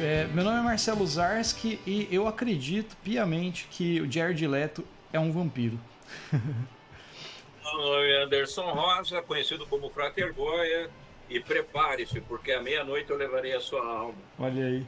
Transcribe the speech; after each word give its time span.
É, 0.00 0.28
meu 0.32 0.44
nome 0.44 0.58
é 0.58 0.62
Marcelo 0.62 1.04
Zarski 1.04 1.80
e 1.84 2.06
eu 2.10 2.28
acredito 2.28 2.96
piamente 3.02 3.66
que 3.68 4.00
o 4.00 4.10
Jared 4.10 4.46
Leto 4.46 4.84
é 5.12 5.18
um 5.18 5.32
vampiro. 5.32 5.78
meu 6.32 7.72
nome 7.72 8.08
é 8.08 8.22
Anderson 8.22 8.70
Rosa, 8.70 9.20
conhecido 9.22 9.66
como 9.66 9.90
Frater 9.90 10.32
Goya, 10.32 10.88
e 11.28 11.40
prepare-se, 11.40 12.20
porque 12.20 12.52
à 12.52 12.62
meia-noite 12.62 13.10
eu 13.10 13.16
levarei 13.16 13.54
a 13.54 13.60
sua 13.60 13.84
alma. 13.84 14.14
Olha 14.38 14.66
aí. 14.66 14.86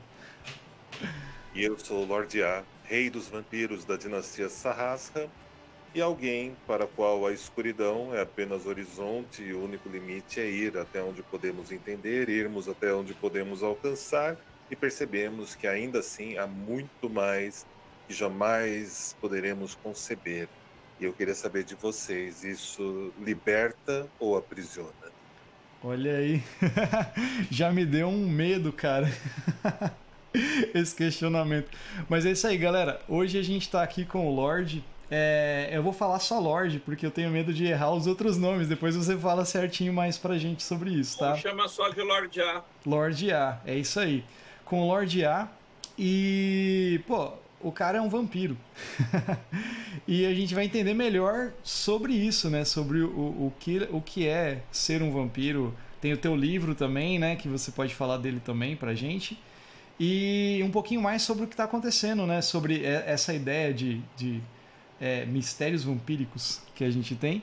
E 1.55 1.65
eu 1.65 1.77
sou 1.79 2.03
o 2.03 2.07
Lorde 2.07 2.43
A, 2.43 2.63
rei 2.85 3.11
dos 3.11 3.27
vampiros 3.27 3.85
da 3.85 3.97
dinastia 3.97 4.49
Sarrasca, 4.49 5.29
e 5.93 6.01
alguém 6.01 6.57
para 6.69 6.87
qual 6.87 7.27
a 7.27 7.33
escuridão 7.33 8.15
é 8.15 8.21
apenas 8.21 8.65
horizonte 8.65 9.43
e 9.43 9.53
o 9.53 9.65
único 9.65 9.89
limite 9.89 10.39
é 10.39 10.49
ir 10.49 10.79
até 10.79 11.03
onde 11.03 11.21
podemos 11.21 11.73
entender, 11.73 12.29
irmos 12.29 12.69
até 12.69 12.95
onde 12.95 13.13
podemos 13.13 13.65
alcançar 13.65 14.37
e 14.71 14.77
percebemos 14.77 15.55
que 15.55 15.67
ainda 15.67 15.99
assim 15.99 16.39
há 16.39 16.47
muito 16.47 17.11
mais 17.11 17.67
que 18.07 18.15
jamais 18.15 19.17
poderemos 19.21 19.75
conceber. 19.75 20.49
E 21.01 21.05
eu 21.05 21.13
queria 21.13 21.35
saber 21.35 21.65
de 21.65 21.75
vocês, 21.75 22.45
isso 22.45 23.13
liberta 23.21 24.07
ou 24.19 24.37
aprisiona? 24.37 24.91
Olha 25.83 26.17
aí, 26.17 26.43
já 27.51 27.73
me 27.73 27.87
deu 27.87 28.09
um 28.09 28.29
medo, 28.29 28.71
cara. 28.73 29.11
Esse 30.75 30.95
questionamento. 30.95 31.71
Mas 32.09 32.27
é 32.27 32.33
isso 32.33 32.47
aí, 32.47 32.59
galera. 32.59 33.01
Hoje 33.09 33.39
a 33.39 33.43
gente 33.43 33.69
tá 33.69 33.83
aqui 33.83 34.05
com 34.05 34.29
o 34.29 34.35
Lorde. 34.35 34.85
É, 35.11 35.71
eu 35.73 35.83
vou 35.83 35.93
falar 35.93 36.21
só 36.21 36.39
Lorde, 36.39 36.79
porque 36.79 37.05
eu 37.05 37.11
tenho 37.11 37.31
medo 37.31 37.53
de 37.53 37.65
errar 37.65 37.93
os 37.93 38.07
outros 38.07 38.37
nomes. 38.37 38.69
Depois 38.69 38.95
você 38.95 39.17
fala 39.17 39.45
certinho 39.45 39.93
mais 39.93 40.19
pra 40.19 40.39
gente 40.39 40.63
sobre 40.63 40.91
isso, 40.91 41.19
tá? 41.19 41.35
chama 41.35 41.67
só 41.67 41.89
de 41.89 42.01
Lorde 42.01 42.41
A. 42.41 42.63
Lorde 42.87 43.33
A, 43.33 43.59
é 43.67 43.75
isso 43.75 43.99
aí. 43.99 44.23
Com 44.71 44.83
o 44.83 44.87
Lorde 44.87 45.25
A. 45.25 45.49
E, 45.99 47.01
pô, 47.09 47.33
o 47.61 47.73
cara 47.73 47.99
é 47.99 48.01
um 48.01 48.09
vampiro. 48.09 48.57
e 50.07 50.25
a 50.25 50.33
gente 50.33 50.55
vai 50.55 50.65
entender 50.65 50.95
melhor 50.95 51.53
sobre 51.65 52.13
isso, 52.13 52.49
né? 52.49 52.65
Sobre 52.65 53.01
o, 53.01 53.09
o, 53.09 53.53
que, 53.59 53.89
o 53.91 54.01
que 54.01 54.29
é 54.29 54.63
ser 54.71 55.03
um 55.03 55.11
vampiro. 55.11 55.75
Tem 56.01 56.13
o 56.13 56.17
teu 56.17 56.37
livro 56.37 56.77
também, 56.77 57.19
né? 57.19 57.35
Que 57.35 57.49
você 57.49 57.73
pode 57.73 57.97
falar 57.97 58.19
dele 58.19 58.39
também 58.39 58.77
pra 58.77 58.95
gente. 58.95 59.37
E 59.99 60.61
um 60.63 60.71
pouquinho 60.71 61.03
mais 61.03 61.23
sobre 61.23 61.43
o 61.43 61.47
que 61.49 61.55
está 61.55 61.65
acontecendo, 61.65 62.25
né? 62.25 62.41
Sobre 62.41 62.85
essa 62.85 63.35
ideia 63.35 63.75
de, 63.75 64.01
de 64.17 64.41
é, 65.01 65.27
mistérios 65.27 65.83
vampíricos 65.83 66.61
que 66.77 66.85
a 66.85 66.91
gente 66.93 67.17
tem. 67.17 67.43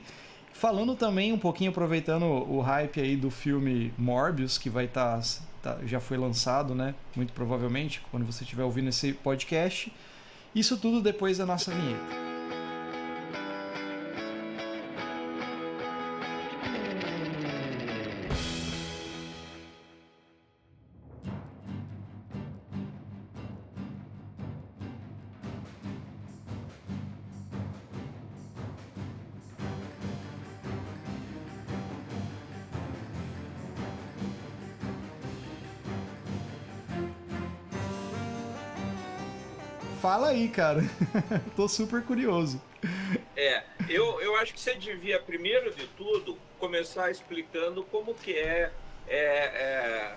Falando 0.54 0.96
também 0.96 1.34
um 1.34 1.38
pouquinho, 1.38 1.72
aproveitando 1.72 2.24
o 2.24 2.62
hype 2.62 3.02
aí 3.02 3.18
do 3.18 3.30
filme 3.30 3.94
Morbius, 3.98 4.58
que 4.58 4.70
vai 4.70 4.86
estar. 4.86 5.20
Tá, 5.20 5.24
tá, 5.68 5.78
já 5.86 6.00
foi 6.00 6.18
lançado, 6.18 6.74
né? 6.74 6.96
Muito 7.16 7.34
provavelmente, 7.34 8.02
quando 8.12 8.26
você 8.26 8.44
estiver 8.44 8.64
ouvindo 8.64 8.90
esse 8.90 9.14
podcast. 9.14 9.92
Isso 10.56 10.78
tudo 10.78 11.02
depois 11.02 11.38
da 11.38 11.46
nossa 11.46 11.72
vinheta. 11.72 12.27
Fala 40.08 40.30
aí, 40.30 40.48
cara. 40.48 40.80
Tô 41.54 41.68
super 41.68 42.02
curioso. 42.02 42.62
É, 43.36 43.62
eu, 43.90 44.22
eu 44.22 44.38
acho 44.38 44.54
que 44.54 44.60
você 44.62 44.74
devia, 44.74 45.20
primeiro 45.20 45.70
de 45.76 45.86
tudo, 45.98 46.38
começar 46.58 47.12
explicando 47.12 47.84
como 47.84 48.14
que 48.14 48.32
é, 48.32 48.72
é, 49.06 49.18
é 49.18 50.16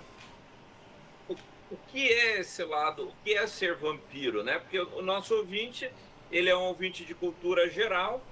o, 1.27 1.33
o, 1.33 1.77
que 1.89 2.07
é 2.07 2.39
esse 2.39 2.63
lado, 2.63 3.09
o 3.09 3.13
que 3.21 3.33
é 3.33 3.45
ser 3.45 3.75
vampiro, 3.75 4.45
né? 4.45 4.59
Porque 4.59 4.79
o, 4.79 5.01
nosso 5.01 5.35
ouvinte, 5.35 5.91
ele 6.31 6.49
é 6.49 6.55
um 6.55 6.67
ouvinte 6.67 7.03
de 7.03 7.13
cultura 7.13 7.69
geral, 7.69 8.25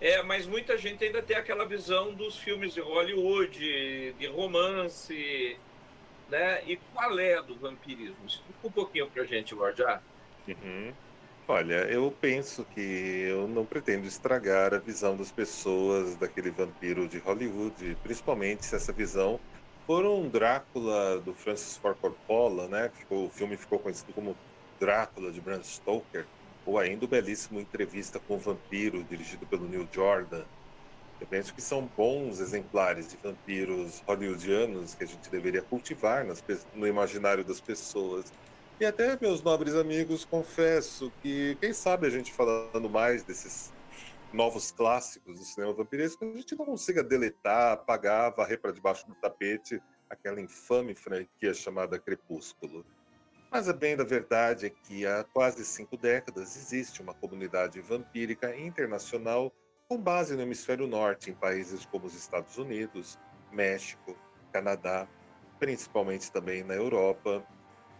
é, 0.00 0.20
mas 0.24 0.44
muita 0.44 0.76
gente 0.76 1.04
ainda 1.04 1.22
tem 1.22 1.36
aquela 1.36 1.64
visão 1.64 2.12
dos 2.14 2.36
filmes 2.36 2.74
de 2.74 2.80
Hollywood, 2.80 4.12
de 4.18 4.26
romance, 4.26 5.56
né? 6.28 6.64
E 6.66 6.76
qual 6.92 7.16
é 7.16 7.40
do 7.40 7.54
vampirismo? 7.54 8.26
Explica 8.26 8.66
um 8.66 8.72
pouquinho 8.72 9.06
pra 9.06 9.22
gente, 9.22 9.54
Lorde 9.54 9.84
Uhum. 10.48 10.92
Olha, 11.48 11.84
eu 11.84 12.12
penso 12.20 12.64
que 12.74 12.80
eu 12.80 13.46
não 13.46 13.64
pretendo 13.64 14.06
estragar 14.06 14.74
a 14.74 14.78
visão 14.78 15.16
das 15.16 15.30
pessoas 15.30 16.16
daquele 16.16 16.50
vampiro 16.50 17.06
de 17.06 17.18
Hollywood, 17.18 17.96
principalmente 18.02 18.66
se 18.66 18.74
essa 18.74 18.92
visão 18.92 19.38
for 19.86 20.04
um 20.04 20.28
Drácula 20.28 21.20
do 21.20 21.32
Francis 21.32 21.76
Ford 21.76 21.96
Coppola, 22.00 22.66
né? 22.66 22.90
o 23.08 23.28
filme 23.30 23.56
ficou 23.56 23.78
conhecido 23.78 24.12
como 24.12 24.36
Drácula 24.80 25.30
de 25.30 25.40
Bram 25.40 25.62
Stoker, 25.62 26.26
ou 26.66 26.78
ainda 26.78 27.04
o 27.04 27.08
belíssimo 27.08 27.60
Entrevista 27.60 28.18
com 28.18 28.34
o 28.34 28.38
Vampiro, 28.38 29.04
dirigido 29.04 29.46
pelo 29.46 29.68
Neil 29.68 29.88
Jordan. 29.92 30.42
Eu 31.20 31.26
penso 31.28 31.54
que 31.54 31.62
são 31.62 31.88
bons 31.96 32.40
exemplares 32.40 33.08
de 33.08 33.16
vampiros 33.16 34.02
hollywoodianos 34.06 34.94
que 34.94 35.04
a 35.04 35.06
gente 35.06 35.30
deveria 35.30 35.62
cultivar 35.62 36.24
nas, 36.24 36.44
no 36.74 36.86
imaginário 36.86 37.44
das 37.44 37.60
pessoas. 37.60 38.32
E 38.78 38.84
até, 38.84 39.18
meus 39.18 39.42
nobres 39.42 39.74
amigos, 39.74 40.26
confesso 40.26 41.10
que, 41.22 41.56
quem 41.62 41.72
sabe 41.72 42.06
a 42.06 42.10
gente 42.10 42.30
falando 42.30 42.90
mais 42.90 43.22
desses 43.22 43.72
novos 44.34 44.70
clássicos 44.70 45.38
do 45.38 45.44
cinema 45.46 45.72
vampiresco, 45.72 46.22
a 46.22 46.36
gente 46.36 46.54
não 46.54 46.66
consiga 46.66 47.02
deletar, 47.02 47.72
apagar, 47.72 48.34
varrer 48.34 48.60
para 48.60 48.72
debaixo 48.72 49.06
do 49.06 49.14
tapete 49.14 49.82
aquela 50.10 50.42
infame 50.42 50.94
franquia 50.94 51.54
chamada 51.54 51.98
Crepúsculo. 51.98 52.84
Mas 53.50 53.66
a 53.66 53.72
bem 53.72 53.96
da 53.96 54.04
verdade 54.04 54.66
é 54.66 54.70
que 54.70 55.06
há 55.06 55.24
quase 55.24 55.64
cinco 55.64 55.96
décadas 55.96 56.54
existe 56.54 57.00
uma 57.00 57.14
comunidade 57.14 57.80
vampírica 57.80 58.54
internacional 58.54 59.50
com 59.88 59.96
base 59.96 60.36
no 60.36 60.42
hemisfério 60.42 60.86
norte, 60.86 61.30
em 61.30 61.34
países 61.34 61.86
como 61.86 62.04
os 62.04 62.14
Estados 62.14 62.58
Unidos, 62.58 63.18
México, 63.50 64.14
Canadá, 64.52 65.08
principalmente 65.58 66.30
também 66.30 66.62
na 66.62 66.74
Europa, 66.74 67.42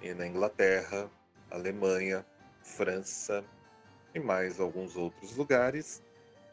e 0.01 0.13
na 0.15 0.27
Inglaterra, 0.27 1.11
Alemanha, 1.51 2.25
França 2.63 3.45
e 4.15 4.21
mais 4.21 4.61
alguns 4.61 4.97
outros 4.97 5.37
lugares. 5.37 6.03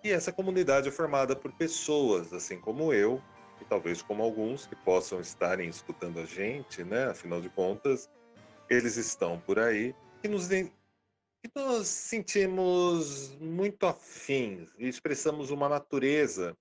E 0.04 0.12
essa 0.12 0.32
comunidade 0.32 0.90
é 0.90 0.92
formada 0.92 1.36
por 1.36 1.52
pessoas, 1.54 2.34
assim 2.34 2.60
como 2.60 2.94
eu, 2.94 3.22
e 3.62 3.66
talvez 3.66 4.02
como 4.02 4.22
alguns 4.22 4.66
que 4.66 4.76
possam 4.76 5.22
estarem 5.22 5.70
escutando 5.70 6.20
a 6.20 6.26
gente, 6.26 6.84
né? 6.84 7.06
Afinal 7.06 7.42
de 7.42 7.50
contas, 7.50 8.10
eles 8.70 8.98
estão 8.98 9.40
por 9.40 9.60
aí 9.60 9.96
e 10.24 10.28
nos, 10.28 10.52
e 10.52 10.72
nos 11.56 11.88
sentimos 11.88 13.36
muito 13.40 13.86
afins 13.86 14.70
e 14.78 14.88
expressamos 14.88 15.52
uma 15.52 15.70
natureza 15.70 16.56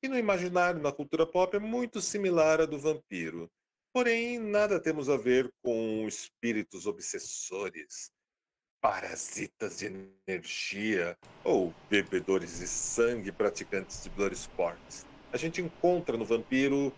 que 0.00 0.08
no 0.08 0.18
imaginário, 0.18 0.80
na 0.80 0.92
cultura 0.92 1.26
pop, 1.26 1.56
é 1.56 1.60
muito 1.60 2.00
similar 2.00 2.60
à 2.60 2.66
do 2.66 2.78
vampiro. 2.78 3.50
Porém, 3.96 4.38
nada 4.38 4.78
temos 4.78 5.08
a 5.08 5.16
ver 5.16 5.50
com 5.62 6.06
espíritos 6.06 6.86
obsessores, 6.86 8.10
parasitas 8.78 9.78
de 9.78 9.86
energia 10.28 11.16
ou 11.42 11.72
bebedores 11.88 12.58
de 12.58 12.66
sangue 12.66 13.32
praticantes 13.32 14.02
de 14.02 14.10
blood 14.10 14.34
sports. 14.34 15.06
A 15.32 15.38
gente 15.38 15.62
encontra 15.62 16.14
no 16.14 16.26
vampiro 16.26 16.92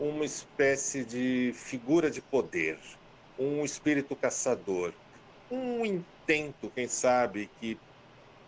uma 0.00 0.24
espécie 0.24 1.04
de 1.04 1.52
figura 1.54 2.10
de 2.10 2.22
poder, 2.22 2.78
um 3.38 3.62
espírito 3.62 4.16
caçador, 4.16 4.94
um 5.50 5.84
intento, 5.84 6.72
quem 6.74 6.88
sabe, 6.88 7.50
que 7.60 7.78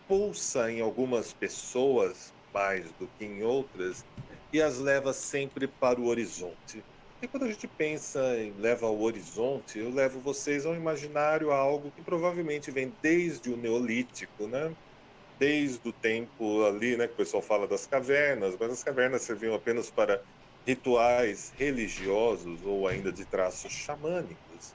pulsa 0.09 0.73
em 0.73 0.81
algumas 0.81 1.35
pessoas 1.35 2.33
mais 2.51 2.91
do 2.93 3.07
que 3.19 3.27
em 3.27 3.43
outras 3.43 4.07
e 4.51 4.63
as 4.63 4.79
leva 4.79 5.13
sempre 5.13 5.69
para 5.69 6.01
o 6.01 6.07
horizonte 6.07 6.83
e 7.23 7.29
quando 7.29 7.45
a 7.45 7.49
gente 7.49 7.67
pensa 7.67 8.21
em 8.39 8.53
leva 8.59 8.87
ao 8.87 8.99
horizonte, 9.01 9.79
eu 9.79 9.91
levo 9.91 10.21
vocês 10.21 10.65
a 10.65 10.71
um 10.71 10.77
imaginário, 10.77 11.51
a 11.51 11.57
algo 11.57 11.91
que 11.91 12.03
provavelmente 12.03 12.71
vem 12.71 12.93
desde 13.03 13.51
o 13.51 13.57
Neolítico, 13.57 14.47
né? 14.47 14.75
Desde 15.39 15.87
o 15.89 15.93
tempo 15.93 16.65
ali, 16.65 16.97
né, 16.97 17.07
que 17.07 17.15
o 17.15 17.17
pessoal 17.17 17.43
fala 17.43 17.67
das 17.67 17.87
cavernas, 17.87 18.57
mas 18.59 18.73
as 18.73 18.85
cavernas 18.85 19.23
serviam 19.23 19.55
apenas 19.55 19.91
para 19.91 20.23
rituais 20.67 21.53
religiosos 21.57 22.61
ou 22.65 22.87
ainda 22.87 23.13
de 23.13 23.25
traços 23.25 23.73
xamânicos. 23.73 24.75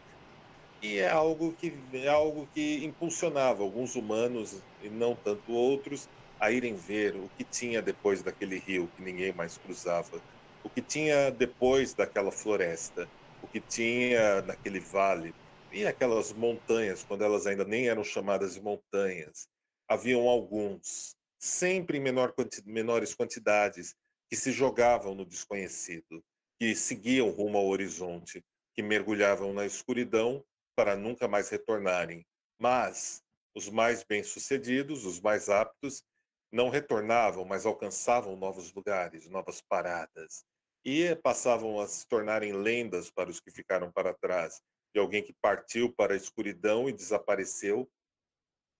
E 0.81 0.99
é 0.99 1.09
algo 1.09 1.53
que 1.53 1.73
é 1.93 2.07
algo 2.09 2.47
que 2.53 2.83
impulsionava 2.85 3.63
alguns 3.63 3.95
humanos 3.95 4.61
e 4.83 4.89
não 4.89 5.15
tanto 5.15 5.51
outros 5.51 6.07
a 6.39 6.51
irem 6.51 6.75
ver 6.75 7.15
o 7.15 7.29
que 7.37 7.43
tinha 7.43 7.81
depois 7.81 8.21
daquele 8.21 8.59
rio 8.59 8.89
que 8.95 9.01
ninguém 9.01 9.33
mais 9.33 9.57
cruzava 9.57 10.19
o 10.65 10.69
que 10.69 10.81
tinha 10.81 11.29
depois 11.29 11.93
daquela 11.93 12.31
floresta, 12.31 13.07
o 13.43 13.47
que 13.47 13.61
tinha 13.61 14.41
naquele 14.41 14.79
vale, 14.79 15.33
E 15.71 15.85
aquelas 15.85 16.31
montanhas, 16.31 17.03
quando 17.03 17.23
elas 17.23 17.45
ainda 17.45 17.65
nem 17.65 17.87
eram 17.87 18.03
chamadas 18.03 18.55
de 18.55 18.61
montanhas, 18.61 19.47
haviam 19.87 20.27
alguns, 20.27 21.15
sempre 21.37 21.97
em 21.97 22.01
menor 22.01 22.31
quanti 22.31 22.65
menores 22.65 23.13
quantidades, 23.13 23.93
que 24.29 24.35
se 24.35 24.51
jogavam 24.51 25.13
no 25.13 25.25
desconhecido, 25.25 26.23
que 26.57 26.73
seguiam 26.75 27.29
rumo 27.29 27.57
ao 27.57 27.67
horizonte, 27.67 28.43
que 28.73 28.81
mergulhavam 28.81 29.53
na 29.53 29.65
escuridão 29.65 30.43
para 30.75 30.95
nunca 30.95 31.27
mais 31.27 31.49
retornarem. 31.49 32.25
Mas 32.57 33.21
os 33.53 33.69
mais 33.69 34.03
bem-sucedidos, 34.03 35.05
os 35.05 35.19
mais 35.19 35.49
aptos, 35.49 36.03
não 36.51 36.69
retornavam, 36.69 37.45
mas 37.45 37.65
alcançavam 37.65 38.35
novos 38.35 38.73
lugares, 38.73 39.29
novas 39.29 39.61
paradas. 39.61 40.45
E 40.85 41.15
passavam 41.15 41.79
a 41.79 41.87
se 41.87 42.07
tornarem 42.07 42.53
lendas 42.53 43.09
para 43.09 43.29
os 43.29 43.39
que 43.39 43.49
ficaram 43.49 43.91
para 43.91 44.13
trás, 44.13 44.61
de 44.93 44.99
alguém 44.99 45.23
que 45.23 45.33
partiu 45.41 45.91
para 45.91 46.13
a 46.13 46.17
escuridão 46.17 46.87
e 46.87 46.93
desapareceu, 46.93 47.89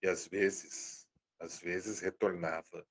e 0.02 0.08
às 0.08 0.26
vezes, 0.26 1.04
às 1.40 1.58
vezes 1.58 1.98
retornava. 1.98 2.86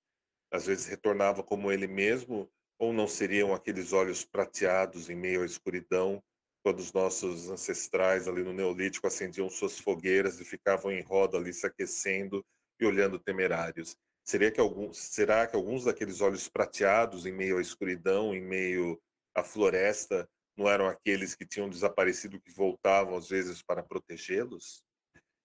Às 0.52 0.66
vezes 0.66 0.86
retornava 0.86 1.42
como 1.44 1.72
ele 1.72 1.88
mesmo, 1.88 2.52
ou 2.78 2.92
não 2.92 3.08
seriam 3.08 3.54
aqueles 3.54 3.94
olhos 3.94 4.26
prateados 4.26 5.10
em 5.10 5.16
meio 5.16 5.44
à 5.44 5.46
escuridão, 5.46 6.22
quando 6.62 6.80
os 6.80 6.92
nossos 6.92 7.50
ancestrais 7.50 8.28
ali 8.28 8.44
no 8.44 8.52
Neolítico 8.52 9.08
acendiam 9.08 9.50
suas 9.50 9.80
fogueiras 9.80 10.40
e 10.40 10.46
ficavam 10.46 10.92
em 10.92 11.02
roda 11.02 11.38
ali 11.38 11.54
se 11.54 11.66
aquecendo 11.66 12.44
e 12.80 12.86
olhando 12.86 13.20
temerários. 13.20 13.96
Seria 14.26 14.52
que 14.52 14.60
alguns, 14.60 14.98
será 14.98 15.46
que 15.46 15.56
alguns 15.56 15.84
daqueles 15.84 16.20
olhos 16.20 16.50
prateados 16.50 17.28
em 17.28 17.32
meio 17.32 17.60
à 17.60 17.62
escuridão, 17.62 18.34
em 18.34 18.42
meio 18.42 19.00
à 19.36 19.44
floresta, 19.44 20.28
não 20.58 20.68
eram 20.68 20.88
aqueles 20.88 21.36
que 21.36 21.46
tinham 21.46 21.70
desaparecido 21.70 22.42
que 22.42 22.52
voltavam 22.52 23.16
às 23.16 23.30
vezes 23.30 23.62
para 23.62 23.84
protegê-los? 23.84 24.84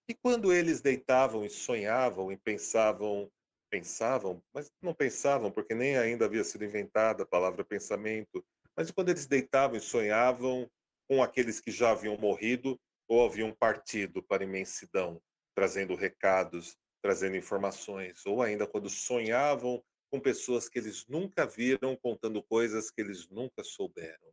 E 0.09 0.15
quando 0.15 0.51
eles 0.51 0.81
deitavam 0.81 1.45
e 1.45 1.49
sonhavam 1.49 2.31
e 2.31 2.37
pensavam, 2.37 3.31
pensavam, 3.69 4.43
mas 4.53 4.71
não 4.81 4.95
pensavam 4.95 5.51
porque 5.51 5.75
nem 5.75 5.95
ainda 5.95 6.25
havia 6.25 6.43
sido 6.43 6.65
inventada 6.65 7.21
a 7.21 7.27
palavra 7.27 7.63
pensamento, 7.63 8.43
mas 8.75 8.89
quando 8.89 9.09
eles 9.09 9.27
deitavam 9.27 9.77
e 9.77 9.81
sonhavam 9.81 10.67
com 11.07 11.21
aqueles 11.21 11.59
que 11.59 11.71
já 11.71 11.91
haviam 11.91 12.17
morrido 12.17 12.79
ou 13.07 13.25
haviam 13.25 13.53
partido 13.53 14.23
para 14.23 14.43
a 14.43 14.47
imensidão, 14.47 15.21
trazendo 15.53 15.93
recados, 15.93 16.75
trazendo 17.01 17.35
informações, 17.35 18.25
ou 18.25 18.41
ainda 18.41 18.67
quando 18.67 18.89
sonhavam 18.89 19.83
com 20.11 20.19
pessoas 20.19 20.67
que 20.67 20.77
eles 20.77 21.05
nunca 21.07 21.45
viram, 21.45 21.95
contando 21.95 22.43
coisas 22.43 22.91
que 22.91 23.01
eles 23.01 23.29
nunca 23.29 23.63
souberam. 23.63 24.31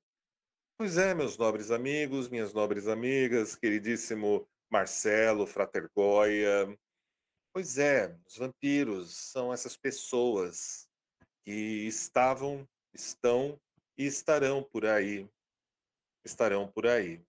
Pois 0.76 0.98
é, 0.98 1.14
meus 1.14 1.36
nobres 1.36 1.70
amigos, 1.70 2.28
minhas 2.28 2.52
nobres 2.52 2.86
amigas, 2.86 3.56
queridíssimo 3.56 4.48
Marcelo, 4.70 5.46
Frater 5.46 5.88
Goya. 5.96 6.76
Pois 7.52 7.78
é, 7.78 8.16
os 8.26 8.36
vampiros 8.36 9.16
são 9.16 9.52
essas 9.52 9.76
pessoas 9.76 10.88
que 11.44 11.86
estavam, 11.86 12.68
estão 12.94 13.58
e 13.96 14.04
estarão 14.04 14.62
por 14.62 14.84
aí. 14.84 15.28
Estarão 16.24 16.68
por 16.68 16.86
aí. 16.86 17.20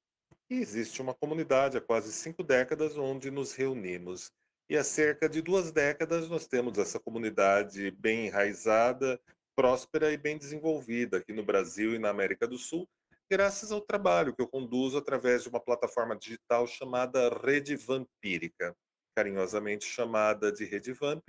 E 0.50 0.56
existe 0.56 1.02
uma 1.02 1.14
comunidade 1.14 1.78
há 1.78 1.82
quase 1.82 2.12
cinco 2.12 2.44
décadas 2.44 2.98
onde 2.98 3.32
nos 3.32 3.54
reunimos 3.54 4.32
e 4.70 4.78
há 4.78 4.84
cerca 4.84 5.28
de 5.28 5.42
duas 5.42 5.72
décadas 5.72 6.30
nós 6.30 6.46
temos 6.46 6.78
essa 6.78 7.00
comunidade 7.00 7.90
bem 7.92 8.28
enraizada, 8.28 9.20
próspera 9.56 10.12
e 10.14 10.18
bem 10.18 10.38
desenvolvida 10.38 11.18
aqui 11.18 11.34
no 11.34 11.44
Brasil 11.44 11.96
e 11.96 12.00
na 12.00 12.10
América 12.10 12.48
do 12.48 12.58
Sul, 12.58 12.88
graças 13.28 13.72
ao 13.72 13.82
trabalho 13.82 14.34
que 14.36 14.42
eu 14.42 14.48
conduzo 14.48 14.98
através 14.98 15.42
de 15.42 15.50
uma 15.50 15.60
plataforma 15.60 16.16
digital 16.16 16.68
chamada 16.68 17.30
Rede 17.30 17.76
Vampírica, 17.76 18.76
carinhosamente 19.16 19.86
chamada 19.86 20.52
de 20.52 20.66
Rede 20.66 20.94
Vamp, 20.94 21.28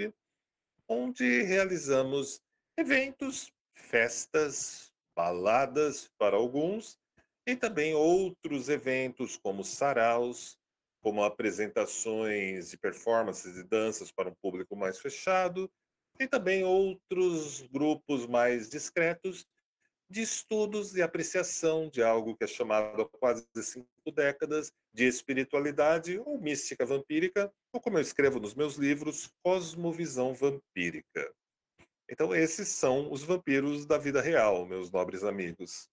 onde 0.87 1.43
realizamos 1.43 2.43
eventos, 2.77 3.51
festas, 3.75 4.93
baladas 5.17 6.11
para 6.19 6.37
alguns 6.37 6.99
e 7.47 7.57
também 7.57 7.95
outros 7.95 8.69
eventos 8.69 9.39
como 9.39 9.65
saraus, 9.65 10.60
como 11.01 11.25
apresentações 11.25 12.71
de 12.71 12.79
performances 12.79 13.57
e 13.57 13.65
danças 13.65 14.13
para 14.13 14.29
um 14.29 14.35
público 14.35 14.77
mais 14.77 14.99
fechado, 14.99 15.71
e 16.19 16.27
também 16.27 16.65
outros 16.65 17.63
grupos 17.63 18.27
mais 18.27 18.69
discretos 18.69 19.47
de 20.11 20.23
estudos 20.23 20.97
e 20.97 21.03
apreciação 21.03 21.89
de 21.89 22.03
algo 22.03 22.37
que 22.37 22.43
é 22.43 22.47
chamado 22.47 23.03
há 23.03 23.09
quase 23.09 23.47
cinco 23.63 23.87
décadas 24.13 24.73
de 24.93 25.05
espiritualidade 25.05 26.19
ou 26.19 26.37
mística 26.37 26.85
vampírica, 26.85 27.51
ou 27.73 27.81
como 27.81 27.97
eu 27.97 28.03
escrevo 28.03 28.41
nos 28.41 28.55
meus 28.55 28.75
livros, 28.75 29.33
cosmovisão 29.43 30.35
vampírica. 30.35 31.33
Então, 32.11 32.35
esses 32.35 32.69
são 32.69 33.11
os 33.13 33.23
vampiros 33.23 33.87
da 33.87 33.97
vida 33.97 34.21
real, 34.21 34.67
meus 34.67 34.91
nobres 34.91 35.23
amigos. 35.23 35.89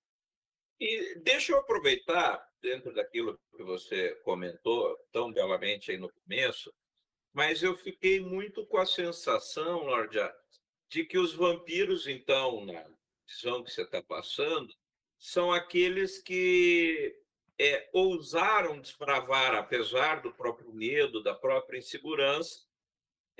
E 0.80 1.20
deixa 1.20 1.54
eu 1.54 1.58
aproveitar, 1.58 2.48
dentro 2.62 2.94
daquilo 2.94 3.40
que 3.56 3.64
você 3.64 4.16
comentou 4.24 4.98
tão 5.12 5.32
belamente 5.32 5.92
aí 5.92 5.98
no 5.98 6.12
começo, 6.12 6.74
mas 7.34 7.62
eu 7.62 7.76
fiquei 7.76 8.20
muito 8.20 8.66
com 8.66 8.78
a 8.78 8.86
sensação, 8.86 9.86
Lordia, 9.86 10.34
de 10.90 11.04
que 11.04 11.18
os 11.18 11.34
vampiros, 11.34 12.08
então, 12.08 12.66
na 12.66 12.86
visão 13.28 13.64
que 13.64 13.72
você 13.72 13.84
está 13.84 14.02
passando, 14.02 14.74
são 15.20 15.52
aqueles 15.52 16.22
que 16.22 17.16
é, 17.60 17.90
ousaram 17.92 18.80
desbravar, 18.80 19.56
apesar 19.56 20.22
do 20.22 20.32
próprio 20.32 20.72
medo, 20.72 21.24
da 21.24 21.34
própria 21.34 21.80
insegurança, 21.80 22.66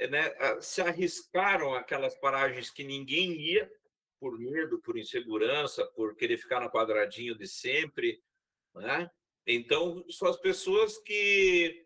né, 0.10 0.32
se 0.62 0.82
arriscaram 0.82 1.74
aquelas 1.74 2.16
paragens 2.16 2.70
que 2.70 2.84
ninguém 2.84 3.34
ia, 3.34 3.72
por 4.20 4.38
medo, 4.40 4.80
por 4.80 4.98
insegurança, 4.98 5.86
por 5.96 6.16
querer 6.16 6.38
ficar 6.38 6.60
no 6.62 6.72
quadradinho 6.72 7.36
de 7.36 7.48
sempre. 7.48 8.22
Né? 8.76 9.10
Então, 9.46 10.06
são 10.10 10.28
as 10.28 10.38
pessoas 10.38 10.98
que, 10.98 11.86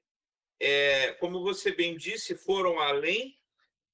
é, 0.60 1.14
como 1.14 1.42
você 1.42 1.72
bem 1.72 1.96
disse, 1.96 2.36
foram 2.36 2.80
além, 2.80 3.38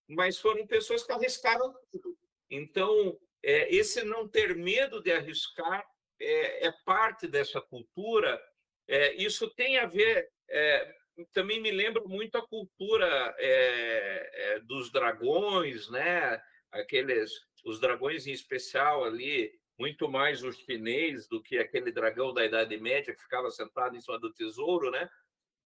mas 0.07 0.39
foram 0.39 0.65
pessoas 0.65 1.03
que 1.03 1.11
arriscaram 1.11 1.73
tudo. 1.91 2.17
Então, 2.49 3.19
é, 3.43 3.73
esse 3.73 4.03
não 4.03 4.27
ter 4.27 4.55
medo 4.55 5.01
de 5.01 5.11
arriscar 5.11 5.85
é, 6.19 6.67
é 6.67 6.71
parte 6.85 7.27
dessa 7.27 7.61
cultura. 7.61 8.41
É, 8.87 9.13
isso 9.15 9.49
tem 9.55 9.77
a 9.77 9.85
ver. 9.85 10.29
É, 10.49 10.95
também 11.33 11.61
me 11.61 11.71
lembra 11.71 12.03
muito 12.03 12.37
a 12.37 12.47
cultura 12.47 13.35
é, 13.37 14.59
dos 14.61 14.91
dragões, 14.91 15.89
né? 15.89 16.41
Aqueles 16.71 17.31
os 17.65 17.79
dragões 17.79 18.27
em 18.27 18.31
especial 18.31 19.03
ali, 19.03 19.57
muito 19.77 20.09
mais 20.09 20.43
o 20.43 20.51
chinês 20.51 21.27
do 21.27 21.41
que 21.41 21.57
aquele 21.57 21.91
dragão 21.91 22.33
da 22.33 22.45
Idade 22.45 22.77
Média 22.77 23.13
que 23.13 23.21
ficava 23.21 23.49
sentado 23.51 23.95
em 23.95 24.01
cima 24.01 24.19
do 24.19 24.33
tesouro, 24.33 24.89
né? 24.89 25.09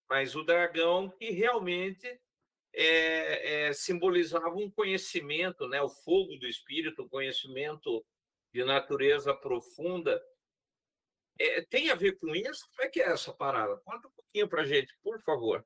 Mas 0.09 0.35
o 0.35 0.43
dragão 0.43 1.11
que 1.11 1.31
realmente 1.31 2.07
é, 2.73 3.67
é, 3.67 3.73
simbolizava 3.73 4.55
um 4.55 4.71
conhecimento, 4.71 5.69
né? 5.69 5.81
O 5.83 5.89
fogo 5.89 6.37
do 6.37 6.47
espírito, 6.47 7.03
um 7.03 7.09
conhecimento 7.09 8.05
de 8.53 8.65
natureza 8.65 9.35
profunda. 9.35 10.23
É, 11.39 11.61
tem 11.63 11.91
a 11.91 11.95
ver 11.95 12.19
com 12.19 12.35
isso? 12.35 12.67
Como 12.71 12.83
é 12.83 12.89
que 12.89 13.01
é 13.01 13.11
essa 13.11 13.33
parada? 13.33 13.77
Conta 13.85 14.09
um 14.09 14.13
pouquinho 14.13 14.49
para 14.49 14.65
gente, 14.65 14.97
por 15.03 15.21
favor. 15.21 15.65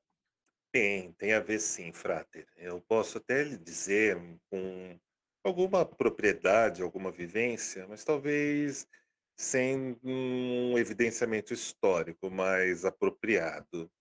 Tem, 0.71 1.13
tem 1.13 1.33
a 1.33 1.39
ver 1.39 1.59
sim, 1.59 1.93
Frater. 1.93 2.47
Eu 2.57 2.81
posso 2.81 3.19
até 3.19 3.43
lhe 3.43 3.57
dizer 3.57 4.17
com 4.49 4.99
alguma 5.43 5.85
propriedade, 5.85 6.81
alguma 6.81 7.11
vivência, 7.11 7.85
mas 7.87 8.03
talvez 8.03 8.87
sem 9.35 9.99
um 10.03 10.77
evidenciamento 10.77 11.53
histórico 11.53 12.29
mais 12.29 12.85
apropriado. 12.85 13.91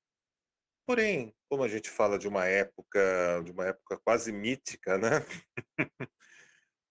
Porém, 0.87 1.35
como 1.49 1.63
a 1.63 1.69
gente 1.69 1.89
fala 1.89 2.19
de 2.19 2.29
uma 2.29 2.47
época, 2.47 3.43
de 3.45 3.51
uma 3.51 3.67
época 3.67 3.99
quase 4.05 4.33
mítica, 4.33 4.99
né? 4.99 5.25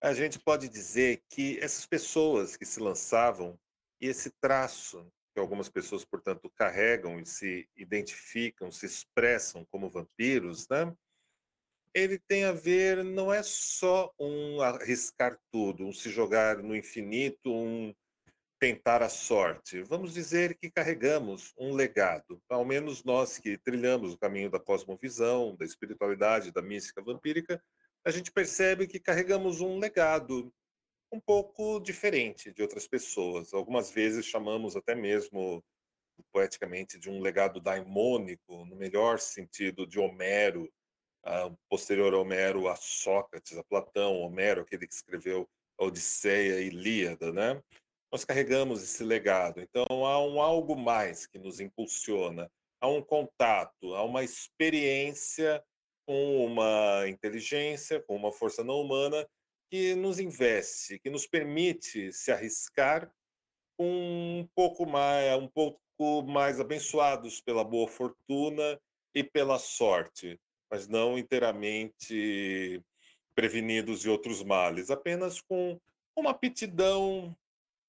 a 0.01 0.13
gente 0.13 0.39
pode 0.39 0.67
dizer 0.67 1.23
que 1.29 1.59
essas 1.59 1.85
pessoas 1.85 2.57
que 2.57 2.65
se 2.65 2.79
lançavam 2.79 3.59
e 3.99 4.07
esse 4.07 4.31
traço 4.41 5.11
que 5.33 5.39
algumas 5.39 5.69
pessoas, 5.69 6.03
portanto, 6.03 6.51
carregam 6.55 7.19
e 7.19 7.25
se 7.25 7.69
identificam, 7.75 8.71
se 8.71 8.85
expressam 8.85 9.65
como 9.71 9.89
vampiros, 9.89 10.67
né? 10.67 10.93
Ele 11.93 12.17
tem 12.19 12.45
a 12.45 12.51
ver, 12.51 13.03
não 13.03 13.33
é 13.33 13.43
só 13.43 14.11
um 14.19 14.61
arriscar 14.61 15.37
tudo, 15.51 15.85
um 15.85 15.93
se 15.93 16.09
jogar 16.09 16.57
no 16.57 16.75
infinito, 16.75 17.53
um 17.53 17.93
tentar 18.59 19.01
a 19.01 19.09
sorte. 19.09 19.81
Vamos 19.81 20.13
dizer 20.13 20.55
que 20.55 20.69
carregamos 20.69 21.53
um 21.57 21.73
legado, 21.73 22.41
ao 22.47 22.63
menos 22.63 23.03
nós 23.03 23.39
que 23.39 23.57
trilhamos 23.57 24.13
o 24.13 24.17
caminho 24.17 24.51
da 24.51 24.59
cosmovisão, 24.59 25.55
da 25.55 25.65
espiritualidade, 25.65 26.51
da 26.51 26.61
mística 26.61 27.01
vampírica, 27.01 27.61
a 28.05 28.11
gente 28.11 28.31
percebe 28.31 28.87
que 28.87 28.99
carregamos 28.99 29.61
um 29.61 29.79
legado 29.79 30.53
um 31.11 31.19
pouco 31.19 31.79
diferente 31.79 32.53
de 32.53 32.61
outras 32.61 32.87
pessoas. 32.87 33.53
Algumas 33.53 33.91
vezes 33.91 34.25
chamamos 34.25 34.75
até 34.75 34.95
mesmo 34.95 35.63
poeticamente, 36.31 36.99
de 36.99 37.09
um 37.09 37.19
legado 37.19 37.59
daimônico, 37.59 38.63
no 38.65 38.75
melhor 38.75 39.19
sentido 39.19 39.87
de 39.87 39.99
Homero, 39.99 40.71
uh, 41.25 41.57
posterior 41.69 42.13
a 42.13 42.19
Homero, 42.19 42.67
a 42.67 42.75
Sócrates, 42.75 43.57
a 43.57 43.63
Platão, 43.63 44.21
Homero, 44.21 44.61
aquele 44.61 44.87
que 44.87 44.93
escreveu 44.93 45.49
a 45.79 45.85
Odisseia 45.85 46.61
e 46.61 46.67
Ilíada, 46.67 47.31
né? 47.31 47.61
Nós 48.11 48.25
carregamos 48.25 48.83
esse 48.83 49.03
legado. 49.03 49.61
Então, 49.61 49.85
há 50.05 50.23
um 50.23 50.41
algo 50.41 50.75
mais 50.75 51.25
que 51.25 51.39
nos 51.39 51.59
impulsiona, 51.59 52.51
há 52.81 52.87
um 52.87 53.01
contato, 53.01 53.95
há 53.95 54.03
uma 54.03 54.23
experiência 54.23 55.63
com 56.05 56.45
uma 56.45 57.07
inteligência, 57.07 58.01
com 58.01 58.15
uma 58.15 58.31
força 58.31 58.63
não 58.63 58.81
humana 58.81 59.25
que 59.69 59.95
nos 59.95 60.19
investe, 60.19 60.99
que 60.99 61.09
nos 61.09 61.25
permite 61.25 62.11
se 62.11 62.31
arriscar 62.31 63.09
um 63.79 64.45
pouco 64.53 64.85
mais, 64.85 65.37
um 65.37 65.47
pouco 65.47 65.81
mais 66.27 66.59
abençoados 66.59 67.39
pela 67.39 67.63
boa 67.63 67.87
fortuna 67.87 68.79
e 69.15 69.23
pela 69.23 69.57
sorte, 69.57 70.39
mas 70.71 70.87
não 70.87 71.17
inteiramente 71.17 72.81
prevenidos 73.35 73.99
de 73.99 74.09
outros 74.09 74.41
males, 74.41 74.89
apenas 74.89 75.41
com 75.41 75.77
uma 76.15 76.31
aptidão, 76.31 77.35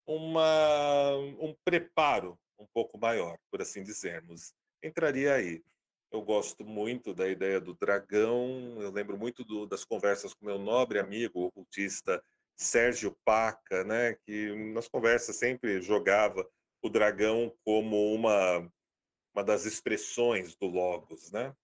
uma, 0.07 1.17
um 1.41 1.55
preparo 1.65 2.37
um 2.59 2.67
pouco 2.67 2.99
maior, 2.99 3.39
por 3.51 3.63
assim 3.63 3.83
dizermos. 3.83 4.53
Entraria 4.83 5.35
aí. 5.35 5.63
Eu 6.11 6.23
gosto 6.23 6.65
muito 6.65 7.15
da 7.15 7.29
ideia 7.29 7.61
do 7.61 7.75
dragão. 7.75 8.77
Eu 8.81 8.91
lembro 8.91 9.17
muito 9.17 9.45
do, 9.45 9.67
das 9.67 9.85
conversas 9.85 10.35
com 10.35 10.45
meu 10.45 10.59
nobre 10.59 10.99
amigo, 10.99 11.41
o 11.41 11.45
ocultista 11.47 12.23
Sérgio 12.55 13.17
Paca, 13.25 13.83
né, 13.85 14.15
que 14.27 14.55
nas 14.73 14.89
conversas 14.89 15.37
sempre 15.37 15.81
jogava 15.81 16.47
o 16.83 16.89
dragão 16.89 17.53
como 17.65 18.13
uma, 18.13 18.71
uma 19.35 19.43
das 19.43 19.65
expressões 19.65 20.55
do 20.57 20.67
Logos, 20.67 21.31
né? 21.33 21.55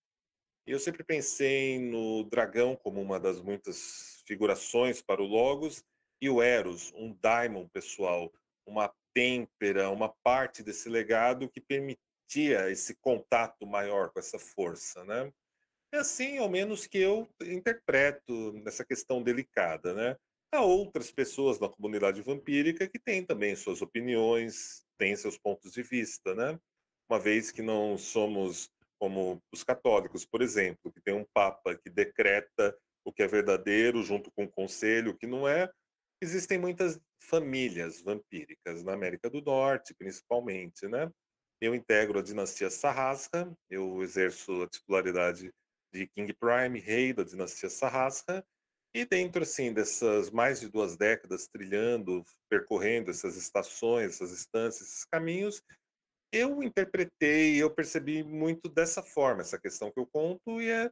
Eu 0.70 0.78
sempre 0.78 1.02
pensei 1.02 1.78
no 1.78 2.24
dragão 2.24 2.76
como 2.76 3.00
uma 3.00 3.18
das 3.18 3.40
muitas 3.40 4.22
figurações 4.26 5.00
para 5.00 5.22
o 5.22 5.26
Logos 5.26 5.82
e 6.20 6.28
o 6.28 6.42
Eros, 6.42 6.92
um 6.94 7.16
daimon 7.20 7.66
pessoal, 7.68 8.32
uma 8.66 8.92
têmpera, 9.14 9.90
uma 9.90 10.14
parte 10.22 10.62
desse 10.62 10.88
legado 10.88 11.48
que 11.48 11.60
permite 11.60 12.00
sentia 12.28 12.70
esse 12.70 12.94
contato 12.96 13.66
maior 13.66 14.10
com 14.10 14.18
essa 14.20 14.38
força, 14.38 15.02
né? 15.04 15.32
É 15.92 15.98
assim, 15.98 16.36
ao 16.36 16.50
menos 16.50 16.86
que 16.86 16.98
eu 16.98 17.26
interpreto 17.42 18.52
nessa 18.62 18.84
questão 18.84 19.22
delicada, 19.22 19.94
né? 19.94 20.16
Há 20.52 20.60
outras 20.60 21.10
pessoas 21.10 21.58
na 21.58 21.68
comunidade 21.68 22.20
vampírica 22.20 22.86
que 22.86 22.98
têm 22.98 23.24
também 23.24 23.56
suas 23.56 23.80
opiniões, 23.80 24.84
têm 24.98 25.16
seus 25.16 25.38
pontos 25.38 25.72
de 25.72 25.82
vista, 25.82 26.34
né? 26.34 26.60
Uma 27.10 27.18
vez 27.18 27.50
que 27.50 27.62
não 27.62 27.96
somos 27.96 28.70
como 28.98 29.42
os 29.52 29.62
católicos, 29.62 30.24
por 30.24 30.42
exemplo, 30.42 30.92
que 30.92 31.00
tem 31.00 31.14
um 31.14 31.26
papa 31.32 31.76
que 31.76 31.88
decreta 31.88 32.76
o 33.04 33.12
que 33.12 33.22
é 33.22 33.26
verdadeiro 33.26 34.02
junto 34.02 34.30
com 34.32 34.44
o 34.44 34.50
conselho, 34.50 35.16
que 35.16 35.26
não 35.26 35.48
é. 35.48 35.70
Existem 36.20 36.58
muitas 36.58 37.00
famílias 37.22 38.02
vampíricas 38.02 38.82
na 38.82 38.92
América 38.92 39.30
do 39.30 39.40
Norte, 39.40 39.94
principalmente, 39.94 40.86
né? 40.88 41.10
Eu 41.60 41.74
integro 41.74 42.18
a 42.18 42.22
dinastia 42.22 42.70
Sarrasca, 42.70 43.52
eu 43.70 44.02
exerço 44.02 44.62
a 44.62 44.68
titularidade 44.68 45.52
de 45.92 46.06
King 46.08 46.32
Prime, 46.34 46.78
rei 46.78 47.12
da 47.12 47.24
dinastia 47.24 47.70
Sarrasca, 47.70 48.44
e 48.94 49.04
dentro 49.04 49.42
assim 49.42 49.72
dessas 49.72 50.30
mais 50.30 50.60
de 50.60 50.68
duas 50.68 50.96
décadas 50.96 51.46
trilhando, 51.46 52.24
percorrendo 52.48 53.10
essas 53.10 53.36
estações, 53.36 54.14
essas 54.14 54.32
instâncias, 54.32 54.88
esses 54.88 55.04
caminhos, 55.04 55.62
eu 56.32 56.62
interpretei, 56.62 57.60
eu 57.62 57.70
percebi 57.70 58.22
muito 58.22 58.68
dessa 58.68 59.02
forma 59.02 59.40
essa 59.40 59.58
questão 59.58 59.90
que 59.90 59.98
eu 59.98 60.06
conto 60.06 60.60
e 60.60 60.68
é 60.68 60.90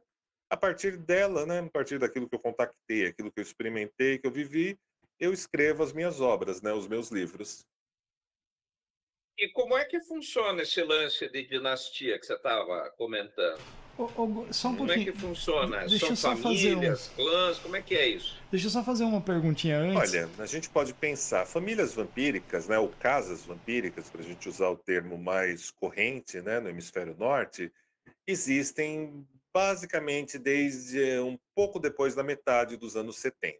a 0.49 0.57
partir 0.57 0.97
dela, 0.97 1.45
né, 1.45 1.59
a 1.59 1.69
partir 1.69 1.99
daquilo 1.99 2.27
que 2.27 2.35
eu 2.35 2.39
contactei, 2.39 3.07
aquilo 3.07 3.31
que 3.31 3.39
eu 3.39 3.43
experimentei, 3.43 4.17
que 4.17 4.25
eu 4.25 4.31
vivi, 4.31 4.79
eu 5.19 5.33
escrevo 5.33 5.83
as 5.83 5.91
minhas 5.91 6.21
obras, 6.21 6.61
né, 6.61 6.71
os 6.71 6.87
meus 6.87 7.09
livros. 7.09 7.65
E 9.37 9.49
como 9.49 9.77
é 9.77 9.85
que 9.85 9.99
funciona 9.99 10.63
esse 10.63 10.81
lance 10.81 11.29
de 11.29 11.45
dinastia 11.45 12.17
que 12.17 12.25
você 12.25 12.33
estava 12.33 12.89
comentando? 12.91 13.86
Só 14.51 14.69
um 14.69 14.75
como 14.75 14.87
pouquinho. 14.87 15.09
é 15.09 15.11
que 15.11 15.11
funciona? 15.11 15.87
Deixa 15.87 16.15
São 16.15 16.37
famílias, 16.37 17.09
um... 17.09 17.15
clãs, 17.15 17.59
como 17.59 17.75
é 17.75 17.81
que 17.81 17.95
é 17.95 18.07
isso? 18.07 18.37
Deixa 18.51 18.67
eu 18.67 18.71
só 18.71 18.83
fazer 18.83 19.03
uma 19.03 19.19
perguntinha 19.19 19.79
antes. 19.79 20.13
Olha, 20.13 20.29
a 20.37 20.45
gente 20.45 20.69
pode 20.69 20.93
pensar, 20.93 21.45
famílias 21.45 21.93
vampíricas, 21.93 22.67
né, 22.67 22.77
ou 22.77 22.89
casas 22.89 23.43
vampíricas, 23.43 24.09
para 24.09 24.21
a 24.21 24.23
gente 24.23 24.47
usar 24.47 24.69
o 24.69 24.77
termo 24.77 25.17
mais 25.17 25.71
corrente 25.71 26.39
né, 26.41 26.59
no 26.59 26.69
hemisfério 26.69 27.15
norte, 27.17 27.71
existem 28.27 29.25
basicamente 29.53 30.37
desde 30.37 31.19
um 31.19 31.37
pouco 31.55 31.79
depois 31.79 32.13
da 32.13 32.23
metade 32.23 32.77
dos 32.77 32.95
anos 32.95 33.17
70. 33.17 33.57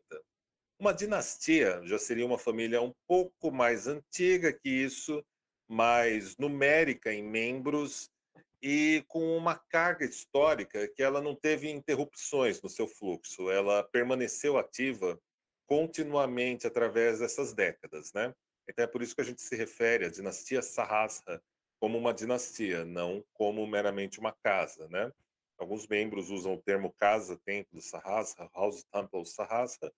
Uma 0.80 0.94
dinastia 0.94 1.82
já 1.84 1.98
seria 1.98 2.26
uma 2.26 2.38
família 2.38 2.80
um 2.80 2.94
pouco 3.08 3.52
mais 3.52 3.88
antiga 3.88 4.54
que 4.54 4.70
isso, 4.70 5.24
mais 5.68 6.38
numérica 6.38 7.12
em 7.12 7.24
membros 7.24 8.12
e 8.62 9.04
com 9.08 9.38
uma 9.38 9.56
carga 9.56 10.06
histórica 10.06 10.88
que 10.88 11.04
ela 11.04 11.22
não 11.22 11.36
teve 11.36 11.70
interrupções 11.70 12.62
no 12.62 12.70
seu 12.70 12.88
fluxo, 12.88 13.50
ela 13.52 13.84
permaneceu 13.84 14.58
ativa 14.58 15.20
continuamente 15.68 16.66
através 16.66 17.20
dessas 17.20 17.54
décadas, 17.54 18.12
né? 18.14 18.34
Então 18.70 18.84
é 18.84 18.88
por 18.88 19.02
isso 19.02 19.16
que 19.16 19.22
a 19.22 19.26
gente 19.26 19.42
se 19.42 19.56
refere 19.56 20.06
à 20.06 20.10
dinastia 20.10 20.62
Sahasra 20.62 21.42
como 21.80 21.98
uma 21.98 22.14
dinastia, 22.14 22.84
não 22.84 23.24
como 23.34 23.66
meramente 23.68 24.20
uma 24.20 24.32
casa, 24.44 24.88
né? 24.90 25.12
Alguns 25.58 25.88
membros 25.88 26.30
usam 26.30 26.54
o 26.54 26.62
termo 26.62 26.94
casa, 26.94 27.40
templo 27.46 27.82
Sahasra, 27.82 28.50
house 28.54 28.84
temple 28.92 29.26
Sahasra, 29.26 29.92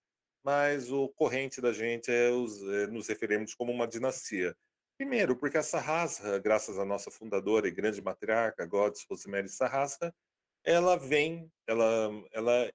mas 0.44 0.92
o 0.92 1.10
corrente 1.10 1.62
da 1.62 1.74
gente 1.74 2.10
é, 2.12 2.30
os, 2.30 2.62
é 2.64 2.88
nos 2.88 3.08
referirmos 3.08 3.54
como 3.54 3.72
uma 3.72 3.88
dinastia. 3.88 4.56
Primeiro, 5.00 5.34
porque 5.34 5.58
a 5.58 5.64
Sarrasra, 5.64 6.40
graças 6.40 6.78
à 6.78 6.84
nossa 6.84 7.10
fundadora 7.10 7.70
e 7.70 7.72
grande 7.72 8.02
matriarca, 8.02 8.66
Godes 8.66 9.06
Rosemary 9.10 9.48
Sarrasra, 9.48 10.14
ela 10.62 10.98
vem, 10.98 11.50
ela, 11.66 12.12
ela 12.34 12.70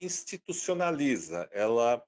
institucionaliza, 0.00 1.48
ela 1.52 2.04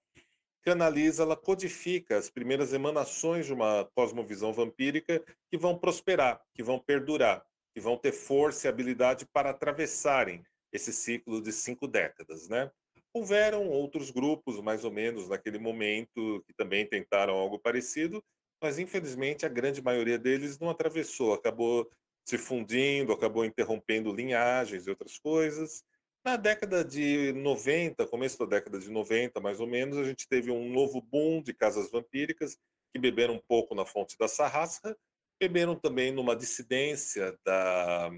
canaliza, 0.62 1.22
ela 1.22 1.36
codifica 1.36 2.18
as 2.18 2.28
primeiras 2.28 2.72
emanações 2.72 3.46
de 3.46 3.52
uma 3.52 3.88
cosmovisão 3.94 4.52
vampírica 4.52 5.24
que 5.48 5.56
vão 5.56 5.78
prosperar, 5.78 6.42
que 6.52 6.64
vão 6.64 6.80
perdurar, 6.80 7.46
que 7.72 7.80
vão 7.80 7.96
ter 7.96 8.10
força 8.10 8.66
e 8.66 8.68
habilidade 8.68 9.24
para 9.32 9.50
atravessarem 9.50 10.44
esse 10.72 10.92
ciclo 10.92 11.40
de 11.40 11.52
cinco 11.52 11.86
décadas, 11.86 12.48
né? 12.48 12.68
Houveram 13.14 13.68
outros 13.68 14.10
grupos, 14.10 14.60
mais 14.60 14.84
ou 14.84 14.90
menos 14.90 15.28
naquele 15.28 15.60
momento, 15.60 16.42
que 16.48 16.52
também 16.52 16.84
tentaram 16.84 17.34
algo 17.34 17.60
parecido, 17.60 18.20
mas 18.66 18.80
infelizmente 18.80 19.46
a 19.46 19.48
grande 19.48 19.80
maioria 19.80 20.18
deles 20.18 20.58
não 20.58 20.68
atravessou, 20.68 21.32
acabou 21.32 21.88
se 22.28 22.36
fundindo, 22.36 23.12
acabou 23.12 23.44
interrompendo 23.44 24.12
linhagens 24.12 24.86
e 24.86 24.90
outras 24.90 25.20
coisas. 25.20 25.84
Na 26.24 26.36
década 26.36 26.84
de 26.84 27.32
90, 27.32 28.04
começo 28.08 28.36
da 28.40 28.44
década 28.44 28.80
de 28.80 28.90
90, 28.90 29.40
mais 29.40 29.60
ou 29.60 29.68
menos, 29.68 29.96
a 29.96 30.02
gente 30.02 30.26
teve 30.28 30.50
um 30.50 30.68
novo 30.68 31.00
boom 31.00 31.40
de 31.40 31.54
casas 31.54 31.88
vampíricas 31.92 32.58
que 32.92 33.00
beberam 33.00 33.34
um 33.34 33.42
pouco 33.46 33.72
na 33.72 33.86
fonte 33.86 34.18
da 34.18 34.26
Sarrasca, 34.26 34.98
beberam 35.40 35.76
também 35.76 36.10
numa 36.10 36.34
dissidência 36.34 37.38
da, 37.44 38.10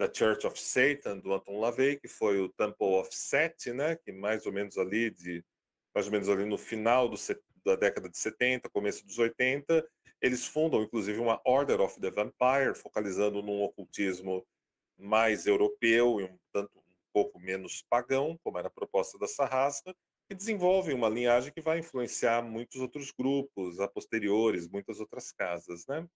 da 0.00 0.10
Church 0.10 0.46
of 0.46 0.58
Satan, 0.58 1.18
do 1.18 1.34
Anton 1.34 1.60
LaVey, 1.60 2.00
que 2.00 2.08
foi 2.08 2.40
o 2.40 2.48
Temple 2.48 2.94
of 2.94 3.14
Set, 3.14 3.74
né, 3.74 3.94
que 3.96 4.10
mais 4.10 4.46
ou 4.46 4.52
menos 4.52 4.78
ali 4.78 5.10
de 5.10 5.44
mais 5.94 6.06
ou 6.06 6.12
menos 6.12 6.30
ali 6.30 6.46
no 6.46 6.56
final 6.56 7.06
do, 7.06 7.18
da 7.64 7.76
década 7.76 8.08
de 8.08 8.18
70, 8.18 8.68
começo 8.70 9.06
dos 9.06 9.18
80, 9.18 9.86
eles 10.20 10.46
fundam 10.46 10.82
inclusive 10.82 11.18
uma 11.18 11.40
Order 11.44 11.80
of 11.80 12.00
the 12.00 12.10
Vampire, 12.10 12.74
focalizando 12.74 13.42
num 13.42 13.62
ocultismo 13.62 14.46
mais 14.96 15.46
europeu 15.46 16.20
e 16.20 16.24
um 16.24 16.38
tanto 16.52 16.78
um 16.78 17.12
pouco 17.12 17.40
menos 17.40 17.82
pagão, 17.90 18.38
como 18.42 18.58
era 18.58 18.68
a 18.68 18.70
proposta 18.70 19.18
da 19.18 19.26
Sarrasca, 19.26 19.94
e 20.30 20.34
desenvolvem 20.34 20.94
uma 20.94 21.08
linhagem 21.08 21.52
que 21.52 21.60
vai 21.60 21.78
influenciar 21.78 22.42
muitos 22.42 22.80
outros 22.80 23.10
grupos 23.10 23.80
a 23.80 23.88
posteriores, 23.88 24.68
muitas 24.68 25.00
outras 25.00 25.32
casas, 25.32 25.86
né? 25.86 26.06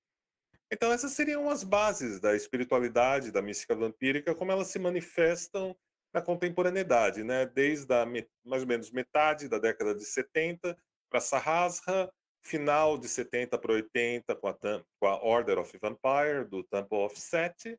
Então 0.73 0.93
essas 0.93 1.12
seriam 1.12 1.49
as 1.50 1.62
bases 1.62 2.19
da 2.19 2.35
espiritualidade, 2.35 3.31
da 3.31 3.43
mística 3.43 3.75
vampírica, 3.75 4.35
como 4.35 4.53
elas 4.53 4.69
se 4.69 4.79
manifestam 4.79 5.76
na 6.12 6.23
contemporaneidade, 6.23 7.23
né? 7.23 7.47
Desde 7.47 7.93
a 7.93 8.07
mais 8.45 8.62
ou 8.62 8.69
menos 8.69 8.91
metade 8.91 9.49
da 9.49 9.59
década 9.59 9.95
de 9.95 10.05
70 10.05 10.76
para 11.09 11.21
Sahasra, 11.21 12.11
final 12.45 12.97
de 12.97 13.09
70 13.09 13.59
para 13.59 13.73
80 13.73 14.37
com 14.37 14.49
a, 14.49 14.55
com 14.55 15.07
a 15.07 15.23
Order 15.25 15.59
of 15.59 15.79
Vampire, 15.79 16.49
do 16.49 16.63
Temple 16.65 16.99
of 16.99 17.19
Set, 17.19 17.79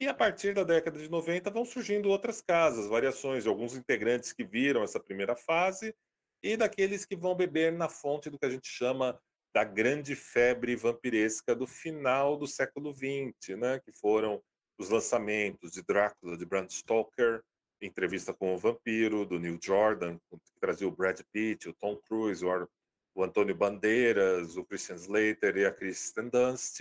e 0.00 0.06
a 0.06 0.14
partir 0.14 0.54
da 0.54 0.62
década 0.62 0.98
de 0.98 1.08
90 1.08 1.50
vão 1.50 1.64
surgindo 1.64 2.08
outras 2.08 2.40
casas, 2.40 2.86
variações 2.86 3.42
de 3.42 3.48
alguns 3.48 3.74
integrantes 3.74 4.32
que 4.32 4.44
viram 4.44 4.82
essa 4.82 5.00
primeira 5.00 5.34
fase 5.34 5.94
e 6.42 6.56
daqueles 6.56 7.04
que 7.04 7.16
vão 7.16 7.34
beber 7.34 7.72
na 7.72 7.88
fonte 7.88 8.30
do 8.30 8.38
que 8.38 8.46
a 8.46 8.50
gente 8.50 8.68
chama 8.68 9.18
da 9.52 9.64
grande 9.64 10.14
febre 10.14 10.76
vampiresca 10.76 11.54
do 11.54 11.66
final 11.66 12.36
do 12.36 12.46
século 12.46 12.94
XX, 12.94 13.56
né? 13.56 13.80
que 13.80 13.92
foram 13.92 14.40
os 14.78 14.88
lançamentos 14.88 15.72
de 15.72 15.82
Drácula, 15.82 16.36
de 16.36 16.46
Bram 16.46 16.68
Stoker, 16.68 17.42
Entrevista 17.80 18.34
com 18.34 18.54
o 18.54 18.58
Vampiro, 18.58 19.24
do 19.24 19.38
Neil 19.38 19.58
Jordan, 19.62 20.18
que 20.28 20.60
trazia 20.60 20.88
o 20.88 20.92
Brad 20.92 21.20
Pitt, 21.32 21.68
o 21.68 21.74
Tom 21.74 21.96
Cruise, 21.96 22.44
o, 22.44 22.68
o 23.14 23.22
Antônio 23.22 23.54
Bandeiras, 23.54 24.56
o 24.56 24.64
Christian 24.64 24.96
Slater 24.96 25.56
e 25.56 25.64
a 25.64 25.72
Kristen 25.72 26.28
Dunst 26.28 26.80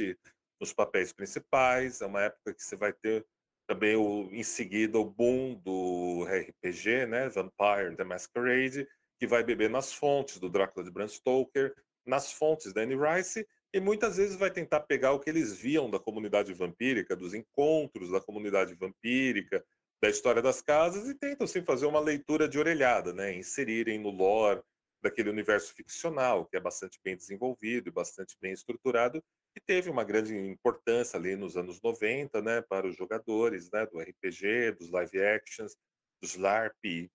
nos 0.60 0.74
papéis 0.74 1.14
principais. 1.14 2.02
É 2.02 2.06
uma 2.06 2.24
época 2.24 2.54
que 2.54 2.64
você 2.64 2.76
vai 2.76 2.92
ter 2.94 3.26
também 3.68 3.96
o, 3.96 4.30
em 4.32 4.44
seguida 4.44 4.98
o 4.98 5.06
boom 5.06 5.56
do 5.56 6.26
RPG, 6.26 7.06
né, 7.06 7.30
Vampire 7.30 7.96
the 7.96 8.04
Masquerade, 8.04 8.88
que 9.20 9.28
vai 9.28 9.44
beber 9.44 9.70
nas 9.70 9.94
fontes 9.94 10.40
do 10.40 10.50
Drácula 10.50 10.86
de 10.86 10.92
Bram 10.92 11.08
Stoker, 11.08 11.76
nas 12.06 12.32
fontes 12.32 12.72
da 12.72 12.82
Anne 12.82 12.96
Rice, 12.96 13.46
e 13.74 13.80
muitas 13.80 14.16
vezes 14.16 14.38
vai 14.38 14.50
tentar 14.50 14.80
pegar 14.82 15.12
o 15.12 15.20
que 15.20 15.30
eles 15.30 15.54
viam 15.54 15.90
da 15.90 16.00
comunidade 16.00 16.54
vampírica, 16.54 17.16
dos 17.16 17.34
encontros 17.34 18.10
da 18.10 18.22
comunidade 18.22 18.74
vampírica, 18.76 19.64
da 20.02 20.10
história 20.10 20.42
das 20.42 20.62
casas, 20.62 21.08
e 21.10 21.16
tentam 21.16 21.46
assim, 21.46 21.64
fazer 21.64 21.86
uma 21.86 22.00
leitura 22.00 22.48
de 22.48 22.60
orelhada, 22.60 23.14
né, 23.14 23.34
inserirem 23.36 24.00
no 24.00 24.10
lore 24.10 24.62
daquele 25.02 25.30
universo 25.30 25.74
ficcional, 25.74 26.46
que 26.46 26.58
é 26.58 26.60
bastante 26.60 27.00
bem 27.04 27.16
desenvolvido 27.16 27.90
e 27.90 27.92
bastante 27.92 28.36
bem 28.42 28.52
estruturado, 28.52 29.24
que 29.54 29.62
teve 29.66 29.90
uma 29.90 30.04
grande 30.04 30.36
importância 30.36 31.18
ali 31.18 31.36
nos 31.36 31.58
anos 31.58 31.82
90, 31.82 32.42
né, 32.42 32.62
para 32.62 32.88
os 32.88 32.96
jogadores, 32.96 33.70
né, 33.72 33.86
do 33.86 34.00
RPG, 34.00 34.74
dos 34.78 34.90
live 34.90 35.22
actions, 35.22 35.76
dos 36.22 36.36
LARP. 36.36 37.10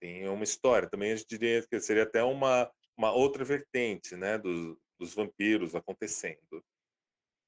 Tem 0.00 0.28
uma 0.28 0.44
história, 0.44 0.88
também 0.88 1.12
a 1.12 1.16
gente 1.16 1.28
diria 1.28 1.66
que 1.66 1.80
seria 1.80 2.04
até 2.04 2.22
uma, 2.22 2.70
uma 2.96 3.12
outra 3.12 3.44
vertente, 3.44 4.16
né, 4.16 4.38
dos, 4.38 4.76
dos 4.98 5.14
vampiros 5.14 5.74
acontecendo. 5.74 6.64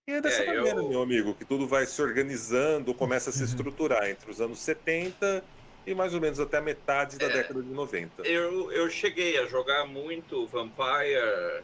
E 0.09 0.15
é 0.15 0.21
dessa 0.21 0.43
é, 0.43 0.47
maneira, 0.47 0.81
eu... 0.81 0.89
meu 0.89 1.01
amigo, 1.01 1.33
que 1.33 1.45
tudo 1.45 1.65
vai 1.65 1.87
se 1.87 2.03
organizando, 2.03 2.93
começa 2.93 3.31
a 3.31 3.33
se 3.33 3.45
estruturar 3.45 4.11
entre 4.11 4.29
os 4.29 4.41
anos 4.41 4.59
70 4.59 5.45
e 5.87 5.95
mais 5.95 6.13
ou 6.13 6.21
menos 6.21 6.41
até 6.41 6.57
a 6.59 6.61
metade 6.61 7.17
da 7.19 7.27
é, 7.27 7.29
década 7.29 7.63
de 7.63 7.69
90. 7.69 8.27
Eu, 8.27 8.73
eu 8.73 8.91
cheguei 8.91 9.39
a 9.39 9.47
jogar 9.47 9.87
muito 9.87 10.45
Vampire 10.49 11.63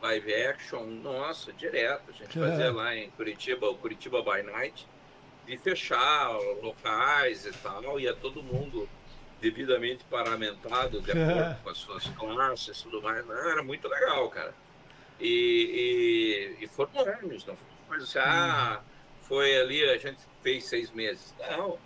live 0.00 0.34
action, 0.34 0.84
nossa, 0.84 1.52
direto. 1.52 2.10
A 2.10 2.12
gente 2.12 2.38
fazia 2.38 2.66
é. 2.66 2.70
lá 2.70 2.94
em 2.94 3.10
Curitiba, 3.10 3.68
o 3.68 3.74
Curitiba 3.74 4.22
by 4.22 4.44
Night, 4.44 4.86
de 5.44 5.58
fechar 5.58 6.30
locais 6.62 7.44
e 7.44 7.50
tal, 7.54 7.98
ia 7.98 8.14
todo 8.14 8.40
mundo 8.40 8.88
devidamente 9.40 10.04
paramentado, 10.04 11.00
de 11.00 11.10
acordo 11.10 11.58
com 11.64 11.70
as 11.70 11.78
suas 11.78 12.06
classes 12.06 12.78
e 12.78 12.82
tudo 12.84 13.02
mais. 13.02 13.26
Não, 13.26 13.50
era 13.50 13.64
muito 13.64 13.88
legal, 13.88 14.30
cara. 14.30 14.54
E, 15.18 16.56
e, 16.60 16.64
e 16.64 16.68
foram 16.68 16.92
anos, 17.00 17.44
não 17.44 17.56
foi 17.56 17.79
assim, 17.98 18.18
ah, 18.18 18.82
foi 19.22 19.58
ali, 19.58 19.82
a 19.84 19.96
gente 19.96 20.20
fez 20.42 20.64
seis 20.64 20.90
meses. 20.90 21.34
Não 21.38 21.78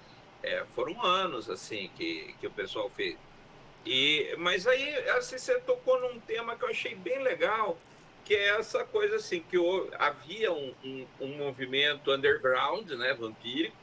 é, 0.45 0.63
foram 0.75 1.03
anos 1.03 1.49
assim 1.49 1.91
que, 1.97 2.35
que 2.39 2.47
o 2.47 2.51
pessoal 2.51 2.91
fez. 2.91 3.17
E, 3.87 4.35
mas 4.39 4.67
aí 4.67 4.95
assim, 5.11 5.39
você 5.39 5.59
tocou 5.61 6.01
num 6.01 6.21
tema 6.21 6.55
que 6.57 6.65
eu 6.65 6.69
achei 6.69 6.95
bem 6.95 7.23
legal, 7.23 7.79
que 8.25 8.35
é 8.35 8.59
essa 8.59 8.85
coisa 8.85 9.17
assim, 9.17 9.43
que 9.51 9.57
havia 9.99 10.53
um, 10.53 10.75
um, 10.85 11.07
um, 11.21 11.37
movimento 11.39 12.13
underground, 12.13 12.91
né, 12.91 13.15
vampírico. 13.15 13.77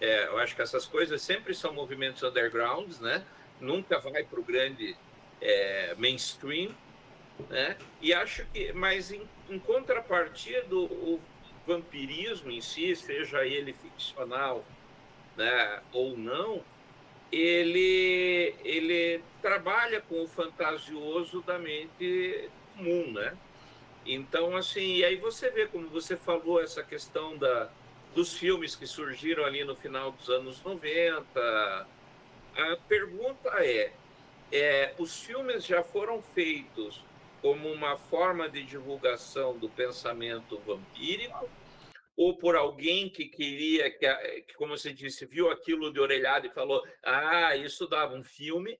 É, 0.00 0.26
eu 0.26 0.38
acho 0.38 0.54
que 0.54 0.62
essas 0.62 0.86
coisas 0.86 1.22
sempre 1.22 1.54
são 1.54 1.72
movimentos 1.72 2.22
undergrounds, 2.22 3.00
né? 3.00 3.24
Nunca 3.60 3.98
vai 3.98 4.24
para 4.24 4.38
o 4.38 4.42
grande 4.42 4.96
é, 5.40 5.94
mainstream, 5.96 6.74
né? 7.48 7.76
E 8.00 8.12
acho 8.12 8.44
que, 8.46 8.72
mas 8.72 9.10
em, 9.10 9.26
em 9.50 9.58
contrapartida, 9.58 10.74
o 10.74 11.20
vampirismo 11.66 12.50
em 12.50 12.60
si, 12.60 12.94
seja 12.96 13.44
ele 13.44 13.72
ficcional 13.72 14.64
né, 15.36 15.80
ou 15.92 16.16
não, 16.16 16.62
ele, 17.30 18.54
ele 18.64 19.22
trabalha 19.40 20.00
com 20.00 20.24
o 20.24 20.28
fantasioso 20.28 21.42
da 21.42 21.58
mente 21.58 22.48
comum, 22.76 23.12
né? 23.12 23.36
Então, 24.04 24.56
assim, 24.56 24.96
e 24.96 25.04
aí 25.04 25.16
você 25.16 25.50
vê, 25.50 25.66
como 25.66 25.88
você 25.88 26.16
falou, 26.16 26.60
essa 26.60 26.82
questão 26.82 27.36
da, 27.36 27.70
dos 28.14 28.34
filmes 28.36 28.74
que 28.74 28.86
surgiram 28.86 29.44
ali 29.44 29.62
no 29.64 29.76
final 29.76 30.10
dos 30.12 30.28
anos 30.28 30.62
90. 30.62 31.86
A 32.56 32.76
pergunta 32.88 33.50
é, 33.64 33.92
é 34.50 34.94
os 34.98 35.22
filmes 35.22 35.64
já 35.64 35.82
foram 35.82 36.22
feitos 36.34 37.04
como 37.40 37.70
uma 37.72 37.96
forma 37.96 38.48
de 38.48 38.62
divulgação 38.64 39.58
do 39.58 39.68
pensamento 39.68 40.58
vampírico 40.60 41.48
ou 42.16 42.36
por 42.36 42.54
alguém 42.54 43.08
que 43.08 43.26
queria, 43.26 43.90
que, 43.90 44.42
que, 44.42 44.54
como 44.54 44.76
você 44.76 44.92
disse, 44.92 45.24
viu 45.24 45.50
aquilo 45.50 45.92
de 45.92 45.98
orelhado 46.00 46.46
e 46.46 46.52
falou: 46.52 46.82
ah, 47.02 47.56
isso 47.56 47.86
dava 47.86 48.14
um 48.14 48.22
filme. 48.22 48.78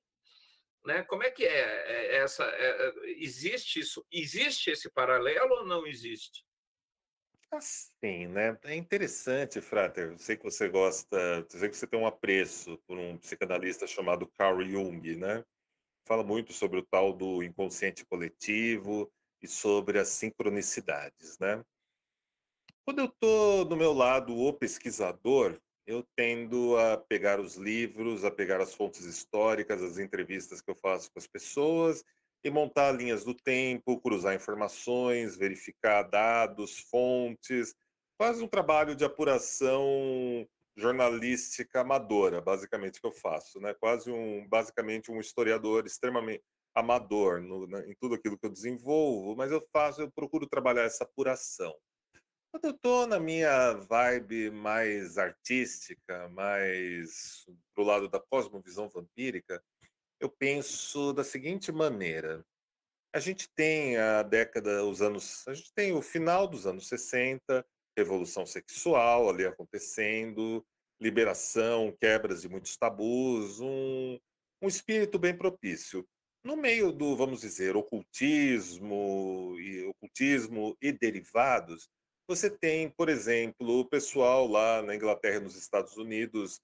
Né? 0.85 1.03
Como 1.05 1.23
é 1.23 1.31
que 1.31 1.44
é, 1.44 1.61
é 1.90 2.16
essa? 2.16 2.44
É, 2.44 2.88
é, 2.88 2.92
existe 3.23 3.81
isso? 3.81 4.07
Existe 4.12 4.70
esse 4.70 4.90
paralelo 4.90 5.55
ou 5.55 5.66
não 5.66 5.87
existe? 5.87 6.44
Assim, 7.51 8.29
né? 8.29 8.57
É 8.64 8.77
interessante, 8.77 9.61
Frater. 9.61 10.12
Eu 10.12 10.18
sei 10.18 10.37
que 10.37 10.44
você 10.44 10.68
gosta, 10.68 11.16
eu 11.16 11.46
sei 11.49 11.68
que 11.68 11.77
você 11.77 11.87
tem 11.87 11.99
um 11.99 12.07
apreço 12.07 12.79
por 12.87 12.96
um 12.96 13.18
psicanalista 13.18 13.87
chamado 13.87 14.31
Carl 14.38 14.62
Jung, 14.62 15.16
né? 15.16 15.44
Fala 16.11 16.25
muito 16.25 16.53
sobre 16.53 16.81
o 16.81 16.83
tal 16.85 17.12
do 17.12 17.40
inconsciente 17.40 18.05
coletivo 18.05 19.09
e 19.40 19.46
sobre 19.46 19.96
as 19.96 20.09
sincronicidades, 20.09 21.38
né? 21.38 21.64
Quando 22.85 22.99
eu 22.99 23.05
estou 23.05 23.64
do 23.64 23.77
meu 23.77 23.92
lado, 23.92 24.37
o 24.37 24.53
pesquisador, 24.53 25.57
eu 25.87 26.05
tendo 26.16 26.77
a 26.77 26.96
pegar 26.96 27.38
os 27.38 27.55
livros, 27.55 28.25
a 28.25 28.31
pegar 28.31 28.61
as 28.61 28.75
fontes 28.75 29.05
históricas, 29.05 29.81
as 29.85 29.99
entrevistas 29.99 30.61
que 30.61 30.68
eu 30.68 30.75
faço 30.75 31.12
com 31.12 31.20
as 31.20 31.29
pessoas 31.29 32.05
e 32.42 32.51
montar 32.51 32.90
linhas 32.90 33.25
do 33.25 33.33
tempo, 33.33 34.01
cruzar 34.01 34.35
informações, 34.35 35.37
verificar 35.37 36.03
dados, 36.03 36.77
fontes, 36.90 37.73
quase 38.18 38.42
um 38.42 38.49
trabalho 38.49 38.96
de 38.96 39.05
apuração 39.05 40.44
jornalística 40.76 41.80
amadora, 41.80 42.40
basicamente 42.40 43.00
que 43.00 43.06
eu 43.06 43.12
faço, 43.12 43.61
né? 43.61 43.74
Quase 43.74 44.11
um, 44.11 44.46
basicamente 44.48 45.11
um 45.11 45.20
historiador 45.20 45.87
extremamente 45.87 46.42
amador 46.74 47.40
no, 47.40 47.64
em 47.80 47.94
tudo 48.00 48.14
aquilo 48.14 48.38
que 48.38 48.46
eu 48.46 48.52
desenvolvo, 48.52 49.37
mas 49.37 49.50
eu 49.50 49.61
faço, 49.72 50.00
eu 50.00 50.11
procuro 50.11 50.48
trabalhar 50.48 50.85
essa 50.85 51.04
apuração. 51.04 51.74
Quando 52.52 52.64
eu 52.64 52.78
tô 52.78 53.06
na 53.06 53.20
minha 53.20 53.74
vibe 53.74 54.50
mais 54.50 55.18
artística, 55.18 56.28
mais 56.30 57.46
pro 57.74 57.85
lado 57.85 58.09
da 58.09 58.18
cosmovisão 58.18 58.88
vampírica, 58.88 59.62
eu 60.18 60.28
penso 60.28 61.12
da 61.12 61.22
seguinte 61.22 61.70
maneira. 61.70 62.44
A 63.14 63.20
gente 63.20 63.48
tem 63.54 63.96
a 63.96 64.22
década, 64.22 64.85
os 64.85 65.00
anos, 65.00 65.46
a 65.46 65.54
gente 65.54 65.72
tem 65.74 65.92
o 65.92 66.02
final 66.02 66.46
dos 66.46 66.66
anos 66.66 66.88
60, 66.88 67.64
revolução 67.96 68.46
sexual 68.46 69.29
ali 69.29 69.46
acontecendo, 69.46 70.64
liberação, 71.00 71.94
quebras 72.00 72.42
de 72.42 72.48
muitos 72.48 72.76
tabus, 72.76 73.61
um, 73.61 74.18
um 74.62 74.68
espírito 74.68 75.18
bem 75.18 75.37
propício. 75.37 76.07
No 76.44 76.57
meio 76.57 76.92
do, 76.92 77.16
vamos 77.16 77.40
dizer, 77.40 77.76
ocultismo 77.76 79.57
e 79.59 79.85
ocultismo 79.85 80.76
e 80.81 80.92
derivados, 80.92 81.88
você 82.26 82.48
tem, 82.48 82.88
por 82.90 83.09
exemplo, 83.09 83.81
o 83.81 83.85
pessoal 83.85 84.46
lá 84.46 84.81
na 84.83 84.94
Inglaterra 84.94 85.37
e 85.37 85.40
nos 85.40 85.57
Estados 85.57 85.96
Unidos, 85.96 86.61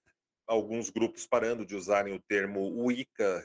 alguns 0.47 0.89
grupos 0.89 1.27
parando 1.27 1.65
de 1.65 1.75
usarem 1.75 2.15
o 2.15 2.21
termo 2.21 2.85
Wicca 2.85 3.43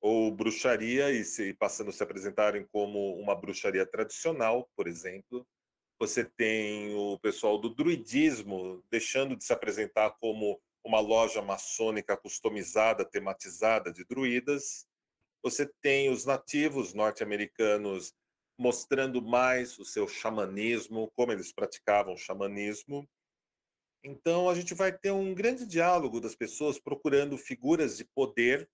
ou 0.00 0.34
bruxaria 0.34 1.10
e 1.10 1.22
se, 1.22 1.52
passando 1.54 1.90
a 1.90 1.92
se 1.92 2.02
apresentarem 2.02 2.66
como 2.72 3.14
uma 3.16 3.34
bruxaria 3.34 3.84
tradicional, 3.84 4.68
por 4.74 4.88
exemplo. 4.88 5.46
Você 6.00 6.24
tem 6.24 6.94
o 6.94 7.18
pessoal 7.18 7.58
do 7.58 7.68
druidismo 7.68 8.82
deixando 8.90 9.36
de 9.36 9.44
se 9.44 9.52
apresentar 9.52 10.12
como 10.12 10.58
uma 10.82 10.98
loja 10.98 11.42
maçônica 11.42 12.16
customizada, 12.16 13.04
tematizada 13.04 13.92
de 13.92 14.02
druidas. 14.02 14.88
Você 15.42 15.70
tem 15.82 16.08
os 16.08 16.24
nativos 16.24 16.94
norte-americanos 16.94 18.14
mostrando 18.58 19.20
mais 19.20 19.78
o 19.78 19.84
seu 19.84 20.08
xamanismo, 20.08 21.12
como 21.14 21.32
eles 21.32 21.52
praticavam 21.52 22.14
o 22.14 22.18
xamanismo. 22.18 23.06
Então, 24.02 24.48
a 24.48 24.54
gente 24.54 24.72
vai 24.72 24.96
ter 24.96 25.10
um 25.10 25.34
grande 25.34 25.66
diálogo 25.66 26.18
das 26.18 26.34
pessoas 26.34 26.78
procurando 26.78 27.36
figuras 27.36 27.98
de 27.98 28.06
poder. 28.06 28.66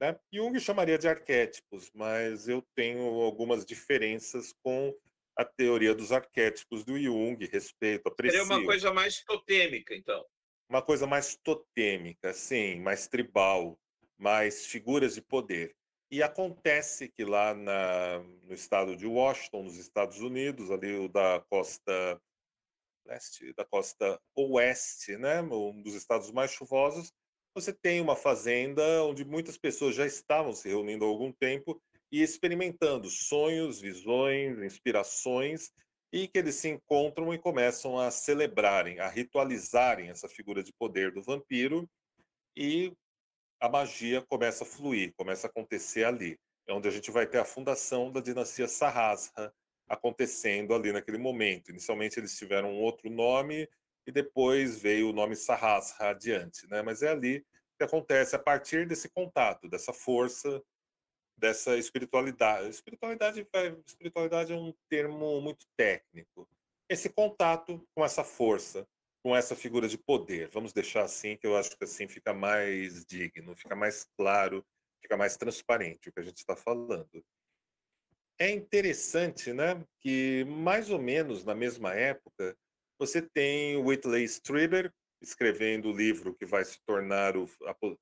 Né? 0.00 0.18
Jung 0.32 0.58
chamaria 0.58 0.98
de 0.98 1.06
arquétipos, 1.06 1.92
mas 1.94 2.48
eu 2.48 2.60
tenho 2.74 3.02
algumas 3.20 3.64
diferenças 3.64 4.52
com 4.64 4.92
a 5.36 5.44
teoria 5.44 5.94
dos 5.94 6.12
arquétipos 6.12 6.84
do 6.84 6.98
Jung, 6.98 7.44
respeito, 7.46 8.08
aprecio. 8.08 8.40
Seria 8.40 8.56
uma 8.56 8.64
coisa 8.64 8.92
mais 8.92 9.22
totêmica, 9.22 9.94
então. 9.94 10.24
Uma 10.68 10.82
coisa 10.82 11.06
mais 11.06 11.36
totêmica, 11.36 12.32
sim, 12.32 12.80
mais 12.80 13.06
tribal, 13.06 13.78
mais 14.18 14.66
figuras 14.66 15.14
de 15.14 15.22
poder. 15.22 15.76
E 16.10 16.22
acontece 16.22 17.08
que 17.08 17.24
lá 17.24 17.52
na, 17.52 18.20
no 18.44 18.54
estado 18.54 18.96
de 18.96 19.06
Washington, 19.06 19.64
nos 19.64 19.76
Estados 19.76 20.20
Unidos, 20.20 20.70
ali 20.70 21.08
da 21.08 21.44
costa 21.50 22.20
leste, 23.04 23.52
da 23.54 23.64
costa 23.64 24.20
oeste, 24.34 25.16
né, 25.16 25.40
um 25.42 25.80
dos 25.82 25.94
estados 25.94 26.30
mais 26.32 26.50
chuvosos, 26.50 27.12
você 27.54 27.72
tem 27.72 28.00
uma 28.00 28.16
fazenda 28.16 28.82
onde 29.04 29.24
muitas 29.24 29.56
pessoas 29.56 29.94
já 29.94 30.04
estavam 30.04 30.52
se 30.52 30.68
reunindo 30.68 31.04
há 31.04 31.08
algum 31.08 31.32
tempo 31.32 31.80
e 32.10 32.22
experimentando 32.22 33.08
sonhos, 33.08 33.80
visões, 33.80 34.58
inspirações, 34.58 35.70
e 36.12 36.28
que 36.28 36.38
eles 36.38 36.54
se 36.54 36.68
encontram 36.68 37.34
e 37.34 37.38
começam 37.38 37.98
a 37.98 38.10
celebrarem, 38.10 39.00
a 39.00 39.08
ritualizarem 39.08 40.08
essa 40.08 40.28
figura 40.28 40.62
de 40.62 40.72
poder 40.72 41.12
do 41.12 41.22
vampiro, 41.22 41.88
e 42.56 42.92
a 43.60 43.68
magia 43.68 44.22
começa 44.22 44.64
a 44.64 44.66
fluir, 44.66 45.12
começa 45.16 45.46
a 45.46 45.50
acontecer 45.50 46.04
ali. 46.04 46.38
É 46.66 46.72
onde 46.72 46.88
a 46.88 46.90
gente 46.90 47.10
vai 47.10 47.26
ter 47.26 47.38
a 47.38 47.44
fundação 47.44 48.10
da 48.10 48.20
dinastia 48.20 48.66
Sahasra 48.66 49.52
acontecendo 49.88 50.74
ali 50.74 50.92
naquele 50.92 51.18
momento. 51.18 51.70
Inicialmente 51.70 52.18
eles 52.18 52.36
tiveram 52.36 52.72
um 52.72 52.80
outro 52.80 53.08
nome 53.08 53.68
e 54.06 54.12
depois 54.12 54.80
veio 54.80 55.10
o 55.10 55.12
nome 55.12 55.36
Sahasra 55.36 56.10
adiante, 56.10 56.66
né? 56.68 56.82
Mas 56.82 57.02
é 57.02 57.08
ali 57.08 57.44
que 57.78 57.84
acontece 57.84 58.34
a 58.34 58.38
partir 58.38 58.86
desse 58.86 59.08
contato, 59.08 59.68
dessa 59.68 59.92
força, 59.92 60.62
dessa 61.36 61.76
espiritualidade. 61.76 62.68
Espiritualidade, 62.68 63.46
espiritualidade 63.86 64.52
é 64.52 64.56
um 64.56 64.74
termo 64.88 65.40
muito 65.40 65.66
técnico. 65.76 66.48
Esse 66.88 67.08
contato 67.08 67.86
com 67.94 68.04
essa 68.04 68.24
força, 68.24 68.86
com 69.22 69.34
essa 69.34 69.56
figura 69.56 69.88
de 69.88 69.98
poder. 69.98 70.48
Vamos 70.48 70.72
deixar 70.72 71.02
assim, 71.02 71.36
que 71.36 71.46
eu 71.46 71.56
acho 71.56 71.76
que 71.76 71.84
assim 71.84 72.06
fica 72.06 72.32
mais 72.32 73.04
digno, 73.04 73.56
fica 73.56 73.74
mais 73.74 74.06
claro, 74.16 74.64
fica 75.02 75.16
mais 75.16 75.36
transparente 75.36 76.08
o 76.08 76.12
que 76.12 76.20
a 76.20 76.22
gente 76.22 76.38
está 76.38 76.54
falando. 76.54 77.24
É 78.38 78.50
interessante, 78.50 79.52
né, 79.52 79.82
que 79.98 80.44
mais 80.44 80.90
ou 80.90 81.00
menos 81.00 81.44
na 81.44 81.54
mesma 81.54 81.94
época 81.94 82.56
você 82.98 83.20
tem 83.20 83.76
Whitley 83.78 84.24
Strieber 84.24 84.92
escrevendo 85.22 85.88
o 85.88 85.96
livro 85.96 86.34
que 86.34 86.44
vai 86.44 86.64
se 86.64 86.78
tornar 86.84 87.36
o, 87.36 87.48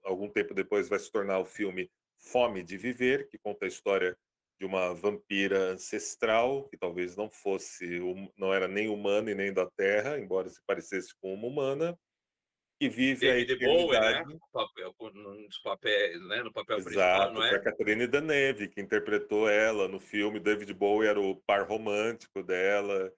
algum 0.02 0.28
tempo 0.28 0.52
depois 0.52 0.88
vai 0.88 0.98
se 0.98 1.10
tornar 1.10 1.38
o 1.38 1.44
filme 1.44 1.90
Fome 2.24 2.62
de 2.62 2.76
Viver, 2.76 3.28
que 3.28 3.38
conta 3.38 3.64
a 3.64 3.68
história 3.68 4.16
de 4.60 4.66
uma 4.66 4.94
vampira 4.94 5.72
ancestral, 5.72 6.68
que 6.68 6.76
talvez 6.76 7.16
não 7.16 7.28
fosse, 7.28 8.00
não 8.36 8.52
era 8.52 8.68
nem 8.68 8.88
humana 8.88 9.30
e 9.30 9.34
nem 9.34 9.52
da 9.52 9.68
Terra, 9.76 10.18
embora 10.18 10.48
se 10.48 10.60
parecesse 10.66 11.12
com 11.20 11.34
uma 11.34 11.46
humana, 11.46 11.98
que 12.80 12.88
vive 12.88 13.26
David 13.26 13.52
a 13.52 13.54
eternidade. 13.54 14.24
Bowie, 14.24 14.34
né? 14.34 14.40
Papel, 14.52 14.94
nos 15.12 15.58
papéis, 15.58 16.28
né? 16.28 16.42
No 16.42 16.52
papel 16.52 16.78
Exato, 16.78 16.94
principal, 16.94 17.34
não 17.34 17.44
é? 17.44 17.54
A 17.54 17.60
Catherine 17.60 18.06
Deneuve 18.06 18.68
que 18.68 18.80
interpretou 18.80 19.48
ela 19.48 19.88
no 19.88 20.00
filme. 20.00 20.40
David 20.40 20.72
Bowie 20.74 21.08
era 21.08 21.20
o 21.20 21.36
par 21.46 21.66
romântico 21.68 22.42
dela. 22.42 23.12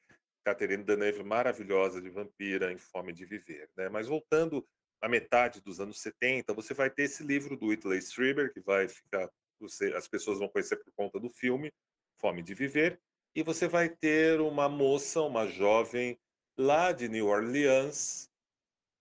Catherine 0.44 0.84
Deneuve 0.84 1.24
maravilhosa 1.24 2.00
de 2.00 2.10
vampira 2.10 2.72
em 2.72 2.78
Fome 2.78 3.12
de 3.12 3.24
Viver, 3.24 3.68
né? 3.76 3.88
Mas 3.88 4.06
voltando 4.06 4.66
à 5.00 5.08
metade 5.08 5.60
dos 5.60 5.80
anos 5.80 6.00
70, 6.00 6.52
você 6.54 6.74
vai 6.74 6.90
ter 6.90 7.04
esse 7.04 7.22
livro 7.22 7.56
do 7.56 7.66
Whitley 7.66 7.98
Strieber 7.98 8.52
que 8.52 8.60
vai 8.60 8.88
ficar 8.88 9.30
você, 9.58 9.94
as 9.94 10.06
pessoas 10.06 10.38
vão 10.38 10.48
conhecer 10.48 10.76
por 10.76 10.92
conta 10.94 11.18
do 11.18 11.30
filme 11.30 11.72
Fome 12.18 12.42
de 12.42 12.54
Viver, 12.54 13.00
e 13.34 13.42
você 13.42 13.68
vai 13.68 13.88
ter 13.88 14.40
uma 14.40 14.68
moça, 14.68 15.20
uma 15.20 15.46
jovem 15.46 16.18
lá 16.58 16.92
de 16.92 17.08
New 17.08 17.26
Orleans, 17.26 18.30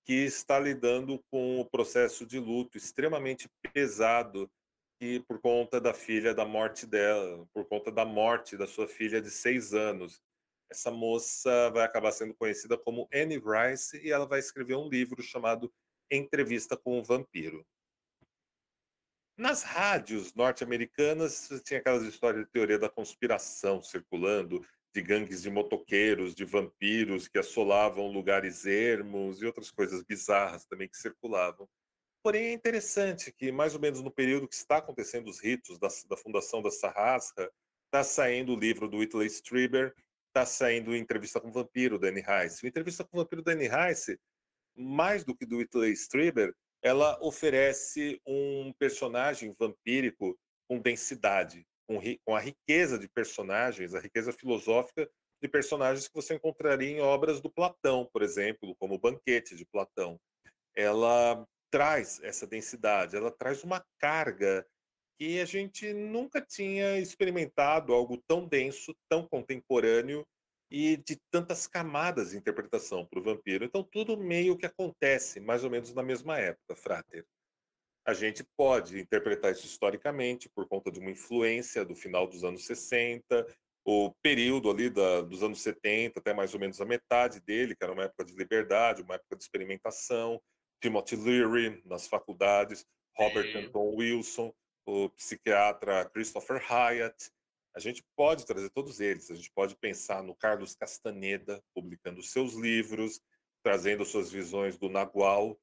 que 0.06 0.26
está 0.26 0.60
lidando 0.60 1.24
com 1.32 1.60
o 1.60 1.66
processo 1.66 2.26
de 2.26 2.40
luto 2.40 2.78
extremamente 2.78 3.50
pesado 3.74 4.50
e 5.02 5.20
por 5.22 5.40
conta 5.40 5.80
da 5.80 5.94
filha, 5.94 6.34
da 6.34 6.46
morte 6.46 6.86
dela, 6.86 7.48
por 7.54 7.66
conta 7.66 7.92
da 7.92 8.06
morte 8.06 8.58
da 8.58 8.68
sua 8.68 8.88
filha 8.88 9.22
de 9.22 9.32
seis 9.32 9.74
anos. 9.74 10.22
Essa 10.70 10.92
moça 10.92 11.70
vai 11.72 11.84
acabar 11.84 12.12
sendo 12.12 12.34
conhecida 12.36 12.78
como 12.78 13.08
Annie 13.14 13.40
Rice 13.40 13.98
e 14.06 14.12
ela 14.12 14.26
vai 14.26 14.40
escrever 14.40 14.76
um 14.76 14.90
livro 14.90 15.22
chamado 15.24 15.74
Entrevista 16.12 16.78
com 16.78 17.00
o 17.00 17.04
Vampiro. 17.04 17.66
Nas 19.38 19.64
rádios 19.64 20.34
norte-americanas, 20.34 21.50
tinha 21.66 21.80
aquelas 21.80 22.04
histórias 22.04 22.46
de 22.46 22.52
teoria 22.52 22.80
da 22.80 22.90
conspiração 22.90 23.82
circulando, 23.82 24.66
de 24.94 25.02
gangues 25.02 25.42
de 25.42 25.50
motoqueiros, 25.50 26.34
de 26.34 26.46
vampiros 26.46 27.28
que 27.28 27.38
assolavam 27.38 28.08
lugares 28.08 28.66
ermos 28.66 29.42
e 29.42 29.46
outras 29.46 29.70
coisas 29.70 30.02
bizarras 30.04 30.66
também 30.66 30.88
que 30.88 30.96
circulavam. 30.96 31.68
Porém, 32.24 32.46
é 32.46 32.54
interessante 32.54 33.32
que, 33.34 33.52
mais 33.52 33.76
ou 33.76 33.82
menos 33.82 34.02
no 34.02 34.10
período 34.10 34.48
que 34.48 34.56
está 34.56 34.78
acontecendo 34.78 35.28
os 35.28 35.40
ritos 35.40 35.78
da, 35.78 35.90
da 36.10 36.16
fundação 36.16 36.62
da 36.62 36.72
Sarrasca, 36.72 37.52
está 37.86 38.04
saindo 38.04 38.54
o 38.54 38.60
livro 38.60 38.88
do 38.88 38.98
Whitley 38.98 39.28
Strieber, 39.28 39.94
está 40.30 40.46
saindo 40.46 40.96
Entrevista 40.96 41.42
com 41.42 41.50
o 41.50 41.52
Vampiro, 41.52 42.00
da 42.00 42.08
Anne 42.08 42.22
Rice. 42.22 42.66
O 42.66 42.68
Entrevista 42.68 43.04
com 43.04 43.18
o 43.18 43.22
Vampiro, 43.22 43.44
da 43.44 43.52
Anne 43.52 43.68
Rice, 43.68 44.18
mais 44.76 45.24
do 45.24 45.36
que 45.36 45.46
do 45.46 45.58
Whitley 45.58 45.94
Strieber, 45.94 46.54
ela 46.82 47.18
oferece 47.22 48.22
um 48.28 48.74
personagem 48.78 49.56
vampírico 49.58 50.38
com 50.68 50.80
densidade, 50.80 51.66
com, 51.88 52.00
com 52.24 52.36
a 52.36 52.40
riqueza 52.40 53.00
de 53.00 53.08
personagens, 53.10 53.94
a 53.94 54.00
riqueza 54.00 54.32
filosófica 54.32 55.10
de 55.42 55.48
personagens 55.48 56.08
que 56.08 56.14
você 56.14 56.36
encontraria 56.36 56.90
em 56.90 57.02
obras 57.02 57.42
do 57.42 57.52
Platão, 57.52 58.08
por 58.12 58.22
exemplo, 58.22 58.76
como 58.80 58.96
o 58.96 59.00
Banquete 59.00 59.56
de 59.56 59.66
Platão. 59.66 60.20
Ela 60.76 61.46
traz 61.72 62.20
essa 62.24 62.48
densidade, 62.48 63.16
ela 63.16 63.32
traz 63.32 63.64
uma 63.64 63.84
carga 64.00 64.66
que 65.18 65.40
a 65.40 65.46
gente 65.46 65.94
nunca 65.94 66.42
tinha 66.42 67.00
experimentado 67.00 67.94
algo 67.94 68.22
tão 68.28 68.48
denso, 68.48 68.96
tão 69.10 69.28
contemporâneo 69.28 70.26
e 70.70 70.98
de 70.98 71.18
tantas 71.32 71.68
camadas 71.68 72.32
de 72.32 72.38
interpretação 72.38 73.06
para 73.06 73.20
o 73.20 73.24
vampiro. 73.24 73.66
Então, 73.66 73.84
tudo 73.84 74.18
meio 74.18 74.58
que 74.58 74.66
acontece 74.66 75.40
mais 75.40 75.64
ou 75.64 75.70
menos 75.70 75.94
na 75.94 76.04
mesma 76.04 76.38
época, 76.38 76.76
Frater. 76.76 77.26
A 78.06 78.14
gente 78.14 78.44
pode 78.56 79.00
interpretar 79.00 79.52
isso 79.52 79.66
historicamente 79.66 80.50
por 80.50 80.68
conta 80.68 80.92
de 80.92 81.00
uma 81.00 81.10
influência 81.10 81.84
do 81.84 81.96
final 81.96 82.28
dos 82.28 82.44
anos 82.44 82.66
60, 82.66 83.48
o 83.84 84.12
período 84.22 84.70
ali 84.70 84.90
da, 84.90 85.22
dos 85.22 85.44
anos 85.44 85.62
70 85.62 86.20
até 86.20 86.34
mais 86.34 86.54
ou 86.54 86.60
menos 86.60 86.82
a 86.82 86.86
metade 86.86 87.40
dele, 87.40 87.76
que 87.76 87.84
era 87.84 87.94
uma 87.94 88.04
época 88.04 88.26
de 88.26 88.36
liberdade, 88.36 89.04
uma 89.04 89.16
época 89.16 89.36
de 89.36 89.44
experimentação. 89.44 90.42
Timothy 90.82 91.16
Leary 91.16 91.82
nas 91.86 92.08
faculdades, 92.08 92.86
Robert. 93.18 93.56
Anton 93.56 93.96
Wilson, 93.96 94.54
o 94.86 95.10
psiquiatra 95.10 96.06
Christopher 96.10 96.62
Hyatt, 96.62 97.32
a 97.76 97.80
gente 97.80 98.04
pode 98.16 98.46
trazer 98.46 98.70
todos 98.70 99.02
eles. 99.02 99.30
A 99.30 99.36
gente 99.36 99.52
pode 99.52 99.76
pensar 99.76 100.24
no 100.24 100.34
Carlos 100.34 100.74
Castaneda, 100.76 101.62
publicando 101.74 102.24
seus 102.24 102.54
livros, 102.54 103.22
trazendo 103.62 104.06
suas 104.06 104.32
visões 104.32 104.78
do 104.78 104.90
Nagual. 104.90 105.60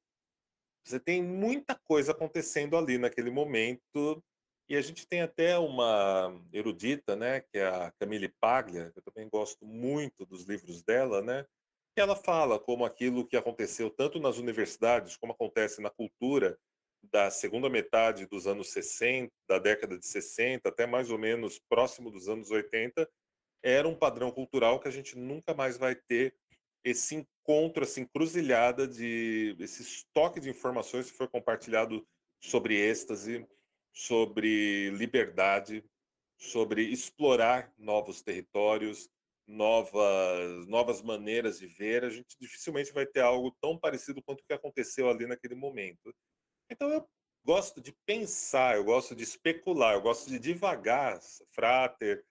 Você 0.85 0.99
tem 0.99 1.23
muita 1.23 1.75
coisa 1.83 2.11
acontecendo 2.11 2.77
ali 2.77 2.97
naquele 2.99 3.31
momento. 3.31 4.23
E 4.69 4.77
a 4.77 4.81
gente 4.81 5.07
tem 5.07 5.21
até 5.21 5.57
uma 5.57 6.39
erudita, 6.53 7.15
né, 7.15 7.41
que 7.41 7.57
é 7.57 7.67
a 7.67 7.91
Camille 7.99 8.29
Paglia, 8.39 8.91
que 8.91 8.99
eu 8.99 9.03
também 9.03 9.27
gosto 9.27 9.65
muito 9.65 10.25
dos 10.25 10.43
livros 10.43 10.81
dela, 10.83 11.21
né, 11.21 11.45
que 11.93 12.01
ela 12.01 12.15
fala 12.15 12.59
como 12.59 12.85
aquilo 12.85 13.27
que 13.27 13.35
aconteceu 13.35 13.89
tanto 13.89 14.19
nas 14.19 14.37
universidades 14.37 15.17
como 15.17 15.33
acontece 15.33 15.81
na 15.81 15.89
cultura 15.89 16.57
da 17.11 17.29
segunda 17.29 17.69
metade 17.69 18.25
dos 18.25 18.47
anos 18.47 18.71
60, 18.71 19.31
da 19.47 19.59
década 19.59 19.97
de 19.97 20.05
60, 20.05 20.69
até 20.69 20.85
mais 20.85 21.09
ou 21.09 21.17
menos 21.17 21.59
próximo 21.69 22.09
dos 22.09 22.29
anos 22.29 22.49
80, 22.49 23.09
era 23.61 23.87
um 23.87 23.95
padrão 23.95 24.31
cultural 24.31 24.79
que 24.79 24.87
a 24.87 24.91
gente 24.91 25.17
nunca 25.17 25.53
mais 25.53 25.77
vai 25.77 25.95
ter 25.95 26.35
esse 26.83 27.15
encontro, 27.15 27.83
essa 27.83 27.99
encruzilhada 27.99 28.87
de 28.87 29.55
esse 29.59 29.81
estoque 29.81 30.39
de 30.39 30.49
informações 30.49 31.09
que 31.09 31.17
foi 31.17 31.27
compartilhado 31.27 32.05
sobre 32.41 32.75
êxtase, 32.75 33.47
sobre 33.93 34.89
liberdade, 34.91 35.83
sobre 36.37 36.83
explorar 36.83 37.73
novos 37.77 38.21
territórios, 38.21 39.09
novas 39.47 40.67
novas 40.67 41.01
maneiras 41.01 41.59
de 41.59 41.67
ver, 41.67 42.03
a 42.03 42.09
gente 42.09 42.35
dificilmente 42.39 42.91
vai 42.91 43.05
ter 43.05 43.21
algo 43.21 43.55
tão 43.61 43.77
parecido 43.77 44.21
quanto 44.21 44.41
o 44.41 44.45
que 44.45 44.53
aconteceu 44.53 45.09
ali 45.09 45.25
naquele 45.25 45.55
momento. 45.55 46.13
Então 46.73 46.89
eu 46.89 47.07
gosto 47.45 47.79
de 47.79 47.93
pensar, 48.03 48.75
eu 48.75 48.83
gosto 48.83 49.15
de 49.15 49.21
especular, 49.21 49.93
eu 49.93 50.01
gosto 50.01 50.27
de 50.27 50.39
divagar, 50.39 51.19
Frater 51.51 52.25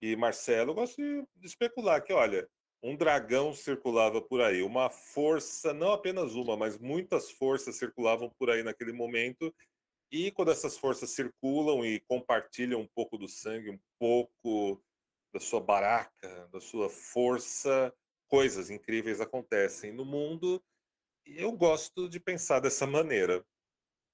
e 0.00 0.14
Marcelo, 0.14 0.70
eu 0.70 0.74
gosto 0.74 0.96
de, 0.96 1.26
de 1.34 1.46
especular 1.46 2.00
que, 2.04 2.12
olha, 2.12 2.48
um 2.80 2.94
dragão 2.94 3.52
circulava 3.52 4.22
por 4.22 4.40
aí, 4.40 4.62
uma 4.62 4.88
força, 4.88 5.74
não 5.74 5.92
apenas 5.92 6.36
uma, 6.36 6.56
mas 6.56 6.78
muitas 6.78 7.28
forças 7.32 7.74
circulavam 7.74 8.30
por 8.38 8.50
aí 8.50 8.62
naquele 8.62 8.92
momento. 8.92 9.52
E 10.12 10.30
quando 10.30 10.52
essas 10.52 10.78
forças 10.78 11.10
circulam 11.10 11.84
e 11.84 11.98
compartilham 12.00 12.80
um 12.80 12.88
pouco 12.94 13.18
do 13.18 13.26
sangue, 13.26 13.68
um 13.68 13.80
pouco 13.98 14.80
da 15.34 15.40
sua 15.40 15.60
baraca, 15.60 16.48
da 16.52 16.60
sua 16.60 16.88
força, 16.88 17.92
coisas 18.28 18.70
incríveis 18.70 19.20
acontecem 19.20 19.92
no 19.92 20.04
mundo. 20.04 20.62
E 21.26 21.42
eu 21.42 21.50
gosto 21.50 22.08
de 22.08 22.20
pensar 22.20 22.60
dessa 22.60 22.86
maneira. 22.86 23.44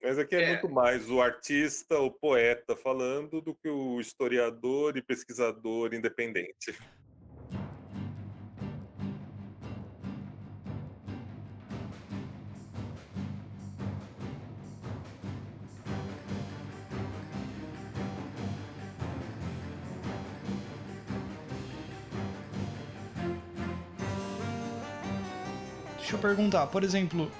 Mas 0.04 0.18
aqui 0.18 0.36
é, 0.36 0.42
é, 0.42 0.48
muito 0.50 0.68
mais 0.68 1.08
o 1.08 1.22
artista, 1.22 1.98
o 1.98 2.10
poeta 2.10 2.76
falando 2.76 3.40
do 3.40 3.54
que 3.54 3.70
o 3.70 3.98
historiador 3.98 4.98
e 4.98 5.02
pesquisador 5.02 5.94
independente. 5.94 6.76
Perguntar, 26.24 26.68
por 26.68 26.82
exemplo, 26.82 27.30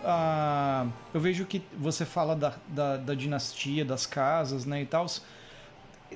eu 1.15 1.19
vejo 1.19 1.47
que 1.47 1.63
você 1.79 2.05
fala 2.05 2.37
da, 2.37 2.53
da, 2.69 2.99
da 2.99 3.15
dinastia, 3.15 3.83
das 3.83 4.05
casas, 4.05 4.67
né, 4.67 4.83
e 4.83 4.85
tal. 4.85 5.07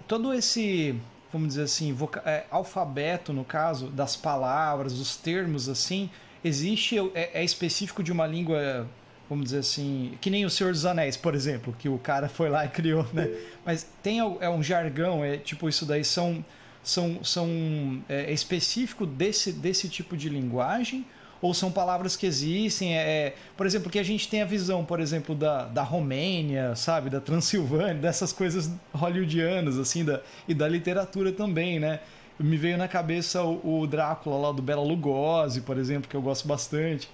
Todo 0.06 0.34
esse, 0.34 0.94
vamos 1.32 1.48
dizer 1.48 1.62
assim, 1.62 1.96
é, 2.26 2.44
alfabeto, 2.50 3.32
no 3.32 3.42
caso, 3.42 3.86
das 3.86 4.16
palavras, 4.16 4.98
dos 4.98 5.16
termos, 5.16 5.66
assim, 5.66 6.10
existe, 6.44 6.98
é, 7.14 7.40
é 7.40 7.42
específico 7.42 8.02
de 8.02 8.12
uma 8.12 8.26
língua 8.26 8.86
vamos 9.30 9.46
dizer 9.46 9.58
assim, 9.58 10.16
que 10.22 10.30
nem 10.30 10.46
o 10.46 10.50
Senhor 10.50 10.72
dos 10.72 10.86
Anéis, 10.86 11.14
por 11.14 11.34
exemplo, 11.34 11.74
que 11.78 11.86
o 11.86 11.98
cara 11.98 12.30
foi 12.30 12.48
lá 12.48 12.64
e 12.64 12.68
criou, 12.68 13.06
né? 13.12 13.28
Mas 13.64 13.86
tem 14.02 14.20
é 14.20 14.48
um 14.48 14.62
jargão, 14.62 15.22
é 15.22 15.36
tipo 15.36 15.68
isso 15.68 15.84
daí 15.84 16.02
são 16.02 16.42
são, 16.82 17.22
são 17.22 18.02
é, 18.08 18.24
é 18.24 18.32
específico 18.32 19.04
desse 19.04 19.52
desse 19.52 19.86
tipo 19.86 20.16
de 20.16 20.30
linguagem 20.30 21.04
ou 21.40 21.54
são 21.54 21.70
palavras 21.70 22.16
que 22.16 22.26
existem. 22.26 22.96
É, 22.96 23.00
é, 23.00 23.34
por 23.56 23.66
exemplo, 23.66 23.90
que 23.90 23.98
a 23.98 24.02
gente 24.02 24.28
tem 24.28 24.42
a 24.42 24.44
visão, 24.44 24.84
por 24.84 25.00
exemplo, 25.00 25.34
da, 25.34 25.64
da 25.64 25.82
Romênia, 25.82 26.74
sabe, 26.74 27.10
da 27.10 27.20
Transilvânia, 27.20 27.94
dessas 27.94 28.32
coisas 28.32 28.70
hollywoodianas, 28.92 29.78
assim, 29.78 30.04
da, 30.04 30.20
e 30.46 30.54
da 30.54 30.68
literatura 30.68 31.32
também, 31.32 31.78
né? 31.78 32.00
Me 32.38 32.56
veio 32.56 32.78
na 32.78 32.86
cabeça 32.86 33.42
o, 33.42 33.80
o 33.80 33.86
Drácula 33.86 34.36
lá 34.36 34.52
do 34.52 34.62
Bela 34.62 34.82
Lugosi, 34.82 35.62
por 35.62 35.76
exemplo, 35.76 36.08
que 36.08 36.14
eu 36.14 36.22
gosto 36.22 36.46
bastante. 36.46 37.08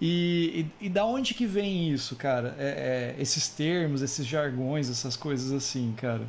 E, 0.00 0.66
e, 0.80 0.86
e, 0.86 0.88
da 0.88 1.04
onde 1.04 1.34
que 1.34 1.46
vem 1.46 1.88
isso, 1.90 2.16
cara? 2.16 2.54
É, 2.58 3.14
é, 3.16 3.22
esses 3.22 3.48
termos, 3.48 4.02
esses 4.02 4.26
jargões, 4.26 4.90
essas 4.90 5.16
coisas 5.16 5.52
assim, 5.52 5.94
cara? 5.96 6.26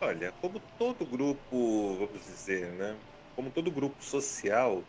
Olha, 0.00 0.32
como 0.40 0.60
todo 0.76 1.06
grupo, 1.06 1.96
vamos 1.96 2.26
dizer, 2.26 2.72
né? 2.72 2.96
Como 3.36 3.50
todo 3.50 3.70
grupo 3.70 4.02
social, 4.02 4.82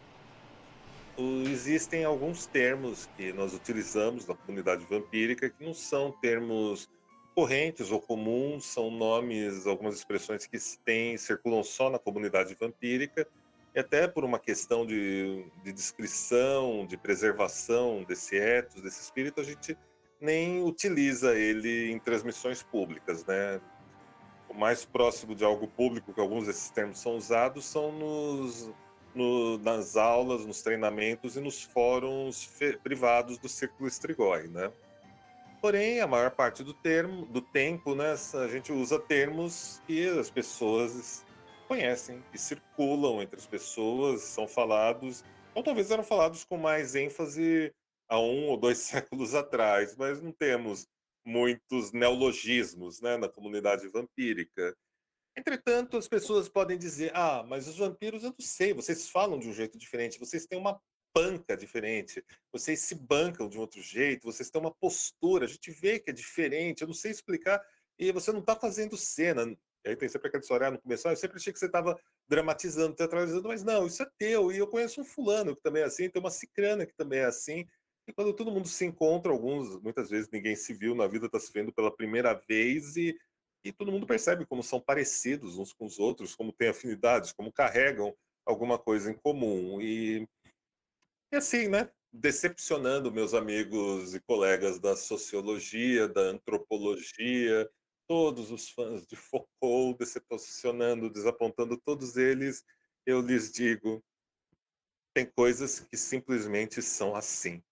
existem 1.18 2.04
alguns 2.04 2.46
termos 2.46 3.08
que 3.16 3.32
nós 3.34 3.54
utilizamos 3.54 4.26
na 4.26 4.34
comunidade 4.34 4.86
vampírica 4.86 5.50
que 5.50 5.64
não 5.64 5.74
são 5.74 6.12
termos 6.12 6.90
correntes 7.36 7.92
ou 7.92 8.00
comuns, 8.00 8.66
são 8.66 8.92
nomes, 8.92 9.66
algumas 9.66 9.96
expressões 9.96 10.46
que 10.46 10.58
têm, 10.84 11.18
circulam 11.18 11.64
só 11.64 11.90
na 11.90 12.00
comunidade 12.00 12.56
vampírica, 12.56 13.28
e 13.76 13.80
até 13.80 14.08
por 14.08 14.24
uma 14.24 14.38
questão 14.38 14.86
de, 14.86 15.46
de 15.64 15.74
descrição, 15.74 16.86
de 16.86 16.96
preservação 16.96 18.04
desse 18.04 18.38
ethos, 18.38 18.82
desse 18.82 19.02
espírito, 19.02 19.42
a 19.42 19.44
gente 19.44 19.76
nem 20.22 20.64
utiliza 20.64 21.36
ele 21.36 21.92
em 21.92 21.98
transmissões 21.98 22.62
públicas, 22.62 23.26
né? 23.26 23.60
O 24.48 24.54
mais 24.54 24.86
próximo 24.86 25.34
de 25.34 25.44
algo 25.44 25.68
público 25.68 26.14
que 26.14 26.22
alguns 26.22 26.46
desses 26.46 26.70
termos 26.70 27.00
são 27.00 27.18
usados 27.18 27.66
são 27.66 27.92
nos 27.92 28.72
no, 29.16 29.58
nas 29.60 29.96
aulas, 29.96 30.46
nos 30.46 30.62
treinamentos 30.62 31.36
e 31.36 31.40
nos 31.40 31.62
fóruns 31.62 32.50
privados 32.84 33.38
do 33.38 33.50
Círculo 33.50 33.88
Strigoi, 33.88 34.48
né? 34.48 34.72
Porém, 35.62 36.02
a 36.02 36.08
maior 36.08 36.32
parte 36.32 36.62
do 36.62 36.74
termo, 36.74 37.26
do 37.26 37.42
tempo, 37.42 37.96
né, 37.96 38.16
a 38.34 38.48
gente 38.48 38.74
usa 38.74 39.00
termos 39.00 39.82
que 39.88 40.06
as 40.20 40.30
pessoas 40.30 41.26
conhecem, 41.70 42.22
que 42.32 42.38
circulam 42.38 43.22
entre 43.22 43.40
as 43.40 43.46
pessoas, 43.46 44.24
são 44.24 44.46
falados, 44.46 45.24
ou 45.56 45.64
talvez 45.64 45.90
eram 45.90 46.04
falados 46.04 46.44
com 46.44 46.58
mais 46.58 46.96
ênfase 46.96 47.74
há 48.10 48.20
um 48.20 48.48
ou 48.50 48.58
dois 48.58 48.80
séculos 48.84 49.34
atrás, 49.34 49.96
mas 49.96 50.22
não 50.22 50.32
temos 50.32 50.86
muitos 51.26 51.94
neologismos 51.94 53.00
né, 53.00 53.16
na 53.16 53.30
comunidade 53.30 53.88
vampírica. 53.88 54.76
Entretanto, 55.36 55.98
as 55.98 56.08
pessoas 56.08 56.48
podem 56.48 56.78
dizer: 56.78 57.12
ah, 57.16 57.44
mas 57.48 57.68
os 57.68 57.78
vampiros 57.78 58.24
eu 58.24 58.30
não 58.30 58.46
sei, 58.46 58.74
vocês 58.74 59.10
falam 59.10 59.40
de 59.40 59.48
um 59.48 59.54
jeito 59.54 59.78
diferente, 59.78 60.20
vocês 60.20 60.46
têm 60.46 60.60
uma 60.60 60.80
panca 61.14 61.56
diferente, 61.56 62.24
vocês 62.52 62.80
se 62.80 62.96
bancam 62.96 63.48
de 63.48 63.58
um 63.58 63.62
outro 63.62 63.82
jeito, 63.82 64.24
vocês 64.24 64.50
têm 64.50 64.60
uma 64.60 64.74
postura, 64.74 65.46
a 65.46 65.48
gente 65.48 65.70
vê 65.72 66.00
que 66.00 66.10
é 66.10 66.14
diferente, 66.14 66.82
eu 66.82 66.88
não 66.88 66.96
sei 66.96 67.12
explicar, 67.12 67.64
e 68.00 68.12
você 68.12 68.32
não 68.32 68.40
está 68.40 68.56
fazendo 68.56 68.98
cena. 68.98 69.56
Aí 69.86 69.96
tem 69.96 70.08
sempre 70.08 70.30
aquele 70.30 70.42
história 70.42 70.72
no 70.72 70.82
começo, 70.82 71.08
ah, 71.08 71.12
eu 71.12 71.18
sempre 71.18 71.38
achei 71.38 71.52
que 71.52 71.60
você 71.60 71.66
estava 71.66 72.00
dramatizando, 72.28 72.96
teatralizando, 72.96 73.48
mas 73.48 73.64
não, 73.64 73.86
isso 73.86 74.02
é 74.02 74.08
teu, 74.18 74.52
e 74.52 74.58
eu 74.58 74.68
conheço 74.68 75.02
um 75.02 75.06
fulano 75.06 75.56
que 75.56 75.62
também 75.62 75.84
é 75.84 75.86
assim, 75.86 76.10
tem 76.10 76.22
uma 76.22 76.32
cicrana 76.32 76.86
que 76.86 76.96
também 76.96 77.20
é 77.20 77.26
assim, 77.26 77.68
e 78.08 78.14
quando 78.14 78.34
todo 78.34 78.52
mundo 78.52 78.68
se 78.68 78.86
encontra, 78.86 79.32
alguns, 79.32 79.80
muitas 79.82 80.10
vezes 80.10 80.30
ninguém 80.32 80.56
se 80.56 80.74
viu 80.74 80.96
na 80.96 81.06
vida, 81.06 81.26
está 81.26 81.40
se 81.40 81.52
vendo 81.54 81.72
pela 81.72 81.96
primeira 81.96 82.34
vez, 82.34 82.96
e 82.96 83.16
e 83.64 83.72
todo 83.72 83.92
mundo 83.92 84.06
percebe 84.06 84.46
como 84.46 84.62
são 84.62 84.80
parecidos 84.80 85.58
uns 85.58 85.72
com 85.72 85.86
os 85.86 86.00
outros, 86.00 86.36
como 86.36 86.52
têm 86.52 86.70
afinidades, 86.70 87.32
como 87.32 87.52
carregam 87.52 88.16
alguma 88.46 88.78
coisa 88.78 89.10
em 89.10 89.14
comum. 89.14 89.80
E, 89.82 90.28
e 91.32 91.36
assim, 91.36 91.70
né? 91.70 91.90
Decepcionando 92.12 93.12
meus 93.12 93.34
amigos 93.34 94.14
e 94.14 94.20
colegas 94.20 94.80
da 94.80 94.96
sociologia, 94.96 96.08
da 96.08 96.22
antropologia, 96.22 97.70
todos 98.08 98.52
os 98.52 98.70
fãs 98.70 99.08
de 99.08 99.16
Foucault, 99.16 99.98
decepcionando, 99.98 101.10
desapontando 101.10 101.78
todos 101.78 102.18
eles, 102.18 102.64
eu 103.06 103.22
lhes 103.22 103.52
digo: 103.52 104.04
tem 105.14 105.26
coisas 105.26 105.80
que 105.80 105.98
simplesmente 105.98 106.82
são 106.82 107.16
assim. 107.16 107.64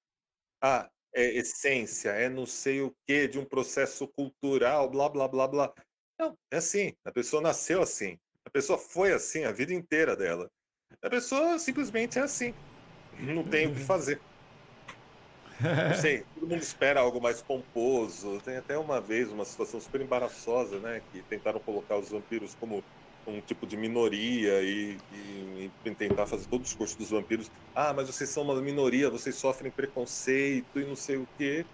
Ah, 0.62 0.90
é 1.14 1.38
essência, 1.38 2.10
é 2.10 2.30
não 2.30 2.46
sei 2.46 2.82
o 2.82 2.94
que 3.06 3.28
de 3.28 3.40
um 3.40 3.46
processo 3.46 4.08
cultural, 4.08 4.90
blá, 4.90 5.10
blá, 5.10 5.28
blá, 5.28 5.48
blá. 5.48 5.74
Não, 6.20 6.38
é 6.52 6.58
assim. 6.58 6.94
A 7.04 7.12
pessoa 7.12 7.42
nasceu 7.42 7.82
assim. 7.82 8.18
A 8.46 8.50
pessoa 8.50 8.78
foi 8.78 9.12
assim 9.12 9.44
a 9.44 9.52
vida 9.52 9.74
inteira 9.74 10.16
dela. 10.16 10.50
A 11.02 11.10
pessoa 11.10 11.58
simplesmente 11.58 12.20
é 12.20 12.22
assim. 12.22 12.54
Não 13.20 13.44
tem 13.44 13.68
o 13.68 13.74
que 13.74 13.82
fazer. 13.82 14.22
Não 15.60 15.96
sei, 16.00 16.24
todo 16.36 16.48
mundo 16.48 16.62
espera 16.62 17.00
algo 17.00 17.22
mais 17.22 17.42
pomposo. 17.42 18.42
Tem 18.42 18.58
até 18.58 18.78
uma 18.78 19.00
vez 19.00 19.30
uma 19.30 19.46
situação 19.46 19.80
super 19.80 20.02
embaraçosa, 20.02 20.80
né? 20.80 21.02
Que 21.12 21.22
tentaram 21.24 21.60
colocar 21.60 21.98
os 21.98 22.10
vampiros 22.10 22.56
como 22.56 22.84
um 23.28 23.42
tipo 23.42 23.68
de 23.68 23.78
minoria 23.78 24.62
e, 24.62 24.98
e, 25.14 25.72
e, 25.86 25.92
tentar 25.96 26.26
fazer 26.26 26.48
todo 26.48 26.62
o 26.62 26.64
discurso 26.64 26.98
dos 26.98 27.10
vampiros. 27.10 27.52
Ah, 27.76 27.94
mas 27.94 28.08
vocês 28.08 28.30
são 28.30 28.44
uma 28.44 28.60
minoria, 28.62 29.10
vocês 29.10 29.36
sofrem 29.36 29.72
preconceito 29.72 30.80
e 30.80 30.86
não 30.86 30.96
sei 30.96 31.18
o 31.18 31.28
quê. 31.38 31.66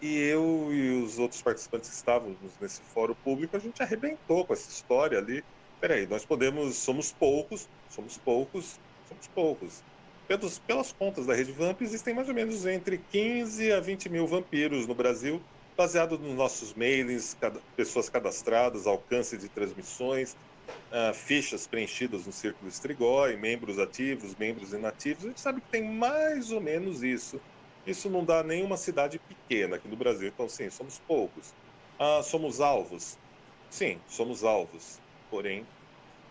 E 0.00 0.18
eu 0.18 0.68
e 0.72 1.02
os 1.02 1.18
outros 1.18 1.40
participantes 1.40 1.88
que 1.88 1.96
estavam 1.96 2.36
nesse 2.60 2.80
fórum 2.82 3.14
público, 3.14 3.56
a 3.56 3.60
gente 3.60 3.82
arrebentou 3.82 4.44
com 4.44 4.52
essa 4.52 4.68
história 4.68 5.18
ali. 5.18 5.44
Peraí, 5.80 6.06
nós 6.06 6.24
podemos, 6.24 6.76
somos 6.76 7.12
poucos, 7.12 7.68
somos 7.88 8.18
poucos, 8.18 8.78
somos 9.08 9.26
poucos. 9.28 9.82
Pelos, 10.26 10.58
pelas 10.58 10.92
contas 10.92 11.26
da 11.26 11.34
Rede 11.34 11.52
Vamp, 11.52 11.82
existem 11.82 12.14
mais 12.14 12.28
ou 12.28 12.34
menos 12.34 12.64
entre 12.64 12.98
15 12.98 13.72
a 13.72 13.80
20 13.80 14.08
mil 14.08 14.26
vampiros 14.26 14.86
no 14.86 14.94
Brasil, 14.94 15.40
baseado 15.76 16.18
nos 16.18 16.34
nossos 16.34 16.72
mailings, 16.72 17.36
pessoas 17.76 18.08
cadastradas, 18.08 18.86
alcance 18.86 19.36
de 19.36 19.48
transmissões, 19.48 20.34
uh, 20.94 21.12
fichas 21.12 21.66
preenchidas 21.66 22.24
no 22.24 22.32
Círculo 22.32 22.68
Estrigói, 22.68 23.36
membros 23.36 23.78
ativos, 23.78 24.34
membros 24.36 24.72
inativos, 24.72 25.24
a 25.24 25.28
gente 25.28 25.40
sabe 25.40 25.60
que 25.60 25.68
tem 25.68 25.82
mais 25.82 26.52
ou 26.52 26.60
menos 26.60 27.02
isso. 27.02 27.40
Isso 27.86 28.08
não 28.08 28.24
dá 28.24 28.42
nenhuma 28.42 28.76
cidade 28.76 29.18
pequena 29.18 29.76
aqui 29.76 29.88
no 29.88 29.96
Brasil, 29.96 30.28
então 30.28 30.48
sim, 30.48 30.70
somos 30.70 30.98
poucos. 31.00 31.52
Ah, 31.98 32.22
somos 32.22 32.60
alvos? 32.60 33.18
Sim, 33.68 34.00
somos 34.08 34.42
alvos. 34.42 34.98
Porém, 35.30 35.66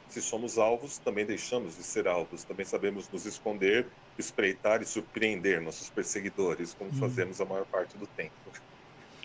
se 0.10 0.22
somos 0.22 0.58
alvos, 0.58 0.98
também 0.98 1.26
deixamos 1.26 1.78
de 1.78 1.84
ser 1.84 2.08
alvos. 2.08 2.44
Também 2.44 2.66
sabemos 2.66 3.08
nos 3.10 3.26
esconder, 3.26 3.86
espreitar 4.18 4.82
e 4.82 4.86
surpreender 4.86 5.62
nossos 5.62 5.90
perseguidores, 5.90 6.74
como 6.74 6.90
hum. 6.90 6.94
fazemos 6.96 7.40
a 7.40 7.46
maior 7.46 7.66
parte 7.66 7.98
do 7.98 8.08
tempo. 8.08 8.34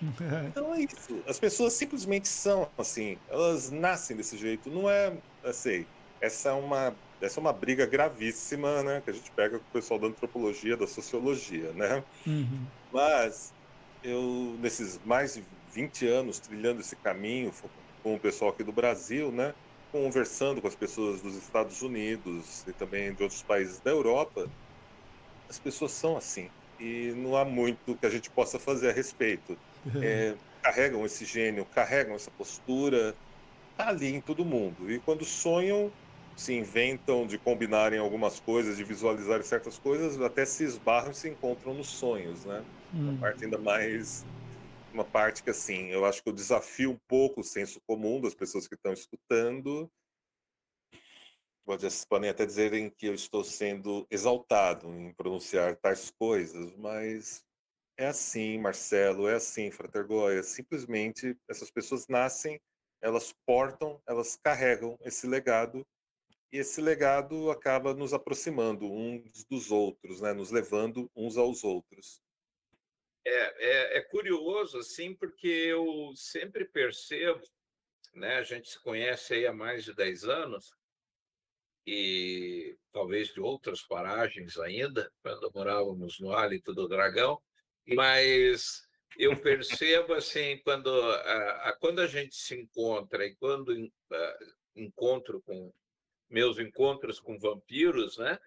Então 0.49 0.75
é 0.75 0.81
isso. 0.81 1.23
As 1.27 1.39
pessoas 1.39 1.73
simplesmente 1.73 2.29
são 2.29 2.69
assim. 2.77 3.19
Elas 3.29 3.71
nascem 3.71 4.17
desse 4.17 4.37
jeito. 4.37 4.71
Não 4.71 4.89
é 4.89 5.13
assim. 5.45 5.87
Essa 6.21 6.51
é 6.51 6.53
uma 6.53 6.95
essa 7.21 7.41
é 7.41 7.41
uma 7.41 7.53
briga 7.53 7.85
gravíssima, 7.85 8.83
né? 8.83 9.01
Que 9.05 9.11
a 9.11 9.13
gente 9.13 9.31
pega 9.33 9.59
com 9.59 9.65
o 9.65 9.73
pessoal 9.73 9.99
da 9.99 10.07
antropologia, 10.07 10.77
da 10.77 10.87
sociologia, 10.87 11.73
né? 11.73 12.05
Uhum. 12.27 12.65
Mas 12.93 13.53
eu 14.05 14.57
nesses 14.61 15.01
mais 15.05 15.35
de 15.35 15.45
20 15.73 16.07
anos 16.07 16.39
trilhando 16.39 16.81
esse 16.81 16.97
caminho 16.97 17.53
com 18.03 18.15
o 18.15 18.21
pessoal 18.21 18.51
aqui 18.51 18.63
do 18.63 18.73
Brasil, 18.73 19.33
né? 19.33 19.55
Conversando 19.91 20.61
com 20.61 20.69
as 20.69 20.75
pessoas 20.75 21.21
dos 21.21 21.35
Estados 21.35 21.83
Unidos 21.83 22.65
e 22.69 22.73
também 22.73 23.13
de 23.13 23.23
outros 23.23 23.43
países 23.43 23.81
da 23.81 23.91
Europa, 23.91 24.49
as 25.49 25.59
pessoas 25.59 25.93
são 25.93 26.17
assim 26.17 26.51
e 26.79 27.13
não 27.17 27.37
há 27.37 27.45
muito 27.45 27.97
que 27.97 28.07
a 28.07 28.11
gente 28.11 28.31
possa 28.31 28.59
fazer 28.59 28.91
a 28.91 28.93
respeito. 28.93 29.59
É, 30.03 30.35
carregam 30.63 31.05
esse 31.05 31.25
gênio, 31.25 31.65
carregam 31.67 32.15
essa 32.15 32.31
postura, 32.31 33.15
tá 33.77 33.89
ali 33.89 34.15
em 34.15 34.21
todo 34.21 34.45
mundo. 34.45 34.91
E 34.91 34.99
quando 34.99 35.25
sonham, 35.25 35.91
se 36.37 36.53
inventam 36.55 37.27
de 37.27 37.39
combinarem 37.39 37.99
algumas 37.99 38.39
coisas, 38.41 38.77
de 38.77 38.85
visualizarem 38.85 39.43
certas 39.43 39.79
coisas, 39.79 40.21
até 40.21 40.45
se 40.45 40.65
esbarram 40.65 41.11
e 41.11 41.15
se 41.15 41.29
encontram 41.29 41.75
nos 41.75 41.89
sonhos, 41.89 42.45
né? 42.45 42.65
Hum. 42.95 43.11
Uma 43.11 43.19
parte 43.19 43.45
ainda 43.45 43.59
mais 43.59 44.25
uma 44.93 45.05
parte 45.05 45.43
que 45.43 45.51
assim, 45.51 45.89
eu 45.89 46.05
acho 46.05 46.23
que 46.23 46.29
eu 46.29 46.33
desafio 46.33 46.91
um 46.91 46.99
pouco 47.07 47.41
o 47.41 47.45
senso 47.45 47.81
comum 47.87 48.21
das 48.21 48.35
pessoas 48.35 48.67
que 48.67 48.75
estão 48.75 48.93
escutando. 48.93 49.91
Podem 52.09 52.31
até 52.31 52.47
dizerem 52.47 52.89
que 52.89 53.07
eu 53.07 53.15
estou 53.15 53.45
sendo 53.45 54.07
exaltado 54.11 54.89
em 54.89 55.13
pronunciar 55.13 55.77
tais 55.77 56.11
coisas, 56.11 56.75
mas 56.77 57.45
é 57.99 58.07
assim, 58.07 58.57
Marcelo, 58.59 59.29
é 59.29 59.35
assim, 59.35 59.71
Frater 59.73 60.07
Goya. 60.07 60.43
Simplesmente 60.45 61.37
essas 61.49 61.71
pessoas 61.71 62.07
nascem, 62.07 62.61
elas 63.03 63.35
portam, 63.45 64.01
elas 64.07 64.37
carregam 64.37 64.97
esse 65.03 65.27
legado 65.27 65.85
e 66.53 66.59
esse 66.59 66.81
legado 66.81 67.51
acaba 67.51 67.93
nos 67.93 68.15
aproximando 68.15 68.91
uns 68.91 69.45
dos 69.45 69.71
outros, 69.71 70.21
né? 70.21 70.33
nos 70.33 70.51
levando 70.51 71.11
uns 71.15 71.37
aos 71.37 71.65
outros. 71.65 72.23
É, 73.27 73.65
é, 73.67 73.99
é, 73.99 74.01
curioso, 74.03 74.79
assim, 74.79 75.15
porque 75.15 75.49
eu 75.49 76.13
sempre 76.15 76.65
percebo, 76.65 77.43
né, 78.15 78.37
a 78.37 78.43
gente 78.43 78.71
se 78.71 78.81
conhece 78.81 79.35
aí 79.35 79.47
há 79.47 79.53
mais 79.53 79.85
de 79.85 79.95
10 79.95 80.25
anos, 80.25 80.73
e 81.87 82.79
talvez 82.91 83.29
de 83.35 83.41
outras 83.41 83.83
paragens 83.83 84.57
ainda, 84.59 85.13
quando 85.23 85.51
morávamos 85.55 86.19
no 86.21 86.33
Hálito 86.33 86.73
do 86.73 86.89
Dragão, 86.89 87.43
mas 87.95 88.83
eu 89.19 89.37
percebo, 89.37 90.15
assim, 90.15 90.59
quando 90.65 90.89
a, 90.91 91.69
a, 91.69 91.77
quando 91.81 92.01
a 92.01 92.07
gente 92.07 92.35
se 92.37 92.55
encontra 92.55 93.25
e 93.27 93.35
quando 93.37 93.73
a, 94.13 94.39
encontro 94.77 95.43
com 95.43 95.73
meus 96.31 96.59
encontros 96.59 97.19
com 97.19 97.39
vampiros, 97.39 98.19
né? 98.19 98.39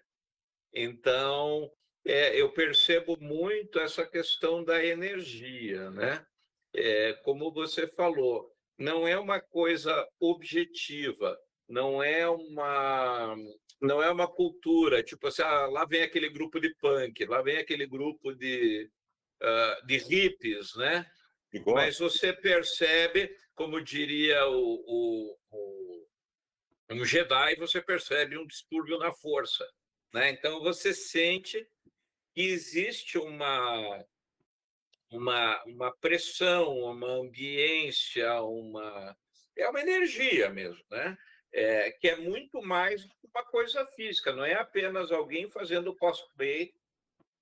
Então, 0.72 1.70
é, 2.04 2.40
eu 2.40 2.52
percebo 2.52 3.16
muito 3.20 3.78
essa 3.78 4.06
questão 4.06 4.64
da 4.64 4.84
energia, 4.84 5.90
né? 5.90 6.24
É, 6.74 7.12
como 7.24 7.52
você 7.52 7.86
falou, 7.86 8.50
não 8.78 9.06
é 9.06 9.18
uma 9.18 9.40
coisa 9.40 10.08
objetiva, 10.18 11.38
não 11.68 12.02
é 12.02 12.28
uma 12.28 13.36
não 13.80 14.00
é 14.02 14.10
uma 14.10 14.28
cultura 14.28 15.02
tipo 15.02 15.26
assim, 15.26 15.42
ah, 15.42 15.66
lá 15.66 15.84
vem 15.84 16.02
aquele 16.02 16.28
grupo 16.28 16.60
de 16.60 16.74
punk, 16.76 17.24
lá 17.26 17.42
vem 17.42 17.58
aquele 17.58 17.86
grupo 17.86 18.32
de 18.32 18.88
uh, 19.42 19.86
de 19.86 19.98
hippies, 19.98 20.74
né? 20.76 21.10
Igual. 21.52 21.76
Mas 21.76 21.98
você 21.98 22.32
percebe, 22.32 23.36
como 23.54 23.82
diria 23.82 24.46
o, 24.46 24.84
o, 24.86 25.38
o 25.50 26.06
um 26.90 27.04
Jedi, 27.04 27.56
você 27.56 27.80
percebe 27.80 28.38
um 28.38 28.46
distúrbio 28.46 28.98
na 28.98 29.12
força, 29.12 29.66
né? 30.12 30.30
Então 30.30 30.60
você 30.60 30.94
sente 30.94 31.66
que 32.34 32.42
existe 32.42 33.18
uma, 33.18 34.04
uma, 35.10 35.62
uma 35.64 35.96
pressão, 35.98 36.78
uma 36.78 37.08
ambiência, 37.08 38.42
uma. 38.42 39.16
É 39.56 39.68
uma 39.68 39.80
energia 39.80 40.48
mesmo, 40.48 40.82
né? 40.90 41.16
É, 41.52 41.90
que 41.92 42.08
é 42.08 42.16
muito 42.16 42.62
mais 42.62 43.06
uma 43.22 43.44
coisa 43.44 43.84
física, 43.94 44.32
não 44.32 44.42
é 44.42 44.54
apenas 44.54 45.12
alguém 45.12 45.50
fazendo 45.50 45.94
cosplay, 45.94 46.74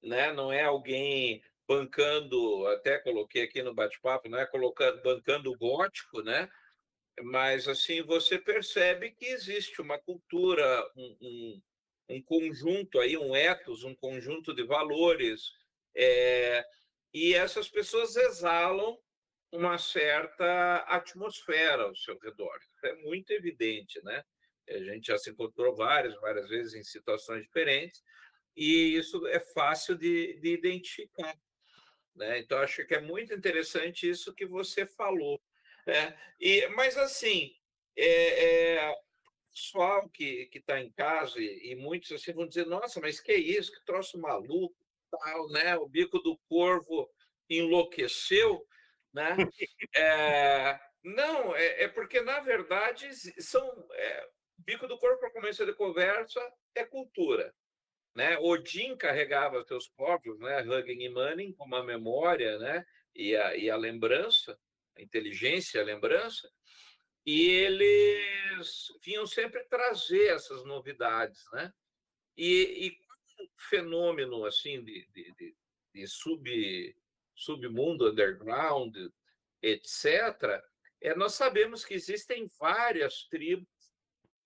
né? 0.02 0.32
não 0.32 0.52
é 0.52 0.64
alguém 0.64 1.42
bancando, 1.70 2.66
até 2.66 2.98
coloquei 2.98 3.42
aqui 3.42 3.62
no 3.62 3.72
bate-papo, 3.72 4.28
não 4.28 4.40
é 4.40 4.44
colocando, 4.44 5.00
bancando 5.02 5.52
o 5.52 5.56
gótico, 5.56 6.20
né? 6.20 6.50
mas 7.22 7.68
assim 7.68 8.02
você 8.02 8.38
percebe 8.38 9.12
que 9.12 9.26
existe 9.26 9.80
uma 9.80 9.96
cultura, 9.96 10.85
um, 10.96 11.16
um, 11.20 11.62
um 12.09 12.22
conjunto 12.22 12.98
aí, 12.98 13.16
um 13.16 13.37
ethos, 13.37 13.85
um 13.85 13.94
conjunto 13.94 14.52
de 14.52 14.64
valores, 14.64 15.52
é, 15.94 16.64
e 17.14 17.35
essas 17.35 17.68
pessoas 17.68 18.16
exalam 18.16 18.98
uma 19.52 19.78
certa 19.78 20.78
atmosfera 20.88 21.85
ao 21.85 21.94
seu 21.94 22.18
redor. 22.18 22.59
É 22.85 22.94
muito 22.96 23.30
evidente, 23.30 24.02
né? 24.02 24.24
A 24.68 24.78
gente 24.78 25.06
já 25.06 25.18
se 25.18 25.30
encontrou 25.30 25.74
várias, 25.76 26.14
várias 26.20 26.48
vezes 26.48 26.74
em 26.74 26.83
situações 26.83 27.42
diferentes, 27.42 28.02
e 28.56 28.96
isso 28.96 29.24
é 29.28 29.38
fácil 29.38 29.96
de, 29.96 30.38
de 30.40 30.52
identificar. 30.52 31.37
Né? 32.20 32.38
Então, 32.38 32.59
acho 32.59 32.85
que 32.87 32.94
é 32.94 33.00
muito 33.00 33.33
interessante 33.33 34.09
isso 34.09 34.35
que 34.35 34.44
você 34.44 34.85
falou. 34.85 35.40
Né? 35.87 36.14
E, 36.38 36.68
mas, 36.68 36.98
assim, 36.98 37.56
é, 37.96 38.74
é, 38.76 38.94
pessoal 39.50 40.06
que 40.11 40.50
está 40.52 40.78
em 40.78 40.92
casa 40.92 41.40
e, 41.40 41.72
e, 41.72 41.76
muitos 41.76 42.12
assim 42.12 42.35
vão 42.35 42.46
dizer, 42.46 42.66
nossa, 42.66 43.00
mas 43.00 43.20
que 43.20 43.35
isso, 43.35 43.72
que 43.72 43.85
troço 43.87 44.18
maluco, 44.18 44.76
tal, 45.11 45.48
né? 45.48 45.76
O 45.76 45.88
bico 45.88 46.18
do 46.18 46.38
corvo 46.46 47.11
enlouqueceu, 47.48 48.66
né? 49.12 49.35
É, 49.96 50.78
não, 51.02 51.56
é, 51.56 51.85
é, 51.85 51.88
porque 51.88 52.20
na 52.20 52.38
verdade 52.38 53.12
são 53.42 53.88
é, 53.92 54.28
bico 54.59 54.87
do 54.87 54.98
corvo 54.98 55.18
para 55.18 55.33
começo 55.33 55.66
de 55.66 55.72
conversa 55.72 56.40
é 56.76 56.85
cultura, 56.85 57.52
né? 58.14 58.38
Odin 58.38 58.96
carregava 58.96 59.64
seus 59.64 59.88
corpos, 59.88 60.38
né? 60.40 60.62
Hugging 60.62 61.05
e 61.05 61.09
Manning 61.09 61.53
com 61.53 61.64
uma 61.64 61.83
memória, 61.83 62.59
né? 62.59 62.85
E 63.14 63.37
a, 63.37 63.57
e 63.57 63.70
a 63.70 63.77
lembrança, 63.77 64.59
a 64.96 65.03
inteligência, 65.03 65.81
a 65.81 65.85
lembrança 65.85 66.51
e 67.25 67.49
eles 67.49 68.92
vinham 69.03 69.27
sempre 69.27 69.62
trazer 69.64 70.35
essas 70.35 70.64
novidades, 70.64 71.44
né? 71.53 71.73
E, 72.37 72.87
e 72.87 73.42
um 73.42 73.49
fenômeno 73.57 74.44
assim 74.44 74.83
de, 74.83 75.07
de, 75.12 75.33
de, 75.33 75.57
de 75.94 76.07
sub, 76.07 76.96
submundo 77.35 78.11
underground, 78.11 78.96
etc., 79.62 80.62
é, 81.03 81.14
nós 81.14 81.35
sabemos 81.35 81.85
que 81.85 81.94
existem 81.94 82.46
várias 82.59 83.25
tribos 83.25 83.68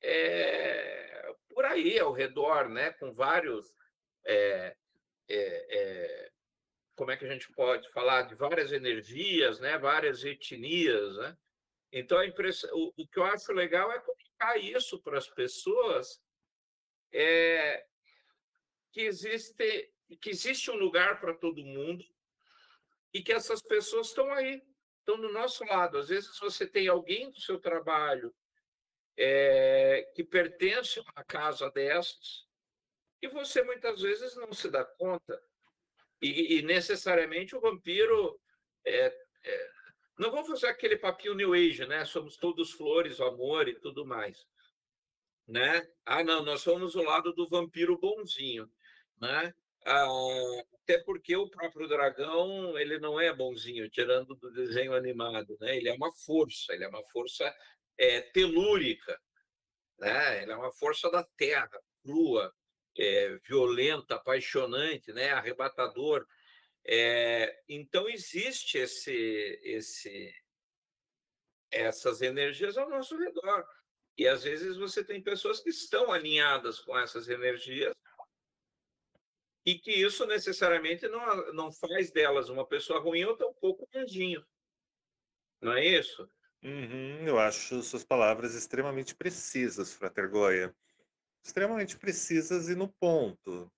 é, 0.01 1.35
por 1.55 1.65
aí 1.65 1.99
ao 1.99 2.13
redor, 2.13 2.69
né? 2.69 2.93
Com 2.93 3.13
vários 3.13 3.75
é, 4.27 4.77
é, 5.29 6.31
como 6.95 7.11
é 7.11 7.17
que 7.17 7.25
a 7.25 7.29
gente 7.29 7.51
pode 7.53 7.91
falar 7.91 8.23
de 8.23 8.35
várias 8.35 8.73
energias, 8.73 9.59
né? 9.61 9.79
Várias 9.79 10.25
etnias, 10.25 11.17
né? 11.17 11.37
Então, 11.93 12.19
o, 12.73 12.93
o 12.97 13.07
que 13.07 13.19
eu 13.19 13.25
acho 13.25 13.53
legal 13.53 13.91
é 13.93 14.01
comunicar 14.01 14.59
isso 14.59 15.01
para 15.01 15.19
as 15.19 15.29
pessoas, 15.29 16.21
é, 17.13 17.87
que, 18.93 19.03
existe, 19.03 19.93
que 20.21 20.31
existe 20.31 20.71
um 20.71 20.77
lugar 20.77 21.21
para 21.21 21.35
todo 21.35 21.65
mundo 21.65 22.05
e 23.13 23.23
que 23.23 23.33
essas 23.33 23.63
pessoas 23.63 24.09
estão 24.09 24.33
aí, 24.33 24.61
estão 24.99 25.21
do 25.21 25.33
nosso 25.33 25.65
lado. 25.65 25.99
Às 25.99 26.09
vezes 26.09 26.37
você 26.39 26.67
tem 26.67 26.89
alguém 26.89 27.31
do 27.31 27.41
seu 27.41 27.61
trabalho 27.61 28.35
é, 29.17 30.11
que 30.15 30.25
pertence 30.25 30.99
a 30.99 31.03
uma 31.03 31.25
casa 31.25 31.71
dessas 31.71 32.45
e 33.23 33.29
você 33.29 33.63
muitas 33.63 34.03
vezes 34.03 34.37
não 34.37 34.53
se 34.53 34.71
dá 34.71 34.85
conta. 34.85 35.41
E, 36.21 36.59
e 36.59 36.63
necessariamente 36.63 37.57
o 37.57 37.61
vampiro 37.61 38.39
é, 38.85 39.07
é, 39.43 39.71
não 40.19 40.31
vou 40.31 40.45
fazer 40.45 40.67
aquele 40.67 40.97
papinho 40.97 41.35
New 41.35 41.55
Age, 41.55 41.87
né? 41.87 42.05
Somos 42.05 42.37
todos 42.37 42.73
flores, 42.73 43.21
amor 43.21 43.69
e 43.69 43.81
tudo 43.81 44.05
mais. 44.05 44.47
Né? 45.47 45.87
Ah, 46.05 46.23
não, 46.23 46.43
nós 46.43 46.61
somos 46.63 46.95
o 46.95 47.03
lado 47.03 47.33
do 47.33 47.49
vampiro 47.49 47.99
bonzinho, 47.99 48.71
né? 49.21 49.55
Ah, 49.87 50.07
até 50.83 50.99
porque 50.99 51.37
o 51.37 51.49
próprio 51.49 51.89
dragão 51.89 52.79
ele 52.79 52.99
não 52.99 53.19
é 53.21 53.33
bonzinho, 53.33 53.89
tirando 53.89 54.35
do 54.35 54.51
desenho 54.51 54.95
animado, 54.95 55.57
né? 55.61 55.77
Ele 55.77 55.89
é 55.89 55.95
uma 55.95 56.13
força, 56.13 56.73
ele 56.75 56.85
é 56.85 56.89
uma 56.89 57.03
força 57.05 57.55
é, 57.99 58.21
telúrica, 58.21 59.21
né? 59.99 60.43
Ele 60.43 60.53
é 60.53 60.57
uma 60.57 60.73
força 60.73 61.11
da 61.11 61.25
terra, 61.37 61.81
crua, 62.03 62.55
é, 62.97 63.35
violenta, 63.47 64.17
apaixonante, 64.17 65.13
né? 65.13 65.33
Arrebatador. 65.33 66.27
É, 66.87 67.63
então 67.69 68.09
existe 68.09 68.79
esse, 68.79 69.13
esse, 69.63 70.35
essas 71.71 72.23
energias 72.23 72.77
ao 72.77 72.89
nosso 72.89 73.17
redor. 73.17 73.67
E 74.17 74.29
às 74.29 74.45
vezes 74.45 74.77
você 74.77 75.03
tem 75.03 75.23
pessoas 75.23 75.61
que 75.61 75.71
estão 75.71 76.13
alinhadas 76.13 76.79
com 76.79 76.97
essas 76.97 77.29
energias 77.29 77.93
e 79.67 79.79
que 79.79 79.91
isso 79.91 80.27
necessariamente 80.27 81.09
não, 81.09 81.53
não 81.53 81.73
faz 81.73 82.13
delas 82.13 82.49
uma 82.49 82.67
pessoa 82.67 83.01
ruim 83.01 83.25
ou 83.25 83.37
tampouco 83.37 83.89
um 83.93 83.99
anjinho. 83.99 84.47
Não 85.61 85.73
é 85.73 85.85
isso? 85.85 86.31
Uhum, 86.65 87.27
eu 87.27 87.39
acho 87.39 87.83
suas 87.83 88.03
palavras 88.03 88.55
extremamente 88.55 89.15
precisas, 89.15 89.93
Frater 89.93 90.31
Goya. 90.31 90.75
Extremamente 91.45 91.99
precisas 91.99 92.71
e 92.71 92.75
no 92.75 92.89
ponto. 92.89 93.71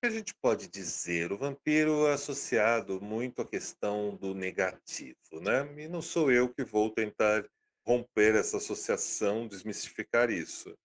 que 0.00 0.06
a 0.06 0.10
gente 0.10 0.32
pode 0.36 0.68
dizer? 0.68 1.32
O 1.32 1.36
vampiro 1.36 2.06
é 2.06 2.12
associado 2.12 3.00
muito 3.00 3.42
à 3.42 3.44
questão 3.44 4.14
do 4.14 4.34
negativo, 4.34 5.40
né? 5.40 5.66
E 5.82 5.88
não 5.88 6.00
sou 6.00 6.30
eu 6.30 6.48
que 6.48 6.62
vou 6.62 6.90
tentar 6.90 7.44
romper 7.84 8.36
essa 8.36 8.58
associação, 8.58 9.48
desmistificar 9.48 10.30
isso. 10.30 10.78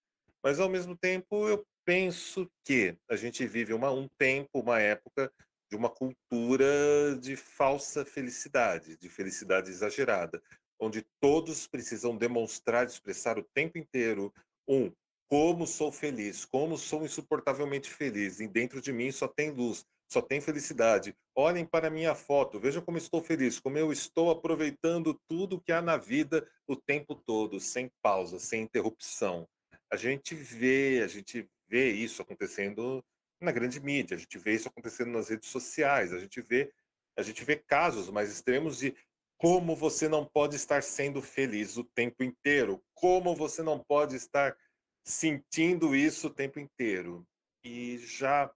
Mas, 0.43 0.59
ao 0.59 0.69
mesmo 0.69 0.97
tempo, 0.97 1.47
eu 1.47 1.63
penso 1.85 2.49
que 2.65 2.97
a 3.07 3.15
gente 3.15 3.45
vive 3.45 3.73
uma, 3.73 3.91
um 3.91 4.07
tempo, 4.17 4.59
uma 4.59 4.79
época 4.79 5.31
de 5.69 5.75
uma 5.75 5.89
cultura 5.89 7.15
de 7.21 7.35
falsa 7.35 8.03
felicidade, 8.03 8.97
de 8.97 9.07
felicidade 9.07 9.69
exagerada, 9.69 10.41
onde 10.79 11.05
todos 11.19 11.67
precisam 11.67 12.15
demonstrar, 12.15 12.87
expressar 12.87 13.37
o 13.37 13.43
tempo 13.43 13.77
inteiro 13.77 14.33
um 14.67 14.91
como 15.29 15.67
sou 15.67 15.91
feliz, 15.91 16.43
como 16.43 16.75
sou 16.77 17.05
insuportavelmente 17.05 17.89
feliz, 17.89 18.39
e 18.39 18.47
dentro 18.47 18.81
de 18.81 18.91
mim 18.91 19.11
só 19.11 19.27
tem 19.27 19.51
luz, 19.51 19.85
só 20.11 20.21
tem 20.21 20.41
felicidade. 20.41 21.15
Olhem 21.35 21.63
para 21.63 21.91
minha 21.91 22.15
foto, 22.15 22.59
vejam 22.59 22.81
como 22.81 22.97
estou 22.97 23.21
feliz, 23.21 23.59
como 23.59 23.77
eu 23.77 23.93
estou 23.93 24.31
aproveitando 24.31 25.13
tudo 25.27 25.61
que 25.61 25.71
há 25.71 25.81
na 25.81 25.97
vida 25.97 26.49
o 26.67 26.75
tempo 26.75 27.13
todo, 27.13 27.59
sem 27.59 27.91
pausa, 28.01 28.39
sem 28.39 28.63
interrupção. 28.63 29.47
A 29.91 29.95
gente 29.95 30.33
vê, 30.33 31.01
a 31.03 31.07
gente 31.07 31.47
vê 31.67 31.91
isso 31.91 32.23
acontecendo 32.23 33.03
na 33.39 33.51
grande 33.51 33.79
mídia, 33.79 34.17
a 34.17 34.19
gente 34.19 34.37
vê 34.37 34.55
isso 34.55 34.67
acontecendo 34.67 35.11
nas 35.11 35.29
redes 35.29 35.49
sociais, 35.49 36.11
a 36.11 36.17
gente 36.17 36.41
vê, 36.41 36.71
a 37.15 37.21
gente 37.21 37.43
vê 37.43 37.55
casos 37.55 38.09
mais 38.09 38.31
extremos 38.31 38.79
de 38.79 38.95
como 39.39 39.73
você 39.73 40.09
não 40.09 40.25
pode 40.25 40.57
estar 40.57 40.83
sendo 40.83 41.21
feliz 41.21 41.77
o 41.77 41.83
tempo 41.83 42.23
inteiro, 42.23 42.83
como 42.93 43.33
você 43.33 43.63
não 43.63 43.79
pode 43.79 44.17
estar 44.17 44.55
sentindo 45.01 45.95
isso 45.95 46.27
o 46.27 46.33
tempo 46.33 46.59
inteiro. 46.59 47.25
E 47.63 47.97
já 47.99 48.53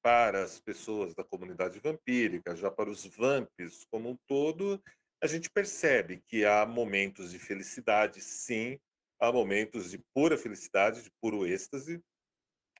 para 0.00 0.44
as 0.44 0.60
pessoas 0.60 1.12
da 1.12 1.24
comunidade 1.24 1.80
vampírica, 1.80 2.54
já 2.54 2.70
para 2.70 2.88
os 2.88 3.04
vampiros 3.04 3.84
como 3.90 4.10
um 4.10 4.18
todo, 4.28 4.80
a 5.20 5.26
gente 5.26 5.50
percebe 5.50 6.22
que 6.28 6.44
há 6.44 6.64
momentos 6.64 7.32
de 7.32 7.40
felicidade, 7.40 8.20
sim, 8.20 8.78
há 9.20 9.32
momentos 9.32 9.90
de 9.90 9.98
pura 10.14 10.38
felicidade, 10.38 11.02
de 11.02 11.10
puro 11.20 11.44
êxtase, 11.44 12.00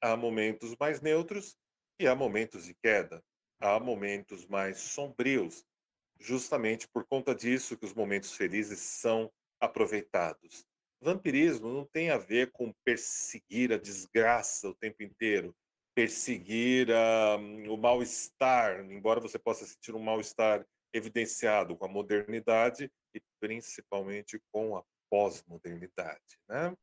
há 0.01 0.17
momentos 0.17 0.77
mais 0.79 1.01
neutros 1.01 1.57
e 2.01 2.07
há 2.07 2.15
momentos 2.15 2.67
de 2.67 2.75
queda, 2.75 3.23
há 3.61 3.81
momentos 3.81 4.47
mais 4.47 4.79
sombrios, 4.79 5.65
justamente 6.23 6.89
por 6.89 7.05
conta 7.05 7.35
disso 7.35 7.77
que 7.77 7.85
os 7.85 7.95
momentos 7.95 8.33
felizes 8.33 8.79
são 8.79 9.31
aproveitados. 9.61 10.65
Vampirismo 11.01 11.73
não 11.73 11.85
tem 11.85 12.11
a 12.11 12.17
ver 12.17 12.53
com 12.53 12.73
perseguir 12.85 13.73
a 13.73 13.77
desgraça 13.77 14.69
o 14.69 14.75
tempo 14.75 15.03
inteiro, 15.03 15.55
perseguir 15.95 16.89
uh, 16.91 17.73
o 17.73 17.77
mal-estar, 17.77 18.81
embora 18.85 19.21
você 19.21 19.39
possa 19.39 19.67
sentir 19.67 19.95
um 19.95 20.03
mal-estar 20.03 20.65
evidenciado 20.95 21.77
com 21.77 21.85
a 21.85 21.89
modernidade 21.89 22.91
e 23.15 23.21
principalmente 23.41 24.41
com 24.53 24.77
a 24.77 24.85
pós-modernidade, 25.11 26.39
né? 26.49 26.75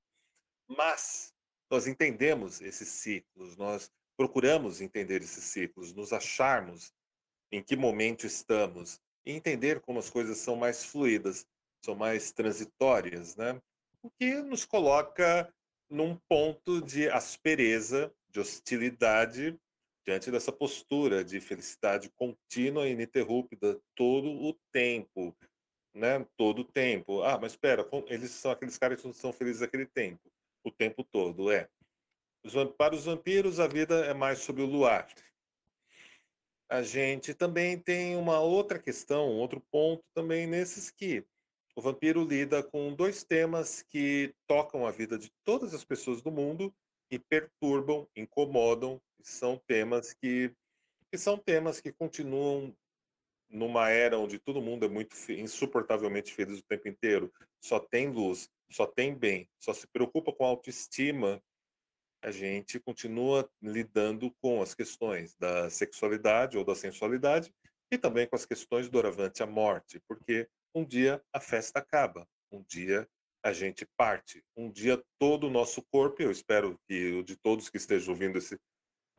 Mas 0.67 1.33
nós 1.71 1.87
entendemos 1.87 2.61
esses 2.61 2.89
ciclos, 2.89 3.55
nós 3.55 3.89
procuramos 4.17 4.81
entender 4.81 5.21
esses 5.21 5.45
ciclos, 5.45 5.93
nos 5.93 6.11
acharmos 6.11 6.91
em 7.51 7.63
que 7.63 7.75
momento 7.75 8.25
estamos 8.25 8.99
e 9.30 9.36
entender 9.36 9.80
como 9.82 9.99
as 9.99 10.09
coisas 10.09 10.38
são 10.38 10.55
mais 10.55 10.84
fluidas, 10.84 11.45
são 11.86 11.95
mais 11.95 12.32
transitórias, 12.32 13.36
né? 13.36 13.61
O 14.01 14.09
que 14.09 14.41
nos 14.41 14.65
coloca 14.65 15.53
num 15.89 16.15
ponto 16.27 16.82
de 16.82 17.09
aspereza, 17.09 18.11
de 18.30 18.39
hostilidade 18.39 19.59
diante 20.05 20.32
dessa 20.32 20.51
postura 20.51 21.23
de 21.23 21.39
felicidade 21.39 22.09
contínua 22.15 22.88
e 22.88 22.93
ininterrupta 22.93 23.80
todo 23.95 24.30
o 24.30 24.57
tempo, 24.71 25.36
né? 25.93 26.25
Todo 26.36 26.61
o 26.61 26.65
tempo. 26.65 27.21
Ah, 27.21 27.38
mas 27.39 27.51
espera, 27.51 27.88
eles 28.07 28.32
são 28.32 28.51
aqueles 28.51 28.77
caras 28.77 28.99
que 28.99 29.05
não 29.07 29.13
são 29.13 29.32
felizes 29.32 29.61
aquele 29.61 29.86
tempo 29.86 30.32
o 30.63 30.71
tempo 30.71 31.03
todo, 31.03 31.51
é. 31.51 31.69
Para 32.77 32.95
os 32.95 33.05
vampiros, 33.05 33.59
a 33.59 33.67
vida 33.67 34.05
é 34.05 34.13
mais 34.13 34.39
sobre 34.39 34.61
o 34.61 34.65
luar. 34.65 35.07
A 36.70 36.84
gente 36.84 37.34
também 37.34 37.80
tem 37.80 38.15
uma 38.15 38.39
outra 38.39 38.78
questão, 38.78 39.32
um 39.32 39.39
outro 39.39 39.59
ponto 39.72 40.03
também 40.13 40.45
nesses 40.45 40.91
que 40.91 41.26
o 41.76 41.82
vampiro 41.82 42.24
lida 42.24 42.61
com 42.61 42.93
dois 42.93 43.24
temas 43.24 43.82
que 43.82 44.36
tocam 44.45 44.86
a 44.86 44.91
vida 44.91 45.17
de 45.17 45.32
todas 45.43 45.74
as 45.74 45.84
pessoas 45.84 46.22
do 46.22 46.32
mundo 46.32 46.72
e 47.09 47.17
perturbam, 47.17 48.07
incomodam, 48.15 49.01
são 49.22 49.59
temas 49.65 50.13
que, 50.13 50.53
que 51.11 51.17
são 51.17 51.38
temas 51.38 51.82
que 51.82 51.91
continuam 51.91 52.76
numa 53.49 53.89
era 53.89 54.20
onde 54.20 54.38
todo 54.38 54.61
mundo 54.61 54.86
é 54.86 54.89
muito 54.89 55.15
insuportavelmente 55.32 56.34
feliz 56.34 56.59
o 56.59 56.63
tempo 56.63 56.88
inteiro, 56.88 57.34
só 57.59 57.80
tem 57.80 58.09
luz, 58.09 58.47
só 58.70 58.86
tem 58.86 59.15
bem, 59.15 59.49
só 59.57 59.74
se 59.74 59.88
preocupa 59.88 60.32
com 60.32 60.45
autoestima, 60.45 61.41
a 62.22 62.32
gente 62.32 62.80
continua 62.80 63.49
lidando 63.61 64.32
com 64.41 64.61
as 64.61 64.74
questões 64.74 65.36
da 65.36 65.70
sexualidade 65.70 66.57
ou 66.57 66.63
da 66.63 66.76
sensualidade 66.76 67.53
e 67.91 67.97
também 67.97 68.28
com 68.28 68.36
as 68.36 68.45
questões 68.45 68.89
doravante 68.89 69.41
à 69.41 69.47
morte, 69.47 70.01
porque 70.07 70.47
um 70.76 70.86
dia 70.86 71.22
a 71.34 71.39
festa 71.39 71.80
acaba, 71.80 72.28
um 72.51 72.63
dia 72.63 73.07
a 73.43 73.53
gente 73.53 73.88
parte, 73.97 74.43
um 74.55 74.70
dia 74.70 75.01
todo 75.17 75.47
o 75.47 75.49
nosso 75.49 75.82
corpo, 75.91 76.22
eu 76.22 76.32
espero 76.32 76.78
que 76.88 77.13
o 77.13 77.24
de 77.24 77.36
todos 77.38 77.70
que 77.70 77.78
estejam 77.78 78.13
ouvindo 78.13 78.38
esse, 78.38 78.59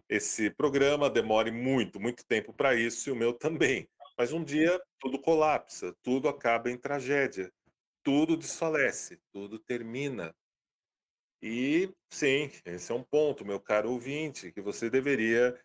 esse 0.09 0.51
programa 0.51 1.09
demore 1.09 1.51
muito, 1.51 1.99
muito 1.99 2.25
tempo 2.27 2.53
para 2.53 2.75
isso 2.75 3.09
e 3.09 3.13
o 3.13 3.17
meu 3.17 3.33
também. 3.39 3.89
Mas 4.19 4.33
um 4.33 4.45
dia 4.45 4.81
tudo 4.99 5.19
colapsa, 5.19 5.97
tudo 6.03 6.29
acaba 6.29 6.71
em 6.71 6.77
tragédia 6.77 7.51
tudo 8.03 8.37
desfalece, 8.37 9.21
tudo 9.33 9.59
termina. 9.59 10.35
E 11.43 11.91
sim, 12.11 12.51
esse 12.67 12.93
é 12.93 12.95
um 12.95 13.03
ponto, 13.03 13.47
meu 13.47 13.59
caro 13.59 13.91
ouvinte, 13.91 14.53
que 14.53 14.61
você 14.61 14.91
deveria 14.91 15.59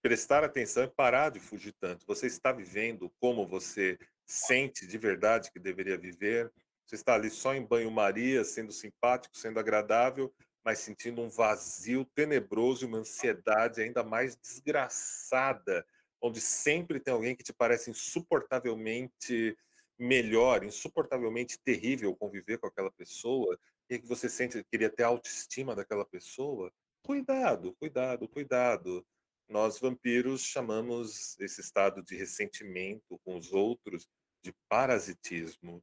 prestar 0.00 0.44
atenção 0.44 0.84
e 0.84 0.88
parar 0.88 1.30
de 1.30 1.40
fugir 1.40 1.74
tanto. 1.80 2.06
Você 2.06 2.26
está 2.26 2.52
vivendo 2.52 3.10
como 3.18 3.46
você 3.46 3.98
sente 4.24 4.86
de 4.86 4.96
verdade 4.96 5.50
que 5.50 5.58
deveria 5.58 5.98
viver? 5.98 6.52
Você 6.86 6.94
está 6.94 7.14
ali 7.14 7.30
só 7.30 7.54
em 7.54 7.64
banho-maria, 7.64 8.44
sendo 8.44 8.70
simpático, 8.70 9.36
sendo 9.36 9.58
agradável, 9.58 10.32
mas 10.64 10.78
sentindo 10.78 11.22
um 11.22 11.28
vazio 11.28 12.04
tenebroso 12.14 12.84
e 12.84 12.88
uma 12.88 12.98
ansiedade 12.98 13.80
ainda 13.80 14.04
mais 14.04 14.36
desgraçada, 14.36 15.84
onde 16.20 16.40
sempre 16.40 17.00
tem 17.00 17.12
alguém 17.12 17.34
que 17.34 17.42
te 17.42 17.52
parece 17.52 17.90
insuportavelmente 17.90 19.56
melhor, 19.98 20.64
insuportavelmente 20.64 21.58
terrível 21.64 22.14
conviver 22.14 22.58
com 22.58 22.66
aquela 22.66 22.90
pessoa, 22.92 23.58
e 23.88 23.98
que 23.98 24.06
você 24.06 24.28
sente 24.28 24.58
que 24.58 24.70
queria 24.70 24.90
ter 24.90 25.02
autoestima 25.02 25.74
daquela 25.74 26.04
pessoa, 26.04 26.72
cuidado, 27.02 27.74
cuidado, 27.74 28.28
cuidado. 28.28 29.06
Nós 29.48 29.78
vampiros 29.78 30.42
chamamos 30.42 31.38
esse 31.38 31.60
estado 31.60 32.02
de 32.02 32.16
ressentimento 32.16 33.18
com 33.24 33.36
os 33.36 33.52
outros 33.52 34.08
de 34.42 34.54
parasitismo. 34.68 35.82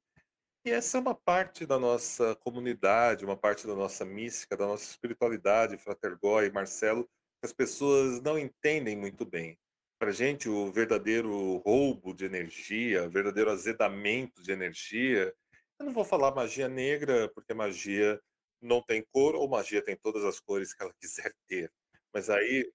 E 0.66 0.72
essa 0.72 0.98
é 0.98 1.02
uma 1.02 1.16
parte 1.16 1.66
da 1.66 1.80
nossa 1.80 2.36
comunidade, 2.36 3.26
uma 3.26 3.38
parte 3.38 3.66
da 3.66 3.76
nossa 3.76 4.06
mística, 4.06 4.58
da 4.58 4.68
nossa 4.68 4.86
espiritualidade, 4.86 5.78
Frater 5.78 6.18
Goy 6.20 6.48
e 6.48 6.52
Marcelo, 6.52 7.06
que 7.06 7.46
as 7.46 7.54
pessoas 7.54 8.22
não 8.22 8.38
entendem 8.38 8.96
muito 8.96 9.26
bem 9.26 9.58
para 10.02 10.10
a 10.10 10.14
gente 10.14 10.50
o 10.50 10.72
verdadeiro 10.72 11.58
roubo 11.58 12.12
de 12.12 12.26
energia, 12.26 13.06
o 13.06 13.10
verdadeiro 13.12 13.52
azedamento 13.52 14.42
de 14.42 14.52
energia. 14.52 15.32
Eu 15.82 15.86
não 15.86 15.94
vou 15.94 16.06
falar 16.06 16.30
magia 16.36 16.70
negra, 16.70 17.28
porque 17.34 17.56
magia 17.56 18.22
não 18.62 18.84
tem 18.84 19.04
cor, 19.12 19.34
ou 19.34 19.50
magia 19.50 19.84
tem 19.84 19.96
todas 19.96 20.24
as 20.24 20.40
cores 20.40 20.76
que 20.76 20.84
ela 20.84 20.94
quiser 21.02 21.34
ter. 21.48 21.74
Mas 22.14 22.30
aí, 22.30 22.72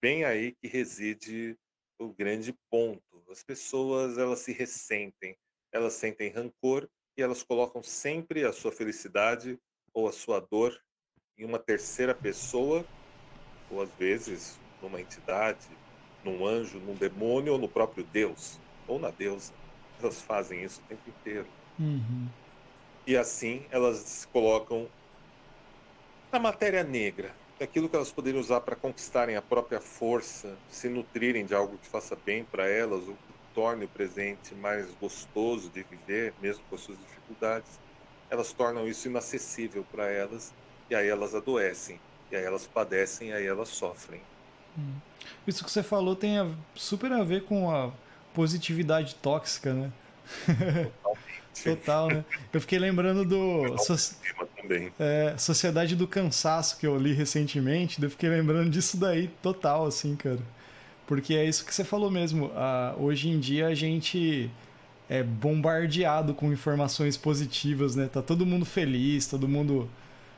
bem 0.00 0.24
aí 0.24 0.54
que 0.54 0.66
reside 0.66 1.54
o 1.98 2.14
grande 2.14 2.54
ponto. 2.70 3.22
As 3.28 3.42
pessoas, 3.42 4.16
elas 4.16 4.38
se 4.38 4.52
ressentem, 4.52 5.36
elas 5.70 5.92
sentem 5.92 6.30
rancor 6.30 6.88
e 7.14 7.20
elas 7.20 7.42
colocam 7.42 7.82
sempre 7.82 8.42
a 8.42 8.54
sua 8.54 8.72
felicidade 8.72 9.60
ou 9.92 10.08
a 10.08 10.12
sua 10.12 10.40
dor 10.40 10.82
em 11.36 11.44
uma 11.44 11.58
terceira 11.58 12.14
pessoa, 12.14 12.86
ou 13.70 13.82
às 13.82 13.90
vezes 13.96 14.58
numa 14.80 14.98
entidade, 14.98 15.68
num 16.24 16.46
anjo, 16.46 16.78
num 16.78 16.94
demônio 16.94 17.52
ou 17.52 17.58
no 17.58 17.68
próprio 17.68 18.02
Deus, 18.02 18.58
ou 18.88 18.98
na 18.98 19.10
deusa. 19.10 19.52
Elas 20.00 20.22
fazem 20.22 20.64
isso 20.64 20.80
o 20.80 20.88
tempo 20.88 21.02
inteiro. 21.10 21.63
Uhum. 21.78 22.28
E 23.06 23.16
assim 23.16 23.64
elas 23.70 23.98
se 23.98 24.26
colocam 24.28 24.88
na 26.32 26.38
matéria 26.38 26.82
negra, 26.82 27.32
aquilo 27.60 27.88
que 27.88 27.94
elas 27.94 28.10
poderiam 28.10 28.40
usar 28.40 28.60
para 28.60 28.74
conquistarem 28.74 29.36
a 29.36 29.42
própria 29.42 29.80
força, 29.80 30.56
se 30.68 30.88
nutrirem 30.88 31.44
de 31.44 31.54
algo 31.54 31.78
que 31.78 31.86
faça 31.86 32.16
bem 32.26 32.44
para 32.44 32.68
elas, 32.68 33.06
ou 33.06 33.14
que 33.14 33.34
torne 33.54 33.84
o 33.84 33.88
presente 33.88 34.54
mais 34.54 34.86
gostoso 35.00 35.70
de 35.70 35.84
viver, 35.84 36.34
mesmo 36.40 36.62
com 36.68 36.74
as 36.74 36.80
suas 36.80 36.98
dificuldades. 36.98 37.78
Elas 38.28 38.52
tornam 38.52 38.88
isso 38.88 39.06
inacessível 39.06 39.86
para 39.92 40.10
elas, 40.10 40.52
e 40.90 40.94
aí 40.94 41.08
elas 41.08 41.34
adoecem, 41.34 42.00
e 42.32 42.36
aí 42.36 42.44
elas 42.44 42.66
padecem, 42.66 43.28
e 43.28 43.32
aí 43.32 43.46
elas 43.46 43.68
sofrem. 43.68 44.20
Hum. 44.76 44.94
Isso 45.46 45.64
que 45.64 45.70
você 45.70 45.82
falou 45.82 46.16
tem 46.16 46.38
a, 46.38 46.50
super 46.74 47.12
a 47.12 47.22
ver 47.22 47.44
com 47.44 47.70
a 47.70 47.92
positividade 48.34 49.14
tóxica, 49.16 49.72
né? 49.72 49.92
Total, 51.62 52.08
né? 52.08 52.24
Eu 52.52 52.60
fiquei 52.60 52.78
lembrando 52.78 53.24
do. 53.24 53.78
So... 53.78 53.94
É, 54.98 55.34
Sociedade 55.38 55.94
do 55.94 56.08
Cansaço 56.08 56.78
que 56.78 56.86
eu 56.86 56.96
li 56.96 57.12
recentemente, 57.12 58.02
eu 58.02 58.10
fiquei 58.10 58.28
lembrando 58.28 58.70
disso 58.70 58.96
daí 58.96 59.28
total, 59.42 59.86
assim, 59.86 60.16
cara. 60.16 60.40
Porque 61.06 61.34
é 61.34 61.44
isso 61.44 61.64
que 61.64 61.74
você 61.74 61.84
falou 61.84 62.10
mesmo. 62.10 62.50
Ah, 62.54 62.94
hoje 62.98 63.28
em 63.28 63.38
dia 63.38 63.66
a 63.66 63.74
gente 63.74 64.50
é 65.08 65.22
bombardeado 65.22 66.34
com 66.34 66.52
informações 66.52 67.16
positivas, 67.16 67.94
né? 67.94 68.08
Tá 68.10 68.22
todo 68.22 68.46
mundo 68.46 68.64
feliz, 68.64 69.26
todo 69.26 69.46
mundo, 69.46 69.88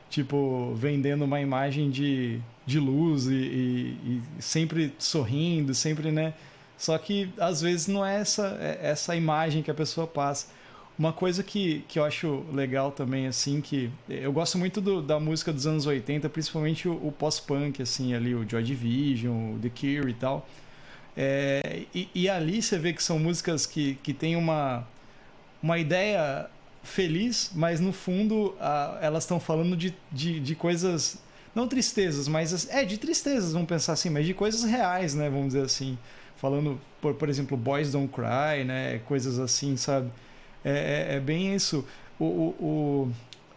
tipo, 0.09 0.73
vendendo 0.75 1.23
uma 1.23 1.39
imagem 1.39 1.89
de, 1.89 2.39
de 2.65 2.79
luz 2.79 3.27
e, 3.27 3.33
e, 3.33 4.21
e 4.37 4.41
sempre 4.41 4.93
sorrindo, 4.99 5.73
sempre, 5.73 6.11
né? 6.11 6.33
Só 6.77 6.97
que 6.97 7.33
às 7.39 7.61
vezes 7.61 7.87
não 7.87 8.05
é 8.05 8.17
essa, 8.17 8.57
é 8.61 8.79
essa 8.89 9.15
imagem 9.15 9.63
que 9.63 9.71
a 9.71 9.73
pessoa 9.73 10.05
passa. 10.05 10.47
Uma 10.97 11.13
coisa 11.13 11.43
que, 11.43 11.85
que 11.87 11.99
eu 11.99 12.03
acho 12.03 12.43
legal 12.51 12.91
também, 12.91 13.27
assim, 13.27 13.61
que 13.61 13.91
eu 14.09 14.33
gosto 14.33 14.57
muito 14.57 14.81
do, 14.81 14.99
da 14.99 15.19
música 15.19 15.53
dos 15.53 15.67
anos 15.67 15.85
80, 15.85 16.27
principalmente 16.29 16.87
o, 16.87 16.93
o 16.93 17.11
pós-punk, 17.11 17.81
assim, 17.83 18.15
ali, 18.15 18.33
o 18.33 18.49
Joy 18.49 18.63
Division, 18.63 19.55
o 19.55 19.59
The 19.59 19.69
Cure 19.69 20.09
e 20.09 20.13
tal. 20.15 20.47
É, 21.15 21.83
e, 21.93 22.09
e, 22.15 22.29
ali 22.29 22.61
você 22.61 22.79
vê 22.79 22.93
que 22.93 23.03
são 23.03 23.19
músicas 23.19 23.65
que, 23.65 23.95
que 24.03 24.13
têm 24.13 24.35
uma, 24.35 24.87
uma 25.61 25.77
ideia 25.77 26.49
feliz, 26.83 27.51
mas 27.55 27.79
no 27.79 27.91
fundo 27.91 28.55
a, 28.59 28.97
elas 29.01 29.23
estão 29.23 29.39
falando 29.39 29.75
de, 29.75 29.95
de, 30.11 30.39
de 30.39 30.55
coisas, 30.55 31.19
não 31.55 31.67
tristezas, 31.67 32.27
mas 32.27 32.69
é 32.69 32.85
de 32.85 32.97
tristezas, 32.97 33.53
vamos 33.53 33.67
pensar 33.67 33.93
assim, 33.93 34.09
mas 34.09 34.25
de 34.25 34.33
coisas 34.33 34.63
reais, 34.63 35.13
né, 35.13 35.29
vamos 35.29 35.47
dizer 35.47 35.63
assim. 35.63 35.97
Falando, 36.37 36.79
por, 37.01 37.15
por 37.15 37.29
exemplo, 37.29 37.57
Boys 37.57 37.91
Don't 37.91 38.11
Cry, 38.13 38.63
né, 38.63 38.99
coisas 39.05 39.39
assim, 39.39 39.75
sabe? 39.75 40.11
É, 40.67 41.13
é, 41.13 41.15
é 41.15 41.19
bem 41.19 41.55
isso. 41.55 41.87
O, 42.19 42.25
o, 42.25 42.47
o, 42.59 43.11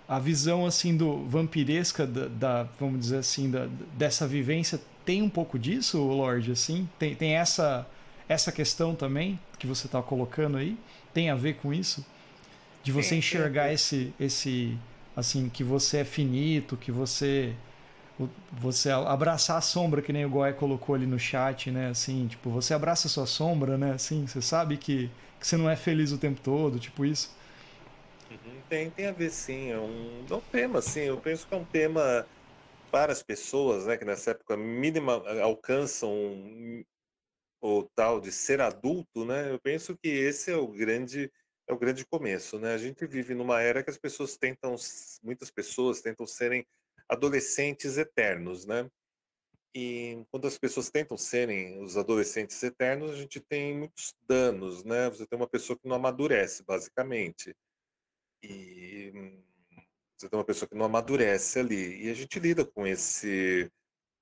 a 0.08 0.18
visão 0.18 0.64
assim 0.64 0.96
do 0.96 1.26
vampiresca 1.26 2.06
da, 2.06 2.28
da, 2.28 2.68
vamos 2.78 3.00
dizer 3.00 3.18
assim 3.18 3.50
da, 3.50 3.66
dessa 3.96 4.28
vivência 4.28 4.80
tem 5.04 5.22
um 5.22 5.28
pouco 5.28 5.58
disso, 5.58 5.98
Lorde, 5.98 6.52
assim? 6.52 6.88
Tem, 6.98 7.14
tem 7.14 7.34
essa 7.34 7.86
essa 8.28 8.52
questão 8.52 8.94
também 8.94 9.40
que 9.58 9.66
você 9.66 9.86
está 9.86 10.00
colocando 10.00 10.56
aí? 10.56 10.78
Tem 11.12 11.30
a 11.30 11.34
ver 11.34 11.54
com 11.54 11.74
isso? 11.74 12.06
De 12.84 12.92
você 12.92 13.16
enxergar 13.16 13.72
esse 13.72 14.12
esse 14.20 14.78
assim 15.16 15.48
que 15.48 15.64
você 15.64 15.98
é 15.98 16.04
finito, 16.04 16.76
que 16.76 16.92
você 16.92 17.54
você 18.52 18.90
abraçar 18.90 19.58
a 19.58 19.60
sombra 19.60 20.02
que 20.02 20.12
nem 20.12 20.24
o 20.24 20.30
Goy 20.30 20.52
colocou 20.54 20.94
ali 20.94 21.06
no 21.06 21.18
chat, 21.18 21.70
né? 21.70 21.88
Assim, 21.90 22.26
tipo, 22.28 22.50
você 22.50 22.74
abraça 22.74 23.06
a 23.08 23.10
sua 23.10 23.26
sombra, 23.26 23.78
né? 23.78 23.92
Assim, 23.92 24.26
você 24.26 24.42
sabe 24.42 24.76
que 24.76 25.10
que 25.40 25.46
você 25.46 25.56
não 25.56 25.70
é 25.70 25.74
feliz 25.76 26.12
o 26.12 26.18
tempo 26.18 26.40
todo, 26.42 26.78
tipo 26.78 27.04
isso? 27.04 27.34
Uhum, 28.30 28.62
tem, 28.68 28.90
tem 28.90 29.06
a 29.06 29.12
ver 29.12 29.30
sim, 29.30 29.70
é 29.70 29.78
um, 29.78 30.24
é 30.30 30.34
um 30.34 30.40
tema, 30.40 30.80
sim, 30.80 31.00
eu 31.00 31.20
penso 31.20 31.48
que 31.48 31.54
é 31.54 31.56
um 31.56 31.64
tema 31.64 32.28
para 32.90 33.12
as 33.12 33.22
pessoas, 33.22 33.86
né, 33.86 33.96
que 33.96 34.04
nessa 34.04 34.32
época 34.32 34.56
mínima 34.56 35.14
alcançam 35.42 36.12
o 37.60 37.82
tal 37.94 38.20
de 38.20 38.30
ser 38.32 38.60
adulto, 38.60 39.24
né, 39.24 39.52
eu 39.52 39.60
penso 39.60 39.96
que 39.96 40.08
esse 40.08 40.50
é 40.50 40.56
o 40.56 40.68
grande 40.68 41.30
é 41.68 41.72
o 41.72 41.78
grande 41.78 42.04
começo, 42.04 42.58
né? 42.58 42.74
A 42.74 42.78
gente 42.78 43.06
vive 43.06 43.32
numa 43.32 43.62
era 43.62 43.84
que 43.84 43.90
as 43.90 43.96
pessoas 43.96 44.36
tentam, 44.36 44.74
muitas 45.22 45.52
pessoas 45.52 46.00
tentam 46.00 46.26
serem 46.26 46.66
adolescentes 47.10 47.98
eternos, 47.98 48.64
né? 48.64 48.88
E 49.74 50.24
quando 50.30 50.46
as 50.46 50.58
pessoas 50.58 50.90
tentam 50.90 51.16
serem 51.16 51.80
os 51.82 51.96
adolescentes 51.96 52.60
eternos, 52.62 53.10
a 53.12 53.16
gente 53.16 53.40
tem 53.40 53.76
muitos 53.76 54.14
danos, 54.28 54.84
né? 54.84 55.10
Você 55.10 55.26
tem 55.26 55.38
uma 55.38 55.48
pessoa 55.48 55.78
que 55.78 55.88
não 55.88 55.96
amadurece, 55.96 56.64
basicamente. 56.64 57.54
E 58.42 59.12
você 60.16 60.28
tem 60.28 60.38
uma 60.38 60.44
pessoa 60.44 60.68
que 60.68 60.74
não 60.74 60.86
amadurece 60.86 61.58
ali. 61.58 62.04
E 62.04 62.10
a 62.10 62.14
gente 62.14 62.38
lida 62.40 62.64
com 62.64 62.86
esse 62.86 63.70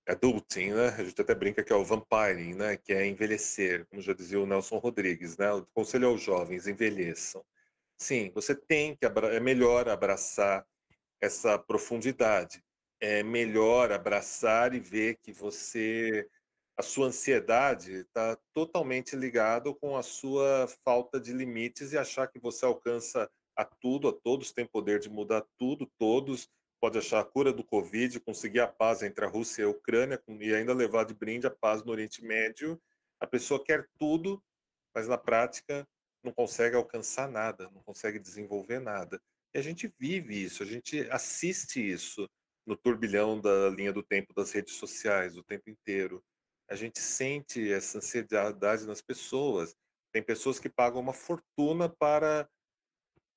adulting, 0.06 0.72
né? 0.72 0.88
A 0.98 1.04
gente 1.04 1.20
até 1.20 1.34
brinca 1.34 1.64
que 1.64 1.72
é 1.72 1.76
o 1.76 1.84
vampiring, 1.84 2.54
né? 2.54 2.76
Que 2.76 2.92
é 2.92 3.06
envelhecer, 3.06 3.86
como 3.86 4.02
já 4.02 4.12
dizia 4.12 4.40
o 4.40 4.46
Nelson 4.46 4.78
Rodrigues, 4.78 5.36
né? 5.38 5.52
O 5.52 5.66
conselho 5.74 6.08
aos 6.08 6.20
jovens, 6.22 6.66
envelheçam. 6.66 7.44
Sim, 7.98 8.30
você 8.34 8.54
tem 8.54 8.96
que 8.96 9.06
é 9.06 9.40
melhor 9.40 9.88
abraçar 9.88 10.66
essa 11.20 11.58
profundidade 11.58 12.62
é 13.00 13.22
melhor 13.22 13.92
abraçar 13.92 14.74
e 14.74 14.80
ver 14.80 15.16
que 15.16 15.32
você 15.32 16.28
a 16.76 16.82
sua 16.82 17.08
ansiedade 17.08 17.92
está 17.92 18.38
totalmente 18.54 19.16
ligado 19.16 19.74
com 19.74 19.96
a 19.96 20.02
sua 20.02 20.68
falta 20.84 21.18
de 21.18 21.32
limites 21.32 21.92
e 21.92 21.98
achar 21.98 22.28
que 22.28 22.38
você 22.38 22.64
alcança 22.64 23.28
a 23.56 23.64
tudo, 23.64 24.06
a 24.06 24.12
todos 24.12 24.52
tem 24.52 24.64
poder 24.64 25.00
de 25.00 25.10
mudar 25.10 25.44
tudo, 25.58 25.90
todos 25.98 26.48
pode 26.80 26.96
achar 26.96 27.18
a 27.18 27.24
cura 27.24 27.52
do 27.52 27.64
Covid, 27.64 28.20
conseguir 28.20 28.60
a 28.60 28.68
paz 28.68 29.02
entre 29.02 29.24
a 29.24 29.28
Rússia 29.28 29.62
e 29.62 29.64
a 29.64 29.68
Ucrânia 29.68 30.22
e 30.28 30.54
ainda 30.54 30.72
levar 30.72 31.04
de 31.04 31.14
brinde 31.14 31.48
a 31.48 31.50
paz 31.50 31.82
no 31.82 31.90
Oriente 31.90 32.24
Médio. 32.24 32.80
A 33.20 33.26
pessoa 33.26 33.62
quer 33.62 33.88
tudo, 33.98 34.40
mas 34.94 35.08
na 35.08 35.18
prática 35.18 35.84
não 36.22 36.32
consegue 36.32 36.76
alcançar 36.76 37.28
nada, 37.28 37.68
não 37.70 37.82
consegue 37.82 38.20
desenvolver 38.20 38.78
nada. 38.78 39.20
E 39.52 39.58
a 39.58 39.62
gente 39.62 39.92
vive 39.98 40.44
isso, 40.44 40.62
a 40.62 40.66
gente 40.66 41.00
assiste 41.10 41.80
isso 41.80 42.28
no 42.68 42.76
turbilhão 42.76 43.40
da 43.40 43.70
linha 43.70 43.92
do 43.92 44.02
tempo 44.02 44.34
das 44.34 44.52
redes 44.52 44.74
sociais 44.74 45.38
o 45.38 45.42
tempo 45.42 45.70
inteiro. 45.70 46.22
A 46.70 46.74
gente 46.74 47.00
sente 47.00 47.72
essa 47.72 47.96
ansiedade 47.96 48.86
nas 48.86 49.00
pessoas. 49.00 49.74
Tem 50.12 50.22
pessoas 50.22 50.60
que 50.60 50.68
pagam 50.68 51.00
uma 51.00 51.14
fortuna 51.14 51.88
para 51.88 52.46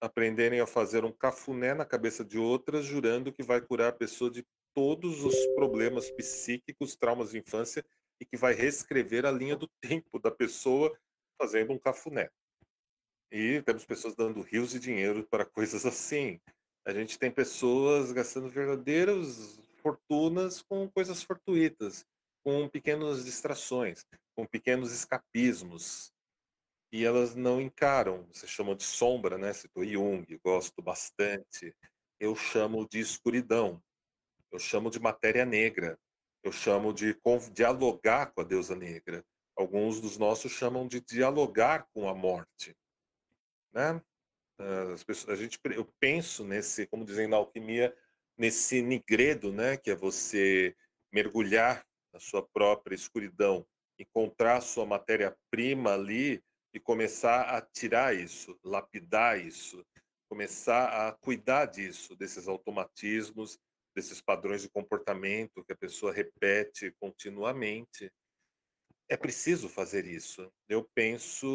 aprenderem 0.02 0.60
a 0.60 0.68
fazer 0.68 1.06
um 1.06 1.12
cafuné 1.14 1.74
na 1.74 1.86
cabeça 1.86 2.26
de 2.26 2.38
outras, 2.38 2.86
jurando 2.86 3.32
que 3.32 3.42
vai 3.42 3.62
curar 3.62 3.90
a 3.90 3.94
pessoa 3.94 4.30
de 4.30 4.46
todos 4.76 5.24
os 5.24 5.36
problemas 5.56 6.12
psíquicos, 6.12 6.98
traumas 6.98 7.32
de 7.32 7.40
infância 7.40 7.86
e 8.20 8.26
que 8.26 8.36
vai 8.36 8.54
reescrever 8.54 9.26
a 9.26 9.32
linha 9.32 9.56
do 9.56 9.70
tempo 9.80 10.20
da 10.20 10.30
pessoa 10.30 10.94
fazendo 11.40 11.72
um 11.72 11.80
cafuné. 11.80 12.30
E 13.32 13.62
temos 13.62 13.86
pessoas 13.86 14.14
dando 14.14 14.42
rios 14.42 14.72
de 14.72 14.80
dinheiro 14.80 15.26
para 15.30 15.46
coisas 15.46 15.86
assim. 15.88 16.42
A 16.84 16.94
gente 16.94 17.20
tem 17.20 17.30
pessoas 17.30 18.12
gastando 18.12 18.50
verdadeiras 18.50 19.60
fortunas 19.82 20.62
com 20.62 20.90
coisas 20.90 21.22
fortuitas, 21.22 22.06
com 22.44 22.68
pequenas 22.68 23.24
distrações, 23.24 24.06
com 24.36 24.46
pequenos 24.48 24.92
escapismos. 24.92 26.12
E 26.92 27.06
elas 27.06 27.36
não 27.36 27.62
encaram, 27.62 28.28
você 28.32 28.48
chama 28.48 28.76
de 28.76 28.84
sombra, 28.84 29.38
né? 29.38 29.54
Citou 29.54 29.86
Jung, 29.86 30.26
gosto 30.44 30.82
bastante. 30.82 31.74
Eu 32.20 32.36
chamo 32.36 32.88
de 32.90 33.00
escuridão, 33.00 33.82
eu 34.52 34.60
chamo 34.60 34.90
de 34.90 35.00
matéria 35.00 35.46
negra, 35.46 35.98
eu 36.44 36.52
chamo 36.52 36.92
de 36.92 37.16
dialogar 37.54 38.32
com 38.34 38.42
a 38.42 38.44
deusa 38.44 38.76
negra. 38.76 39.24
Alguns 39.56 40.02
dos 40.02 40.18
nossos 40.18 40.52
chamam 40.52 40.88
de 40.88 41.00
dialogar 41.00 41.88
com 41.94 42.10
a 42.10 42.16
morte. 42.16 42.76
Né? 43.72 44.02
As 44.94 45.04
pessoas, 45.04 45.40
a 45.40 45.42
gente, 45.42 45.60
eu 45.76 45.86
penso 46.00 46.44
nesse, 46.44 46.86
como 46.88 47.06
dizem 47.06 47.28
na 47.28 47.38
alquimia, 47.38 47.96
nesse 48.38 48.82
nigredo, 48.82 49.52
né, 49.52 49.78
que 49.78 49.92
é 49.92 49.96
você 49.96 50.76
mergulhar 51.12 51.86
na 52.14 52.20
sua 52.20 52.46
própria 52.48 52.96
escuridão, 52.96 53.66
encontrar 54.00 54.62
sua 54.62 54.86
matéria-prima 54.86 55.94
ali 55.94 56.44
e 56.74 56.80
começar 56.80 57.56
a 57.56 57.62
tirar 57.62 58.16
isso, 58.16 58.58
lapidar 58.64 59.40
isso, 59.40 59.86
começar 60.30 61.08
a 61.08 61.12
cuidar 61.12 61.66
disso, 61.66 62.16
desses 62.16 62.48
automatismos, 62.48 63.60
desses 63.96 64.22
padrões 64.22 64.62
de 64.62 64.70
comportamento 64.70 65.64
que 65.64 65.74
a 65.74 65.78
pessoa 65.78 66.14
repete 66.14 66.92
continuamente 67.00 68.12
é 69.12 69.18
preciso 69.18 69.68
fazer 69.68 70.06
isso. 70.06 70.50
Eu 70.70 70.90
penso 70.96 71.46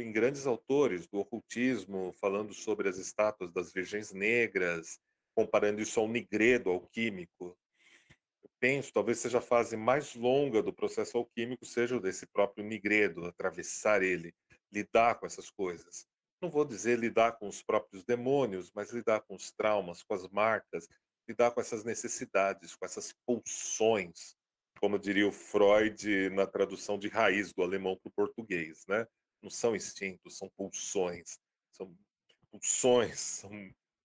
em 0.00 0.10
grandes 0.10 0.46
autores 0.46 1.06
do 1.06 1.18
ocultismo, 1.18 2.10
falando 2.18 2.54
sobre 2.54 2.88
as 2.88 2.96
estátuas 2.96 3.52
das 3.52 3.70
virgens 3.70 4.14
negras, 4.14 4.98
comparando 5.34 5.82
isso 5.82 6.00
ao 6.00 6.08
nigredo 6.08 6.70
alquímico. 6.70 7.54
Eu 8.42 8.50
penso, 8.58 8.94
talvez 8.94 9.18
seja 9.18 9.38
a 9.38 9.42
fase 9.42 9.76
mais 9.76 10.14
longa 10.14 10.62
do 10.62 10.72
processo 10.72 11.18
alquímico, 11.18 11.66
seja 11.66 11.98
o 11.98 12.00
desse 12.00 12.26
próprio 12.26 12.64
nigredo, 12.64 13.26
atravessar 13.26 14.02
ele, 14.02 14.34
lidar 14.72 15.16
com 15.16 15.26
essas 15.26 15.50
coisas. 15.50 16.06
Não 16.40 16.48
vou 16.48 16.64
dizer 16.64 16.98
lidar 16.98 17.32
com 17.32 17.46
os 17.46 17.62
próprios 17.62 18.02
demônios, 18.04 18.72
mas 18.74 18.90
lidar 18.90 19.20
com 19.20 19.34
os 19.34 19.52
traumas, 19.52 20.02
com 20.02 20.14
as 20.14 20.26
marcas, 20.30 20.88
lidar 21.28 21.50
com 21.50 21.60
essas 21.60 21.84
necessidades, 21.84 22.74
com 22.74 22.86
essas 22.86 23.12
pulsões 23.26 24.39
como 24.80 24.98
diria 24.98 25.28
o 25.28 25.32
Freud 25.32 26.30
na 26.30 26.46
tradução 26.46 26.98
de 26.98 27.08
raiz 27.08 27.52
do 27.52 27.62
alemão 27.62 27.96
para 27.96 28.08
o 28.08 28.12
português, 28.12 28.84
né? 28.88 29.06
Não 29.42 29.50
são 29.50 29.76
instintos, 29.76 30.38
são 30.38 30.48
pulsões. 30.56 31.38
São 31.70 31.94
pulsões, 32.50 33.20
são, 33.20 33.50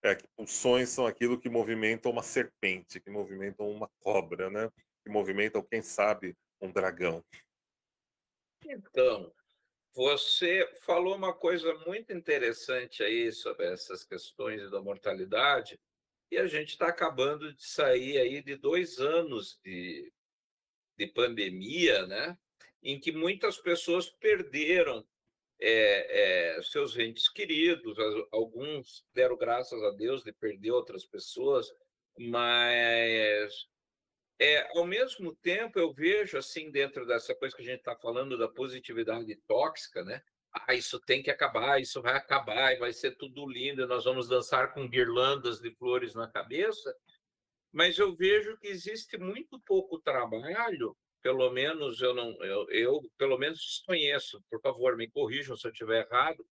é, 0.03 0.15
pulsões 0.35 0.89
são 0.89 1.07
aquilo 1.07 1.39
que 1.39 1.49
movimentam 1.49 2.11
uma 2.11 2.21
serpente, 2.21 2.99
que 2.99 3.09
movimentam 3.09 3.69
uma 3.69 3.89
cobra, 3.99 4.49
né? 4.49 4.69
Que 5.03 5.09
movimentam, 5.09 5.63
quem 5.63 5.81
sabe, 5.81 6.35
um 6.61 6.71
dragão? 6.71 7.23
Então, 8.65 9.33
você 9.93 10.69
falou 10.81 11.15
uma 11.15 11.33
coisa 11.33 11.73
muito 11.85 12.11
interessante 12.11 13.01
aí 13.01 13.31
sobre 13.31 13.65
essas 13.71 14.03
questões 14.03 14.69
da 14.69 14.81
mortalidade, 14.81 15.79
e 16.31 16.37
a 16.37 16.47
gente 16.47 16.69
está 16.69 16.87
acabando 16.87 17.53
de 17.53 17.63
sair 17.63 18.17
aí 18.17 18.41
de 18.41 18.55
dois 18.55 18.99
anos 18.99 19.59
de, 19.63 20.11
de 20.97 21.07
pandemia, 21.07 22.05
né? 22.07 22.37
em 22.85 22.99
que 22.99 23.11
muitas 23.11 23.57
pessoas 23.57 24.07
perderam 24.07 25.03
é, 25.59 26.57
é, 26.57 26.61
seus 26.61 26.95
entes 26.97 27.27
queridos, 27.27 27.97
alguns 28.31 29.03
deram 29.11 29.35
graças 29.35 29.81
a 29.81 29.89
Deus 29.89 30.23
de 30.23 30.31
perder 30.31 30.71
outras 30.71 31.03
pessoas, 31.03 31.67
mas 32.17 33.67
é, 34.39 34.67
ao 34.77 34.85
mesmo 34.85 35.35
tempo 35.35 35.79
eu 35.79 35.91
vejo 35.91 36.37
assim 36.37 36.69
dentro 36.69 37.07
dessa 37.07 37.33
coisa 37.33 37.55
que 37.55 37.63
a 37.63 37.65
gente 37.65 37.79
está 37.79 37.95
falando 37.95 38.37
da 38.37 38.47
positividade 38.47 39.35
tóxica, 39.47 40.03
né? 40.03 40.21
Ah, 40.53 40.75
isso 40.75 40.99
tem 40.99 41.23
que 41.23 41.31
acabar, 41.31 41.81
isso 41.81 42.01
vai 42.01 42.15
acabar 42.15 42.71
e 42.71 42.77
vai 42.77 42.93
ser 42.93 43.17
tudo 43.17 43.49
lindo, 43.49 43.87
nós 43.87 44.05
vamos 44.05 44.29
dançar 44.29 44.73
com 44.73 44.87
guirlandas 44.87 45.59
de 45.59 45.71
flores 45.71 46.13
na 46.13 46.29
cabeça. 46.29 46.95
Mas 47.75 47.99
eu 47.99 48.15
vejo 48.15 48.57
que 48.57 48.67
existe 48.67 49.17
muito 49.17 49.59
pouco 49.59 49.99
trabalho 49.99 50.95
pelo 51.25 51.49
menos 51.49 52.03
eu 52.03 52.13
não, 52.13 52.37
eu, 52.43 52.69
eu 52.69 53.01
pelo 53.17 53.35
menos 53.35 53.57
desconheço, 53.57 54.39
por 54.47 54.61
favor, 54.61 54.95
me 54.95 55.09
corrijam 55.09 55.57
se 55.57 55.65
eu 55.65 55.71
estiver 55.71 56.05
errado, 56.05 56.45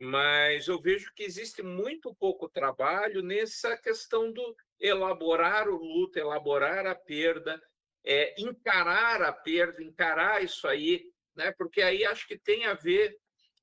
mas 0.00 0.66
eu 0.66 0.80
vejo 0.80 1.12
que 1.14 1.22
existe 1.22 1.62
muito 1.62 2.14
pouco 2.14 2.48
trabalho 2.48 3.22
nessa 3.22 3.76
questão 3.76 4.32
do 4.32 4.56
elaborar 4.80 5.68
o 5.68 5.76
luto, 5.76 6.18
elaborar 6.18 6.86
a 6.86 6.94
perda, 6.94 7.62
é, 8.02 8.34
encarar 8.40 9.20
a 9.20 9.30
perda, 9.30 9.82
encarar 9.82 10.42
isso 10.42 10.66
aí, 10.66 11.12
né? 11.36 11.52
Porque 11.52 11.82
aí 11.82 12.02
acho 12.02 12.26
que 12.26 12.38
tem 12.38 12.64
a 12.64 12.72
ver. 12.72 13.14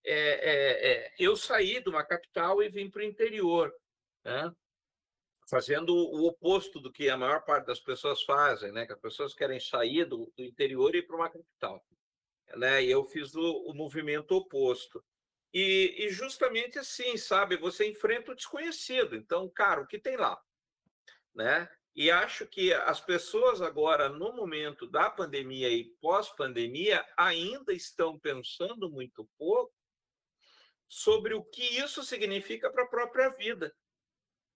É, 0.05 0.13
é, 0.13 0.91
é 0.91 1.11
eu 1.17 1.35
saí 1.35 1.81
de 1.81 1.89
uma 1.89 2.05
capital 2.05 2.61
e 2.61 2.69
vim 2.69 2.87
para 2.87 3.01
o 3.01 3.05
interior, 3.05 3.73
né? 4.23 4.51
Fazendo 5.49 5.95
o 5.95 6.27
oposto 6.27 6.79
do 6.79 6.91
que 6.91 7.09
a 7.09 7.17
maior 7.17 7.43
parte 7.43 7.65
das 7.65 7.79
pessoas 7.79 8.21
fazem, 8.21 8.71
né? 8.71 8.85
Que 8.85 8.93
as 8.93 8.99
pessoas 8.99 9.33
querem 9.33 9.59
sair 9.59 10.05
do, 10.05 10.31
do 10.37 10.43
interior 10.43 10.93
e 10.93 10.99
ir 10.99 11.07
para 11.07 11.15
uma 11.15 11.29
capital, 11.29 11.83
né? 12.55 12.83
E 12.83 12.91
eu 12.91 13.03
fiz 13.03 13.33
o, 13.35 13.65
o 13.65 13.73
movimento 13.73 14.35
oposto. 14.35 15.03
E, 15.51 15.95
e, 16.05 16.09
justamente 16.09 16.77
assim, 16.77 17.17
sabe? 17.17 17.57
Você 17.57 17.89
enfrenta 17.89 18.31
o 18.31 18.35
desconhecido. 18.35 19.15
Então, 19.15 19.49
cara, 19.49 19.81
o 19.81 19.87
que 19.87 19.97
tem 19.97 20.15
lá, 20.15 20.39
né? 21.33 21.67
E 21.95 22.11
acho 22.11 22.45
que 22.45 22.71
as 22.71 23.01
pessoas 23.01 23.61
agora, 23.61 24.07
no 24.07 24.31
momento 24.31 24.87
da 24.87 25.09
pandemia 25.09 25.69
e 25.69 25.85
pós-pandemia, 25.99 27.03
ainda 27.17 27.73
estão 27.73 28.19
pensando 28.19 28.89
muito 28.89 29.27
pouco 29.37 29.73
sobre 30.87 31.33
o 31.33 31.43
que 31.43 31.63
isso 31.63 32.03
significa 32.03 32.69
para 32.71 32.83
a 32.83 32.87
própria 32.87 33.29
vida. 33.29 33.75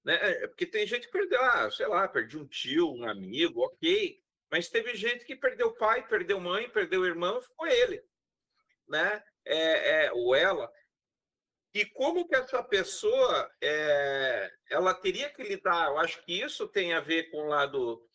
Né? 0.03 0.15
É, 0.15 0.47
porque 0.47 0.65
tem 0.65 0.85
gente 0.85 1.07
que 1.07 1.13
perdeu, 1.13 1.41
ah, 1.41 1.71
sei 1.71 1.87
lá, 1.87 2.07
perdi 2.07 2.37
um 2.37 2.47
tio, 2.47 2.91
um 2.93 3.07
amigo, 3.07 3.61
ok. 3.61 4.21
Mas 4.51 4.69
teve 4.69 4.95
gente 4.95 5.25
que 5.25 5.35
perdeu 5.35 5.73
pai, 5.73 6.05
perdeu 6.07 6.39
mãe, 6.39 6.69
perdeu 6.69 7.05
irmão, 7.05 7.41
ficou 7.41 7.65
ele, 7.65 8.03
né? 8.87 9.23
É, 9.45 10.05
é, 10.05 10.13
ou 10.13 10.35
ela. 10.35 10.71
E 11.73 11.85
como 11.85 12.27
que 12.27 12.35
essa 12.35 12.61
pessoa, 12.61 13.51
é, 13.59 14.51
ela 14.69 14.93
teria 14.93 15.29
que 15.29 15.41
lidar? 15.41 15.87
Eu 15.87 15.97
acho 15.97 16.23
que 16.23 16.39
isso 16.39 16.67
tem 16.67 16.93
a 16.93 16.99
ver 16.99 17.31
com 17.31 17.37
o 17.37 17.47
lado 17.47 18.07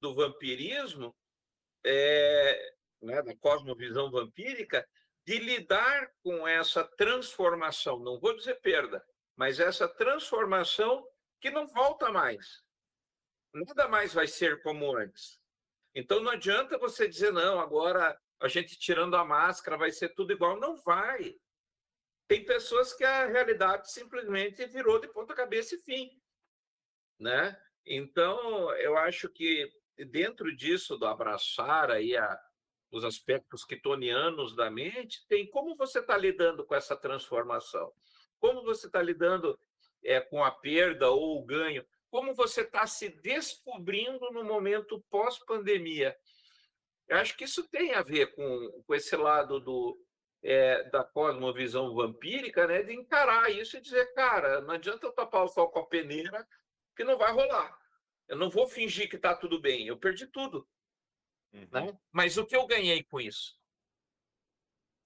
do 0.00 0.14
vampirismo, 0.14 1.14
é, 1.84 2.72
né, 3.00 3.22
da 3.22 3.36
cosmovisão 3.36 4.10
vampírica, 4.10 4.86
de 5.24 5.38
lidar 5.38 6.10
com 6.22 6.48
essa 6.48 6.82
transformação, 6.82 7.98
não 7.98 8.18
vou 8.18 8.34
dizer 8.34 8.60
perda, 8.60 9.04
mas 9.36 9.60
essa 9.60 9.86
transformação 9.86 11.06
que 11.40 11.50
não 11.50 11.66
volta 11.66 12.10
mais. 12.10 12.62
Nada 13.52 13.88
mais 13.88 14.12
vai 14.12 14.26
ser 14.26 14.62
como 14.62 14.96
antes. 14.96 15.40
Então 15.94 16.20
não 16.20 16.32
adianta 16.32 16.78
você 16.78 17.08
dizer, 17.08 17.32
não, 17.32 17.58
agora 17.58 18.18
a 18.40 18.48
gente 18.48 18.78
tirando 18.78 19.16
a 19.16 19.24
máscara 19.24 19.76
vai 19.76 19.90
ser 19.90 20.10
tudo 20.14 20.32
igual. 20.32 20.58
Não 20.58 20.76
vai. 20.76 21.36
Tem 22.28 22.44
pessoas 22.44 22.92
que 22.92 23.04
a 23.04 23.26
realidade 23.26 23.90
simplesmente 23.90 24.66
virou 24.66 25.00
de 25.00 25.08
ponta 25.08 25.34
cabeça 25.34 25.74
e 25.74 25.78
fim. 25.78 26.10
Né? 27.18 27.60
Então, 27.86 28.72
eu 28.76 28.96
acho 28.96 29.28
que 29.30 29.72
dentro 29.96 30.54
disso, 30.54 30.96
do 30.96 31.06
abraçar 31.06 31.90
aí 31.90 32.16
a, 32.16 32.38
os 32.92 33.04
aspectos 33.04 33.64
quitonianos 33.64 34.54
da 34.54 34.70
mente, 34.70 35.26
tem 35.26 35.48
como 35.48 35.74
você 35.74 36.00
está 36.00 36.16
lidando 36.16 36.64
com 36.64 36.74
essa 36.74 36.96
transformação. 36.96 37.92
Como 38.38 38.62
você 38.62 38.86
está 38.86 39.02
lidando 39.02 39.58
é, 40.04 40.20
com 40.20 40.42
a 40.42 40.50
perda 40.50 41.10
ou 41.10 41.38
o 41.38 41.44
ganho, 41.44 41.84
como 42.10 42.34
você 42.34 42.62
está 42.62 42.86
se 42.86 43.08
descobrindo 43.08 44.30
no 44.30 44.44
momento 44.44 45.04
pós-pandemia. 45.10 46.16
Eu 47.06 47.16
acho 47.18 47.36
que 47.36 47.44
isso 47.44 47.66
tem 47.68 47.94
a 47.94 48.02
ver 48.02 48.34
com, 48.34 48.82
com 48.86 48.94
esse 48.94 49.16
lado 49.16 49.60
do, 49.60 49.98
é, 50.42 50.84
da 50.90 51.04
cosmovisão 51.04 51.94
vampírica, 51.94 52.66
né, 52.66 52.82
de 52.82 52.94
encarar 52.94 53.50
isso 53.50 53.76
e 53.76 53.80
dizer, 53.80 54.12
cara, 54.14 54.60
não 54.60 54.74
adianta 54.74 55.06
eu 55.06 55.12
tapar 55.12 55.44
o 55.44 55.48
sol 55.48 55.70
com 55.70 55.80
a 55.80 55.86
peneira, 55.86 56.46
que 56.96 57.04
não 57.04 57.16
vai 57.18 57.32
rolar. 57.32 57.76
Eu 58.26 58.36
não 58.36 58.50
vou 58.50 58.66
fingir 58.66 59.08
que 59.08 59.16
está 59.16 59.34
tudo 59.34 59.60
bem, 59.60 59.86
eu 59.86 59.98
perdi 59.98 60.26
tudo. 60.26 60.68
Uhum. 61.52 61.68
Né? 61.72 61.98
Mas 62.12 62.36
o 62.36 62.44
que 62.44 62.54
eu 62.54 62.66
ganhei 62.66 63.02
com 63.04 63.20
isso? 63.20 63.58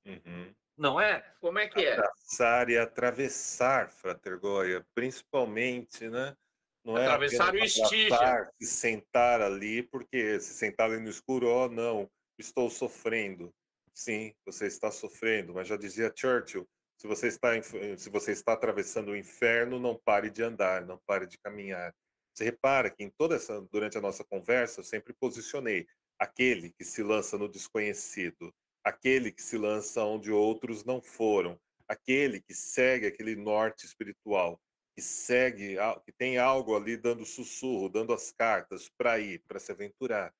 Uhum. 0.05 0.55
Não 0.77 1.01
é? 1.01 1.25
Como 1.41 1.59
é 1.59 1.69
que 1.69 1.85
é? 1.85 1.95
Abraçar 1.95 2.71
e 2.71 2.79
atravessar, 2.79 3.91
Frater 3.91 4.39
Goya, 4.39 4.85
principalmente, 4.95 6.09
né? 6.09 6.37
Não 6.85 6.99
é 6.99 7.07
atravessar 7.07 7.55
é 7.55 7.61
o 7.61 7.65
estígio. 7.65 8.17
Se 8.61 8.67
sentar 8.67 9.41
ali, 9.41 9.83
porque 9.83 10.41
se 10.41 10.55
sentar 10.55 10.91
ali 10.91 11.01
no 11.01 11.11
escuro, 11.11 11.49
oh, 11.49 11.69
não, 11.69 12.11
estou 12.39 12.69
sofrendo. 12.69 13.55
Sim, 13.95 14.35
você 14.45 14.67
está 14.67 14.91
sofrendo, 14.91 15.55
mas 15.55 15.69
já 15.69 15.77
dizia 15.77 16.13
Churchill, 16.15 16.67
se 16.99 17.07
você 17.07 17.29
está 17.29 17.51
se 17.63 18.09
você 18.09 18.33
está 18.33 18.55
atravessando 18.55 19.11
o 19.11 19.17
inferno, 19.17 19.79
não 19.79 20.01
pare 20.05 20.31
de 20.31 20.43
andar, 20.43 20.87
não 20.87 20.99
pare 21.07 21.27
de 21.27 21.39
caminhar. 21.39 21.95
Você 22.33 22.45
repara 22.45 22.91
que 22.91 23.05
em 23.05 23.11
toda 23.11 23.37
essa 23.37 23.61
durante 23.71 23.99
a 23.99 24.01
nossa 24.01 24.25
conversa 24.25 24.81
eu 24.81 24.85
sempre 24.85 25.13
posicionei 25.13 25.87
aquele 26.19 26.73
que 26.73 26.85
se 26.85 27.03
lança 27.03 27.37
no 27.37 27.49
desconhecido, 27.49 28.55
aquele 28.85 29.31
que 29.31 29.43
se 29.43 29.57
lança 29.57 30.05
onde 30.05 30.31
outros 30.31 30.85
não 30.85 31.01
foram, 31.01 31.59
aquele 31.89 32.41
que 32.41 32.55
segue 32.55 33.07
aquele 33.07 33.37
norte 33.37 33.87
espiritual, 33.87 34.61
que 34.95 35.03
segue, 35.03 35.77
que 36.05 36.13
tem 36.13 36.39
algo 36.39 36.77
ali 36.77 36.97
dando 36.97 37.25
sussurro, 37.25 37.89
dando 37.89 38.13
as 38.13 38.33
cartas 38.33 38.89
para 38.97 39.19
ir, 39.19 39.43
para 39.47 39.59
se 39.59 39.73
aventurar. 39.73 40.35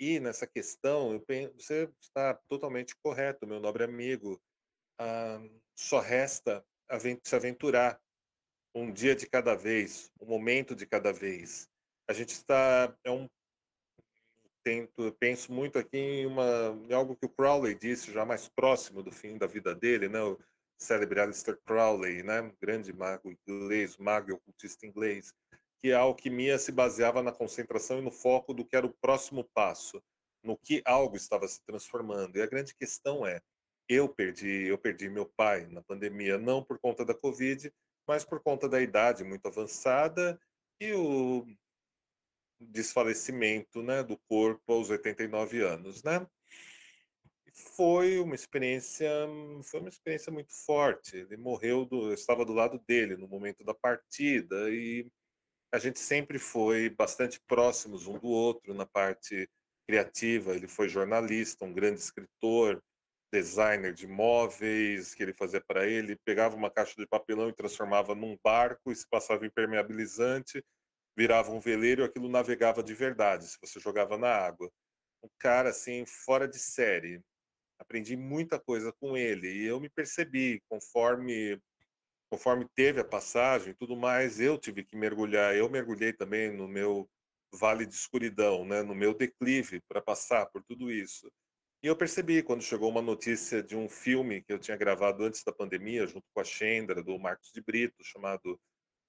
E 0.00 0.20
nessa 0.20 0.46
questão, 0.46 1.18
penso, 1.26 1.54
você 1.58 1.90
está 2.00 2.34
totalmente 2.48 2.94
correto, 3.02 3.46
meu 3.46 3.58
nobre 3.58 3.84
amigo. 3.84 4.40
Ah, 4.98 5.40
só 5.76 6.00
resta 6.00 6.64
se 7.24 7.36
aventurar 7.36 8.00
um 8.74 8.92
dia 8.92 9.14
de 9.14 9.26
cada 9.26 9.54
vez, 9.54 10.10
um 10.20 10.26
momento 10.26 10.74
de 10.74 10.86
cada 10.86 11.12
vez. 11.12 11.68
A 12.08 12.12
gente 12.12 12.30
está 12.30 12.96
é 13.04 13.10
um 13.10 13.28
tento, 14.68 15.16
penso 15.18 15.50
muito 15.50 15.78
aqui 15.78 15.96
em, 15.96 16.26
uma, 16.26 16.78
em 16.86 16.92
algo 16.92 17.16
que 17.16 17.24
o 17.24 17.28
Crowley 17.30 17.74
disse 17.74 18.12
já 18.12 18.26
mais 18.26 18.50
próximo 18.50 19.02
do 19.02 19.10
fim 19.10 19.38
da 19.38 19.46
vida 19.46 19.74
dele, 19.74 20.10
né? 20.10 20.20
O 20.20 20.38
célebre 20.78 21.20
Aleister 21.20 21.58
Crowley, 21.64 22.22
né? 22.22 22.52
Grande 22.60 22.92
mago 22.92 23.32
inglês, 23.32 23.96
mago 23.96 24.28
e 24.28 24.34
ocultista 24.34 24.86
inglês, 24.86 25.32
que 25.80 25.90
a 25.90 26.00
alquimia 26.00 26.58
se 26.58 26.70
baseava 26.70 27.22
na 27.22 27.32
concentração 27.32 27.98
e 27.98 28.02
no 28.02 28.10
foco 28.10 28.52
do 28.52 28.62
que 28.62 28.76
era 28.76 28.84
o 28.84 28.92
próximo 29.00 29.42
passo, 29.54 30.02
no 30.44 30.54
que 30.54 30.82
algo 30.84 31.16
estava 31.16 31.48
se 31.48 31.64
transformando. 31.64 32.36
E 32.36 32.42
a 32.42 32.46
grande 32.46 32.74
questão 32.74 33.26
é, 33.26 33.40
eu 33.88 34.06
perdi, 34.06 34.66
eu 34.66 34.76
perdi 34.76 35.08
meu 35.08 35.24
pai 35.24 35.66
na 35.66 35.80
pandemia 35.80 36.36
não 36.36 36.62
por 36.62 36.78
conta 36.78 37.06
da 37.06 37.14
Covid, 37.14 37.72
mas 38.06 38.22
por 38.22 38.38
conta 38.42 38.68
da 38.68 38.82
idade 38.82 39.24
muito 39.24 39.48
avançada 39.48 40.38
e 40.78 40.92
o 40.92 41.46
desfalecimento 42.60 43.82
né, 43.82 44.02
do 44.02 44.16
corpo 44.28 44.72
aos 44.72 44.90
89 44.90 45.62
anos, 45.62 46.02
né? 46.02 46.26
Foi 47.76 48.18
uma 48.18 48.34
experiência, 48.34 49.10
foi 49.64 49.80
uma 49.80 49.88
experiência 49.88 50.32
muito 50.32 50.52
forte. 50.64 51.16
Ele 51.16 51.36
morreu, 51.36 51.84
do, 51.84 52.08
eu 52.08 52.14
estava 52.14 52.44
do 52.44 52.52
lado 52.52 52.78
dele 52.86 53.16
no 53.16 53.26
momento 53.26 53.64
da 53.64 53.74
partida 53.74 54.70
e 54.70 55.10
a 55.72 55.78
gente 55.78 55.98
sempre 55.98 56.38
foi 56.38 56.88
bastante 56.88 57.40
próximos 57.46 58.06
um 58.06 58.18
do 58.18 58.28
outro 58.28 58.74
na 58.74 58.86
parte 58.86 59.48
criativa. 59.86 60.54
Ele 60.54 60.68
foi 60.68 60.88
jornalista, 60.88 61.64
um 61.64 61.72
grande 61.72 62.00
escritor, 62.00 62.82
designer 63.32 63.92
de 63.92 64.06
móveis 64.06 65.14
que 65.14 65.22
ele 65.22 65.32
fazia 65.32 65.60
para 65.60 65.86
ele, 65.86 66.16
pegava 66.24 66.56
uma 66.56 66.70
caixa 66.70 66.94
de 66.96 67.06
papelão 67.06 67.48
e 67.48 67.54
transformava 67.54 68.14
num 68.14 68.38
barco 68.42 68.90
e 68.90 68.96
se 68.96 69.06
passava 69.08 69.44
impermeabilizante 69.44 70.64
virava 71.18 71.50
um 71.50 71.58
veleiro 71.58 72.02
e 72.02 72.04
aquilo 72.04 72.28
navegava 72.28 72.80
de 72.80 72.94
verdade, 72.94 73.48
se 73.48 73.58
você 73.60 73.80
jogava 73.80 74.16
na 74.16 74.28
água. 74.28 74.70
um 75.20 75.28
cara 75.36 75.70
assim 75.70 76.06
fora 76.06 76.46
de 76.46 76.60
série. 76.60 77.20
Aprendi 77.76 78.16
muita 78.16 78.60
coisa 78.60 78.92
com 79.00 79.16
ele 79.16 79.48
e 79.52 79.66
eu 79.66 79.80
me 79.80 79.88
percebi 79.90 80.62
conforme 80.68 81.60
conforme 82.30 82.68
teve 82.74 83.00
a 83.00 83.04
passagem, 83.04 83.74
tudo 83.74 83.96
mais, 83.96 84.38
eu 84.38 84.58
tive 84.58 84.84
que 84.84 84.94
mergulhar. 84.96 85.56
Eu 85.56 85.68
mergulhei 85.68 86.12
também 86.12 86.52
no 86.52 86.68
meu 86.68 87.08
vale 87.52 87.86
de 87.86 87.94
escuridão, 87.94 88.64
né, 88.66 88.82
no 88.82 88.94
meu 88.94 89.14
declive 89.14 89.80
para 89.88 90.00
passar 90.00 90.46
por 90.46 90.62
tudo 90.62 90.90
isso. 90.90 91.28
E 91.82 91.86
eu 91.88 91.96
percebi 91.96 92.42
quando 92.42 92.62
chegou 92.62 92.90
uma 92.90 93.02
notícia 93.02 93.62
de 93.62 93.76
um 93.76 93.88
filme 93.88 94.42
que 94.42 94.52
eu 94.52 94.58
tinha 94.58 94.76
gravado 94.76 95.24
antes 95.24 95.42
da 95.42 95.52
pandemia, 95.52 96.06
junto 96.06 96.26
com 96.32 96.40
a 96.40 96.44
Chendra, 96.44 97.02
do 97.02 97.18
Marcos 97.18 97.50
de 97.50 97.62
Brito, 97.62 98.04
chamado 98.04 98.60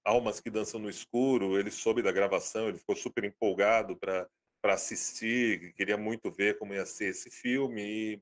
Almas 0.05 0.39
que 0.39 0.49
Dançam 0.49 0.79
no 0.79 0.89
Escuro. 0.89 1.59
Ele 1.59 1.71
soube 1.71 2.01
da 2.01 2.11
gravação, 2.11 2.67
ele 2.67 2.77
ficou 2.77 2.95
super 2.95 3.23
empolgado 3.23 3.95
para 3.95 4.27
assistir, 4.63 5.73
queria 5.73 5.97
muito 5.97 6.31
ver 6.31 6.57
como 6.57 6.73
ia 6.73 6.85
ser 6.85 7.09
esse 7.09 7.29
filme. 7.29 7.81
E, 7.81 8.21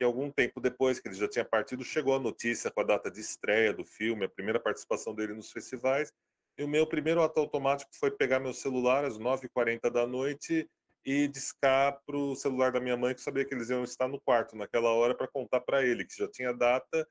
e 0.00 0.04
algum 0.04 0.30
tempo 0.30 0.60
depois 0.60 0.98
que 1.00 1.08
ele 1.08 1.14
já 1.14 1.28
tinha 1.28 1.44
partido, 1.44 1.84
chegou 1.84 2.14
a 2.14 2.20
notícia 2.20 2.70
com 2.70 2.80
a 2.80 2.84
data 2.84 3.10
de 3.10 3.20
estreia 3.20 3.72
do 3.72 3.84
filme, 3.84 4.24
a 4.24 4.28
primeira 4.28 4.60
participação 4.60 5.14
dele 5.14 5.34
nos 5.34 5.52
festivais. 5.52 6.12
E 6.58 6.62
o 6.62 6.68
meu 6.68 6.86
primeiro 6.86 7.22
ato 7.22 7.40
automático 7.40 7.90
foi 7.98 8.10
pegar 8.10 8.38
meu 8.38 8.52
celular 8.52 9.04
às 9.04 9.18
9h40 9.18 9.90
da 9.90 10.06
noite 10.06 10.68
e 11.04 11.28
discar 11.28 12.00
para 12.06 12.16
o 12.16 12.34
celular 12.34 12.72
da 12.72 12.80
minha 12.80 12.96
mãe, 12.96 13.14
que 13.14 13.20
sabia 13.20 13.44
que 13.44 13.54
eles 13.54 13.68
iam 13.68 13.84
estar 13.84 14.08
no 14.08 14.20
quarto 14.20 14.56
naquela 14.56 14.90
hora, 14.90 15.14
para 15.14 15.28
contar 15.28 15.60
para 15.60 15.84
ele 15.84 16.04
que 16.04 16.16
já 16.16 16.28
tinha 16.28 16.52
data. 16.52 17.06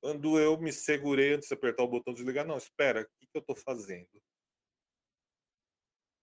Quando 0.00 0.38
eu 0.38 0.56
me 0.58 0.72
segurei 0.72 1.34
antes 1.34 1.48
de 1.48 1.54
apertar 1.54 1.82
o 1.82 1.88
botão 1.88 2.14
de 2.14 2.22
ligar, 2.22 2.44
não, 2.44 2.56
espera, 2.56 3.02
o 3.02 3.04
que, 3.04 3.26
que 3.26 3.36
eu 3.36 3.40
estou 3.40 3.56
fazendo? 3.56 4.08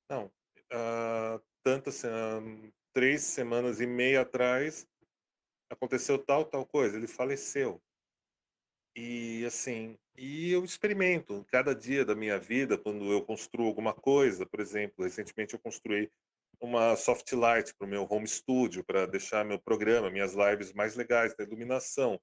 Não, 0.09 0.27
uh, 0.27 1.43
tantas, 1.63 2.03
uh, 2.03 2.73
três 2.93 3.21
semanas 3.23 3.81
e 3.81 3.87
meia 3.87 4.21
atrás, 4.21 4.87
aconteceu 5.69 6.17
tal, 6.17 6.45
tal 6.45 6.65
coisa, 6.65 6.95
ele 6.95 7.07
faleceu. 7.07 7.81
E 8.95 9.43
assim, 9.45 9.97
e 10.17 10.51
eu 10.51 10.63
experimento 10.63 11.45
cada 11.51 11.75
dia 11.75 12.05
da 12.05 12.15
minha 12.15 12.39
vida, 12.39 12.77
quando 12.77 13.11
eu 13.11 13.21
construo 13.25 13.67
alguma 13.67 13.93
coisa, 13.93 14.45
por 14.45 14.61
exemplo, 14.61 15.03
recentemente 15.03 15.53
eu 15.53 15.59
construí 15.59 16.09
uma 16.61 16.95
soft 16.95 17.29
light 17.33 17.75
para 17.75 17.85
o 17.85 17.89
meu 17.89 18.07
home 18.09 18.27
studio, 18.27 18.85
para 18.85 19.05
deixar 19.05 19.43
meu 19.43 19.59
programa, 19.59 20.09
minhas 20.09 20.33
lives 20.33 20.71
mais 20.71 20.95
legais, 20.95 21.35
da 21.35 21.43
iluminação, 21.43 22.17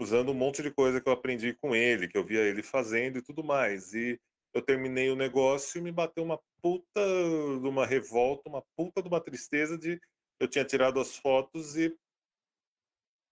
usando 0.00 0.30
um 0.30 0.34
monte 0.34 0.62
de 0.62 0.70
coisa 0.70 1.00
que 1.00 1.08
eu 1.08 1.12
aprendi 1.12 1.52
com 1.52 1.76
ele, 1.76 2.08
que 2.08 2.16
eu 2.16 2.24
via 2.24 2.40
ele 2.40 2.62
fazendo 2.62 3.18
e 3.18 3.22
tudo 3.22 3.44
mais. 3.44 3.92
E 3.92 4.18
eu 4.54 4.62
terminei 4.62 5.10
o 5.10 5.16
negócio 5.16 5.78
e 5.78 5.82
me 5.82 5.92
bateu 5.92 6.24
uma 6.24 6.40
puta 6.62 7.00
de 7.60 7.68
uma 7.68 7.86
revolta, 7.86 8.48
uma 8.48 8.62
puta 8.74 9.02
de 9.02 9.08
uma 9.08 9.20
tristeza 9.20 9.76
de 9.76 10.00
eu 10.40 10.48
tinha 10.48 10.64
tirado 10.64 10.98
as 10.98 11.16
fotos 11.18 11.76
e 11.76 11.94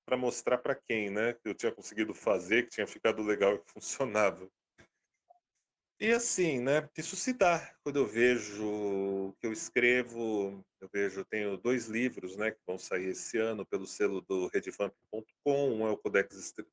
para 0.07 0.17
mostrar 0.17 0.59
para 0.59 0.75
quem, 0.75 1.11
né, 1.11 1.33
que 1.35 1.49
eu 1.49 1.55
tinha 1.55 1.73
conseguido 1.73 2.15
fazer, 2.15 2.65
que 2.65 2.71
tinha 2.71 2.87
ficado 2.87 3.23
legal 3.23 3.55
e 3.55 3.59
que 3.59 3.73
funcionava. 3.73 4.49
E 6.01 6.13
assim, 6.13 6.61
né, 6.61 6.89
isso 6.97 7.17
se 7.17 7.33
dá 7.33 7.75
quando 7.83 7.97
eu 7.97 8.07
vejo 8.07 9.35
que 9.41 9.47
eu 9.49 9.53
escrevo, 9.53 10.65
eu 10.81 10.89
vejo, 10.93 11.25
tenho 11.25 11.57
dois 11.57 11.87
livros, 11.87 12.37
né, 12.37 12.53
que 12.53 12.61
vão 12.65 12.79
sair 12.79 13.09
esse 13.09 13.37
ano 13.37 13.67
pelo 13.67 13.85
selo 13.85 14.21
do 14.21 14.47
redvamp.com, 14.47 15.75
um 15.75 15.89
é 15.89 15.91
o 15.91 15.97
Codex 15.97 16.37
Estri... 16.37 16.65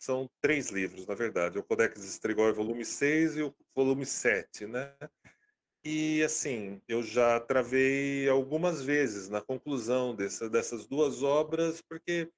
são 0.00 0.28
três 0.40 0.70
livros, 0.70 1.06
na 1.06 1.14
verdade, 1.14 1.60
o 1.60 1.62
Codex 1.62 2.02
Estrigói 2.02 2.52
volume 2.52 2.84
6 2.84 3.36
e 3.36 3.42
o 3.42 3.54
volume 3.72 4.04
7, 4.04 4.66
né? 4.66 4.92
E 5.84 6.20
assim, 6.24 6.82
eu 6.88 7.04
já 7.04 7.38
travei 7.38 8.28
algumas 8.28 8.82
vezes 8.82 9.28
na 9.28 9.40
conclusão 9.40 10.12
dessa, 10.12 10.50
dessas 10.50 10.86
duas 10.86 11.22
obras, 11.22 11.80
porque 11.82 12.28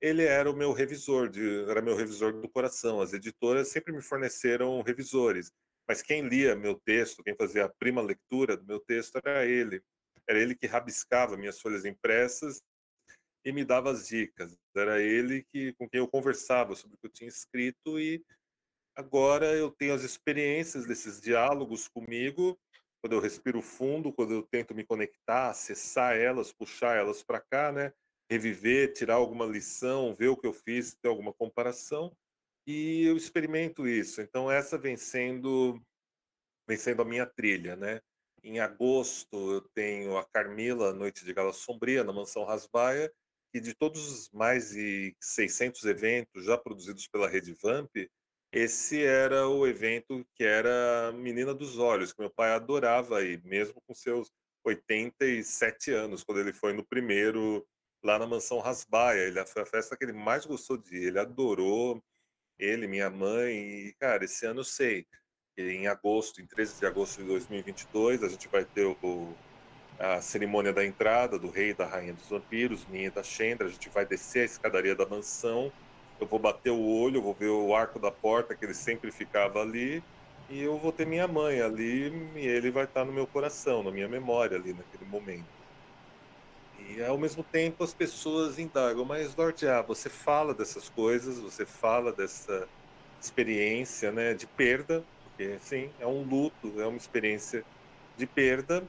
ele 0.00 0.24
era 0.24 0.50
o 0.50 0.56
meu 0.56 0.72
revisor, 0.72 1.28
de, 1.28 1.64
era 1.68 1.82
meu 1.82 1.96
revisor 1.96 2.32
do 2.32 2.48
coração. 2.48 3.00
As 3.00 3.12
editoras 3.12 3.68
sempre 3.68 3.92
me 3.92 4.02
forneceram 4.02 4.80
revisores, 4.82 5.52
mas 5.88 6.02
quem 6.02 6.28
lia 6.28 6.54
meu 6.54 6.78
texto, 6.84 7.22
quem 7.22 7.34
fazia 7.34 7.64
a 7.64 7.68
prima 7.68 8.00
leitura 8.00 8.56
do 8.56 8.64
meu 8.64 8.80
texto 8.80 9.16
era 9.24 9.44
ele. 9.44 9.82
Era 10.28 10.38
ele 10.38 10.54
que 10.54 10.66
rabiscava 10.66 11.36
minhas 11.36 11.60
folhas 11.60 11.84
impressas 11.84 12.62
e 13.44 13.52
me 13.52 13.64
dava 13.64 13.90
as 13.90 14.06
dicas. 14.06 14.56
Era 14.76 15.00
ele 15.00 15.42
que 15.44 15.72
com 15.74 15.88
quem 15.88 15.98
eu 15.98 16.08
conversava 16.08 16.74
sobre 16.74 16.96
o 16.96 16.98
que 16.98 17.06
eu 17.06 17.12
tinha 17.12 17.28
escrito 17.28 17.98
e 17.98 18.22
agora 18.94 19.54
eu 19.56 19.70
tenho 19.70 19.94
as 19.94 20.02
experiências 20.02 20.86
desses 20.86 21.20
diálogos 21.20 21.88
comigo, 21.88 22.58
quando 23.00 23.14
eu 23.14 23.20
respiro 23.20 23.62
fundo, 23.62 24.12
quando 24.12 24.34
eu 24.34 24.42
tento 24.42 24.74
me 24.74 24.84
conectar, 24.84 25.50
acessar 25.50 26.16
elas, 26.16 26.52
puxar 26.52 26.96
elas 26.96 27.22
para 27.22 27.40
cá, 27.40 27.72
né? 27.72 27.92
Reviver, 28.30 28.92
tirar 28.92 29.14
alguma 29.14 29.46
lição, 29.46 30.14
ver 30.14 30.28
o 30.28 30.36
que 30.36 30.46
eu 30.46 30.52
fiz, 30.52 30.94
ter 30.94 31.08
alguma 31.08 31.32
comparação, 31.32 32.14
e 32.66 33.04
eu 33.04 33.16
experimento 33.16 33.88
isso. 33.88 34.20
Então 34.20 34.50
essa 34.50 34.76
vem 34.76 34.96
sendo, 34.96 35.80
vem 36.66 36.76
sendo 36.76 37.02
a 37.02 37.04
minha 37.04 37.26
trilha, 37.26 37.76
né? 37.76 38.00
Em 38.42 38.60
agosto 38.60 39.52
eu 39.52 39.62
tenho 39.74 40.16
a 40.16 40.24
Carmila, 40.24 40.92
Noite 40.92 41.24
de 41.24 41.32
Gala 41.32 41.52
Sombria, 41.52 42.04
na 42.04 42.12
Mansão 42.12 42.44
Rasbaia, 42.44 43.10
e 43.54 43.60
de 43.60 43.74
todos 43.74 44.06
os 44.10 44.30
mais 44.30 44.70
de 44.70 45.16
600 45.20 45.84
eventos 45.84 46.44
já 46.44 46.58
produzidos 46.58 47.08
pela 47.08 47.28
Rede 47.28 47.54
Vamp, 47.62 47.90
esse 48.52 49.02
era 49.02 49.46
o 49.46 49.66
evento 49.66 50.26
que 50.34 50.44
era 50.44 51.12
Menina 51.12 51.54
dos 51.54 51.78
Olhos, 51.78 52.12
que 52.12 52.20
meu 52.20 52.30
pai 52.30 52.50
adorava 52.50 53.22
ir, 53.22 53.42
mesmo 53.44 53.80
com 53.86 53.94
seus 53.94 54.30
87 54.64 55.92
anos, 55.92 56.24
quando 56.24 56.40
ele 56.40 56.52
foi 56.52 56.72
no 56.72 56.86
primeiro 56.86 57.66
lá 58.02 58.18
na 58.18 58.26
mansão 58.26 58.58
Rasbaia. 58.58 59.20
Ele 59.20 59.44
foi 59.46 59.62
a 59.62 59.66
festa 59.66 59.96
que 59.96 60.04
ele 60.04 60.12
mais 60.12 60.46
gostou 60.46 60.76
de 60.76 60.96
ir. 60.96 61.08
Ele 61.08 61.18
adorou, 61.18 62.02
ele, 62.58 62.86
minha 62.86 63.10
mãe. 63.10 63.54
E, 63.54 63.92
cara, 63.98 64.24
esse 64.24 64.46
ano 64.46 64.60
eu 64.60 64.64
sei 64.64 65.06
em 65.56 65.88
agosto, 65.88 66.40
em 66.40 66.46
13 66.46 66.78
de 66.78 66.86
agosto 66.86 67.20
de 67.20 67.26
2022, 67.26 68.22
a 68.22 68.28
gente 68.28 68.46
vai 68.48 68.64
ter 68.64 68.84
o, 68.84 69.34
a 69.98 70.20
cerimônia 70.20 70.72
da 70.72 70.84
entrada 70.84 71.38
do 71.38 71.50
rei 71.50 71.70
e 71.70 71.74
da 71.74 71.86
rainha 71.86 72.14
dos 72.14 72.28
vampiros, 72.28 72.86
minha 72.86 73.08
e 73.08 73.10
da 73.10 73.22
Chendra. 73.22 73.66
A 73.66 73.70
gente 73.70 73.88
vai 73.88 74.06
descer 74.06 74.42
a 74.42 74.44
escadaria 74.44 74.94
da 74.94 75.06
mansão. 75.06 75.72
Eu 76.20 76.26
vou 76.26 76.38
bater 76.38 76.70
o 76.70 76.80
olho, 76.80 77.22
vou 77.22 77.34
ver 77.34 77.48
o 77.48 77.74
arco 77.74 77.98
da 77.98 78.10
porta 78.10 78.54
que 78.54 78.64
ele 78.64 78.74
sempre 78.74 79.10
ficava 79.10 79.60
ali. 79.60 80.02
E 80.48 80.62
eu 80.62 80.78
vou 80.78 80.92
ter 80.92 81.06
minha 81.06 81.28
mãe 81.28 81.60
ali 81.60 82.10
e 82.36 82.46
ele 82.46 82.70
vai 82.70 82.84
estar 82.84 83.04
no 83.04 83.12
meu 83.12 83.26
coração, 83.26 83.82
na 83.82 83.90
minha 83.90 84.08
memória 84.08 84.56
ali 84.56 84.72
naquele 84.72 85.04
momento. 85.04 85.57
E 86.78 87.02
ao 87.02 87.18
mesmo 87.18 87.42
tempo 87.42 87.82
as 87.82 87.92
pessoas 87.92 88.58
indagam, 88.58 89.04
mas 89.04 89.34
Lorde 89.34 89.66
A, 89.66 89.82
você 89.82 90.08
fala 90.08 90.54
dessas 90.54 90.88
coisas, 90.88 91.38
você 91.38 91.66
fala 91.66 92.12
dessa 92.12 92.68
experiência 93.20 94.12
né, 94.12 94.34
de 94.34 94.46
perda, 94.46 95.04
porque 95.24 95.58
sim, 95.60 95.90
é 95.98 96.06
um 96.06 96.22
luto, 96.22 96.80
é 96.80 96.86
uma 96.86 96.96
experiência 96.96 97.64
de 98.16 98.26
perda, 98.26 98.84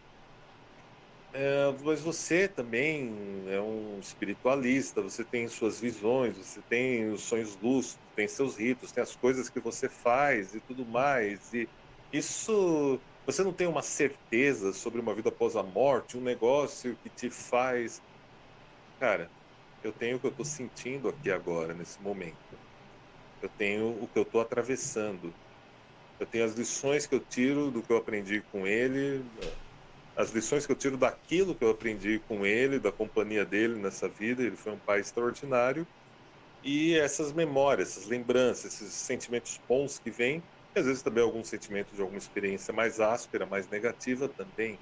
é, 1.31 1.73
mas 1.83 2.01
você 2.01 2.47
também 2.47 3.13
é 3.47 3.61
um 3.61 3.99
espiritualista, 3.99 5.01
você 5.01 5.23
tem 5.23 5.47
suas 5.47 5.79
visões, 5.79 6.35
você 6.35 6.59
tem 6.67 7.11
os 7.11 7.21
sonhos 7.21 7.57
lúcidos, 7.61 7.99
tem 8.15 8.27
seus 8.27 8.57
ritos, 8.57 8.91
tem 8.91 9.03
as 9.03 9.15
coisas 9.15 9.47
que 9.47 9.59
você 9.59 9.87
faz 9.87 10.55
e 10.55 10.59
tudo 10.59 10.83
mais. 10.85 11.53
E 11.53 11.69
isso 12.11 12.99
você 13.31 13.43
não 13.43 13.53
tem 13.53 13.67
uma 13.67 13.83
certeza 13.83 14.73
sobre 14.73 14.99
uma 14.99 15.13
vida 15.13 15.29
após 15.29 15.55
a 15.55 15.61
morte, 15.61 16.17
um 16.17 16.21
negócio 16.21 16.97
que 17.03 17.09
te 17.09 17.29
faz. 17.29 18.01
Cara, 18.99 19.29
eu 19.83 19.91
tenho 19.91 20.17
o 20.17 20.19
que 20.19 20.25
eu 20.25 20.31
estou 20.31 20.45
sentindo 20.45 21.09
aqui 21.09 21.29
agora, 21.29 21.73
nesse 21.73 22.01
momento. 22.01 22.35
Eu 23.39 23.49
tenho 23.49 23.89
o 24.01 24.09
que 24.11 24.17
eu 24.17 24.23
estou 24.23 24.41
atravessando. 24.41 25.31
Eu 26.19 26.25
tenho 26.25 26.43
as 26.43 26.55
lições 26.55 27.05
que 27.05 27.13
eu 27.13 27.19
tiro 27.19 27.69
do 27.69 27.83
que 27.83 27.91
eu 27.93 27.97
aprendi 27.97 28.43
com 28.51 28.65
ele, 28.65 29.23
as 30.17 30.31
lições 30.31 30.65
que 30.65 30.71
eu 30.71 30.75
tiro 30.75 30.97
daquilo 30.97 31.53
que 31.53 31.63
eu 31.63 31.69
aprendi 31.69 32.19
com 32.27 32.45
ele, 32.47 32.79
da 32.79 32.91
companhia 32.91 33.45
dele 33.45 33.75
nessa 33.75 34.07
vida. 34.07 34.41
Ele 34.41 34.55
foi 34.55 34.73
um 34.73 34.79
pai 34.79 35.01
extraordinário. 35.01 35.85
E 36.63 36.97
essas 36.97 37.31
memórias, 37.31 37.91
essas 37.91 38.05
lembranças, 38.07 38.73
esses 38.73 38.91
sentimentos 38.91 39.61
bons 39.69 39.99
que 39.99 40.09
vêm, 40.09 40.41
às 40.79 40.85
vezes 40.85 41.03
também 41.03 41.23
algum 41.23 41.43
sentimento 41.43 41.93
de 41.93 42.01
alguma 42.01 42.17
experiência 42.17 42.73
mais 42.73 42.99
áspera, 42.99 43.45
mais 43.45 43.67
negativa 43.69 44.27
também. 44.27 44.79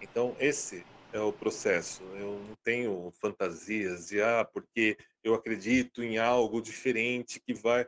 Então, 0.00 0.34
esse 0.40 0.84
é 1.12 1.20
o 1.20 1.32
processo. 1.32 2.02
Eu 2.16 2.40
não 2.48 2.56
tenho 2.64 3.12
fantasias 3.20 4.08
de, 4.08 4.20
ah, 4.20 4.44
porque 4.44 4.96
eu 5.22 5.34
acredito 5.34 6.02
em 6.02 6.18
algo 6.18 6.60
diferente 6.60 7.40
que 7.40 7.54
vai. 7.54 7.86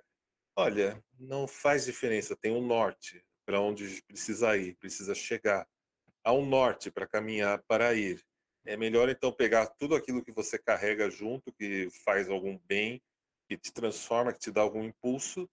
Olha, 0.57 1.03
não 1.19 1.49
faz 1.49 1.85
diferença, 1.85 2.37
tem 2.37 2.53
um 2.53 2.65
norte 2.65 3.25
para 3.45 3.61
onde 3.61 4.03
precisa 4.07 4.57
ir, 4.57 4.77
precisa 4.77 5.15
chegar. 5.15 5.67
Há 6.23 6.33
um 6.33 6.47
norte 6.47 6.91
para 6.91 7.07
caminhar, 7.07 7.63
para 7.67 7.95
ir. 7.95 8.23
É 8.65 8.77
melhor 8.77 9.09
então 9.09 9.33
pegar 9.33 9.67
tudo 9.67 9.95
aquilo 9.95 10.25
que 10.25 10.33
você 10.33 10.59
carrega 10.59 11.11
junto, 11.11 11.53
que 11.53 11.89
faz 12.05 12.31
algum 12.31 12.59
bem, 12.67 13.03
que 13.49 13.59
te 13.59 13.73
transforma, 13.73 14.33
que 14.33 14.39
te 14.39 14.51
dá 14.51 14.63
algum 14.63 14.85
impulso, 14.85 15.49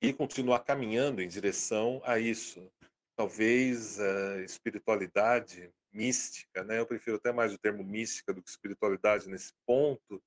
e 0.00 0.12
continuar 0.12 0.60
caminhando 0.60 1.22
em 1.22 1.28
direção 1.28 2.00
a 2.04 2.18
isso. 2.18 2.70
talvez 3.18 3.98
a 3.98 4.42
espiritualidade 4.42 5.70
mística, 5.90 6.62
né? 6.62 6.78
Eu 6.78 6.84
prefiro 6.86 7.16
até 7.16 7.32
mais 7.32 7.54
o 7.54 7.58
termo 7.58 7.82
mística 7.82 8.30
do 8.34 8.42
que 8.42 8.50
espiritualidade 8.50 9.26
nesse 9.26 9.54
ponto. 9.66 10.22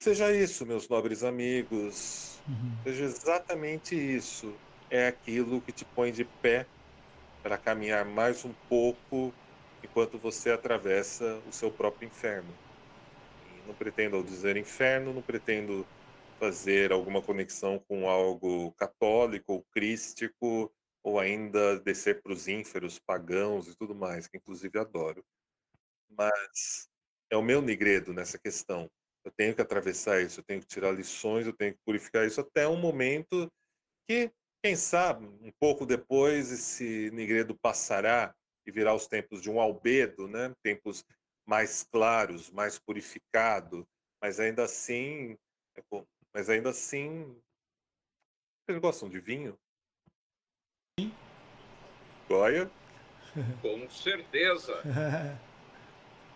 Seja 0.00 0.32
isso, 0.32 0.64
meus 0.64 0.88
nobres 0.88 1.24
amigos, 1.24 2.38
Uhum. 2.46 2.76
seja 2.84 3.04
exatamente 3.04 3.96
isso. 3.96 4.54
É 4.88 5.08
aquilo 5.08 5.60
que 5.60 5.72
te 5.72 5.84
põe 5.84 6.12
de 6.12 6.24
pé 6.24 6.64
para 7.42 7.58
caminhar 7.58 8.04
mais 8.04 8.44
um 8.44 8.52
pouco 8.68 9.34
enquanto 9.82 10.16
você 10.16 10.52
atravessa 10.52 11.42
o 11.48 11.52
seu 11.52 11.72
próprio 11.72 12.06
inferno. 12.06 12.54
E 13.48 13.66
não 13.66 13.74
pretendo 13.74 14.14
ao 14.16 14.22
dizer 14.22 14.56
inferno, 14.56 15.12
não 15.12 15.22
pretendo 15.22 15.84
fazer 16.38 16.92
alguma 16.92 17.20
conexão 17.20 17.78
com 17.88 18.08
algo 18.08 18.72
católico 18.72 19.54
ou 19.54 19.66
crístico, 19.72 20.72
ou 21.02 21.18
ainda 21.18 21.78
descer 21.80 22.22
para 22.22 22.32
os 22.32 22.48
ínferos 22.48 22.98
pagãos 22.98 23.66
e 23.66 23.76
tudo 23.76 23.94
mais, 23.94 24.26
que 24.26 24.36
inclusive 24.36 24.78
adoro. 24.78 25.24
Mas 26.10 26.88
é 27.30 27.36
o 27.36 27.42
meu 27.42 27.60
nigredo 27.60 28.12
nessa 28.12 28.38
questão. 28.38 28.90
Eu 29.24 29.32
tenho 29.32 29.54
que 29.54 29.60
atravessar 29.60 30.22
isso, 30.22 30.40
eu 30.40 30.44
tenho 30.44 30.60
que 30.60 30.66
tirar 30.66 30.92
lições, 30.92 31.46
eu 31.46 31.52
tenho 31.52 31.74
que 31.74 31.80
purificar 31.84 32.26
isso 32.26 32.40
até 32.40 32.66
um 32.66 32.76
momento 32.76 33.50
que, 34.08 34.30
quem 34.62 34.76
sabe, 34.76 35.26
um 35.26 35.52
pouco 35.60 35.84
depois 35.84 36.50
esse 36.50 37.10
nigredo 37.12 37.56
passará 37.58 38.34
e 38.66 38.70
virá 38.70 38.94
os 38.94 39.06
tempos 39.06 39.42
de 39.42 39.50
um 39.50 39.60
albedo, 39.60 40.28
né? 40.28 40.54
Tempos 40.62 41.04
mais 41.46 41.82
claros, 41.82 42.50
mais 42.50 42.78
purificado, 42.78 43.86
mas 44.20 44.38
ainda 44.38 44.64
assim, 44.64 45.36
é 45.74 45.82
mas 46.34 46.48
ainda 46.48 46.70
assim, 46.70 47.36
vocês 48.68 48.80
gostam 48.80 49.08
de 49.08 49.18
vinho? 49.18 49.58
Goia? 52.28 52.70
Com 53.62 53.88
certeza. 53.88 54.82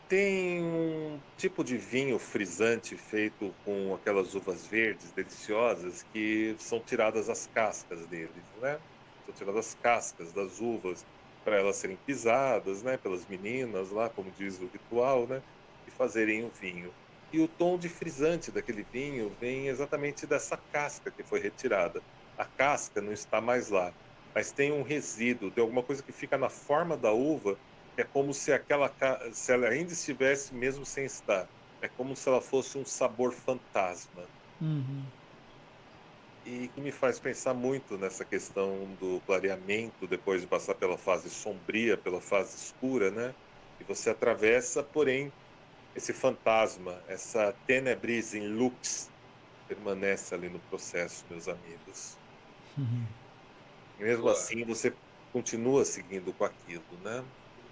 Tem 0.08 0.62
um 0.62 1.20
tipo 1.36 1.62
de 1.62 1.76
vinho 1.76 2.18
frisante 2.18 2.96
feito 2.96 3.54
com 3.64 3.94
aquelas 3.94 4.34
uvas 4.34 4.66
verdes 4.66 5.10
deliciosas 5.12 6.02
que 6.12 6.54
são 6.58 6.80
tiradas 6.80 7.28
as 7.28 7.46
cascas 7.46 8.06
deles, 8.06 8.44
né? 8.60 8.80
São 9.26 9.34
tiradas 9.34 9.68
as 9.68 9.74
cascas 9.74 10.32
das 10.32 10.60
uvas 10.60 11.04
para 11.44 11.56
elas 11.56 11.76
serem 11.76 11.96
pisadas, 11.96 12.82
né? 12.82 12.96
Pelas 12.96 13.26
meninas 13.26 13.90
lá, 13.90 14.08
como 14.08 14.30
diz 14.32 14.60
o 14.60 14.66
ritual, 14.66 15.26
né? 15.26 15.42
E 15.86 15.90
fazerem 15.90 16.44
o 16.44 16.50
vinho. 16.50 16.92
E 17.32 17.40
o 17.40 17.48
tom 17.48 17.78
de 17.78 17.88
frisante 17.88 18.50
daquele 18.50 18.84
vinho 18.92 19.32
vem 19.40 19.68
exatamente 19.68 20.26
dessa 20.26 20.56
casca 20.72 21.10
que 21.10 21.22
foi 21.22 21.40
retirada. 21.40 22.02
A 22.36 22.44
casca 22.44 23.00
não 23.00 23.12
está 23.12 23.40
mais 23.40 23.70
lá, 23.70 23.92
mas 24.34 24.52
tem 24.52 24.72
um 24.72 24.82
resíduo, 24.82 25.50
tem 25.50 25.62
alguma 25.62 25.82
coisa 25.82 26.02
que 26.02 26.12
fica 26.12 26.36
na 26.36 26.48
forma 26.48 26.96
da 26.96 27.12
uva 27.12 27.56
é 27.96 28.04
como 28.04 28.32
se 28.32 28.52
aquela 28.52 28.92
se 29.32 29.52
ela 29.52 29.68
ainda 29.68 29.92
estivesse 29.92 30.54
mesmo 30.54 30.84
sem 30.84 31.04
estar. 31.04 31.46
É 31.80 31.88
como 31.88 32.14
se 32.14 32.28
ela 32.28 32.40
fosse 32.40 32.78
um 32.78 32.84
sabor 32.84 33.32
fantasma. 33.32 34.22
Uhum. 34.60 35.04
E 36.46 36.68
que 36.74 36.80
me 36.80 36.90
faz 36.90 37.18
pensar 37.18 37.54
muito 37.54 37.98
nessa 37.98 38.24
questão 38.24 38.88
do 39.00 39.20
clareamento 39.26 40.06
depois 40.06 40.40
de 40.40 40.46
passar 40.46 40.74
pela 40.74 40.96
fase 40.96 41.28
sombria, 41.28 41.96
pela 41.96 42.20
fase 42.20 42.56
escura, 42.56 43.10
né? 43.10 43.34
E 43.80 43.84
você 43.84 44.10
atravessa, 44.10 44.82
porém, 44.82 45.32
esse 45.94 46.12
fantasma, 46.12 47.02
essa 47.08 47.54
tenebris 47.66 48.34
em 48.34 48.48
lux, 48.48 49.10
permanece 49.68 50.34
ali 50.34 50.48
no 50.48 50.58
processo, 50.60 51.24
meus 51.30 51.48
amigos. 51.48 52.18
Uhum. 52.76 53.06
E 53.98 54.02
mesmo 54.02 54.22
Boa. 54.22 54.32
assim, 54.32 54.64
você 54.64 54.94
continua 55.32 55.84
seguindo 55.84 56.32
com 56.32 56.44
aquilo, 56.44 56.84
né? 57.02 57.24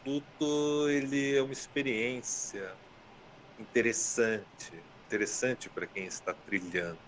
Tudo 0.05 0.89
ele 0.89 1.37
é 1.37 1.43
uma 1.43 1.53
experiência 1.53 2.75
interessante, 3.59 4.73
interessante 5.07 5.69
para 5.69 5.87
quem 5.87 6.07
está 6.07 6.33
trilhando. 6.33 6.99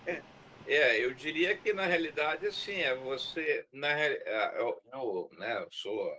É, 0.65 1.03
eu 1.03 1.13
diria 1.13 1.57
que 1.57 1.73
na 1.73 1.85
realidade 1.85 2.47
assim 2.47 2.75
é 2.75 2.95
você 2.95 3.65
na 3.73 3.89
é, 3.99 4.61
eu, 4.61 4.81
eu, 4.93 5.29
né, 5.37 5.61
eu 5.61 5.67
sou 5.71 6.09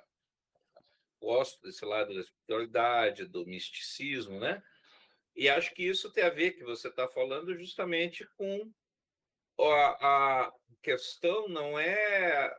gosto 1.20 1.62
desse 1.62 1.84
lado 1.84 2.12
da 2.12 2.20
espiritualidade, 2.20 3.24
do 3.24 3.46
misticismo, 3.46 4.38
né? 4.38 4.62
E 5.34 5.48
acho 5.48 5.74
que 5.74 5.82
isso 5.82 6.12
tem 6.12 6.24
a 6.24 6.30
ver 6.30 6.52
que 6.52 6.62
você 6.62 6.88
está 6.88 7.08
falando 7.08 7.56
justamente 7.58 8.26
com 8.36 8.70
a, 9.60 10.46
a 10.46 10.52
questão 10.82 11.48
não 11.48 11.78
é, 11.78 12.54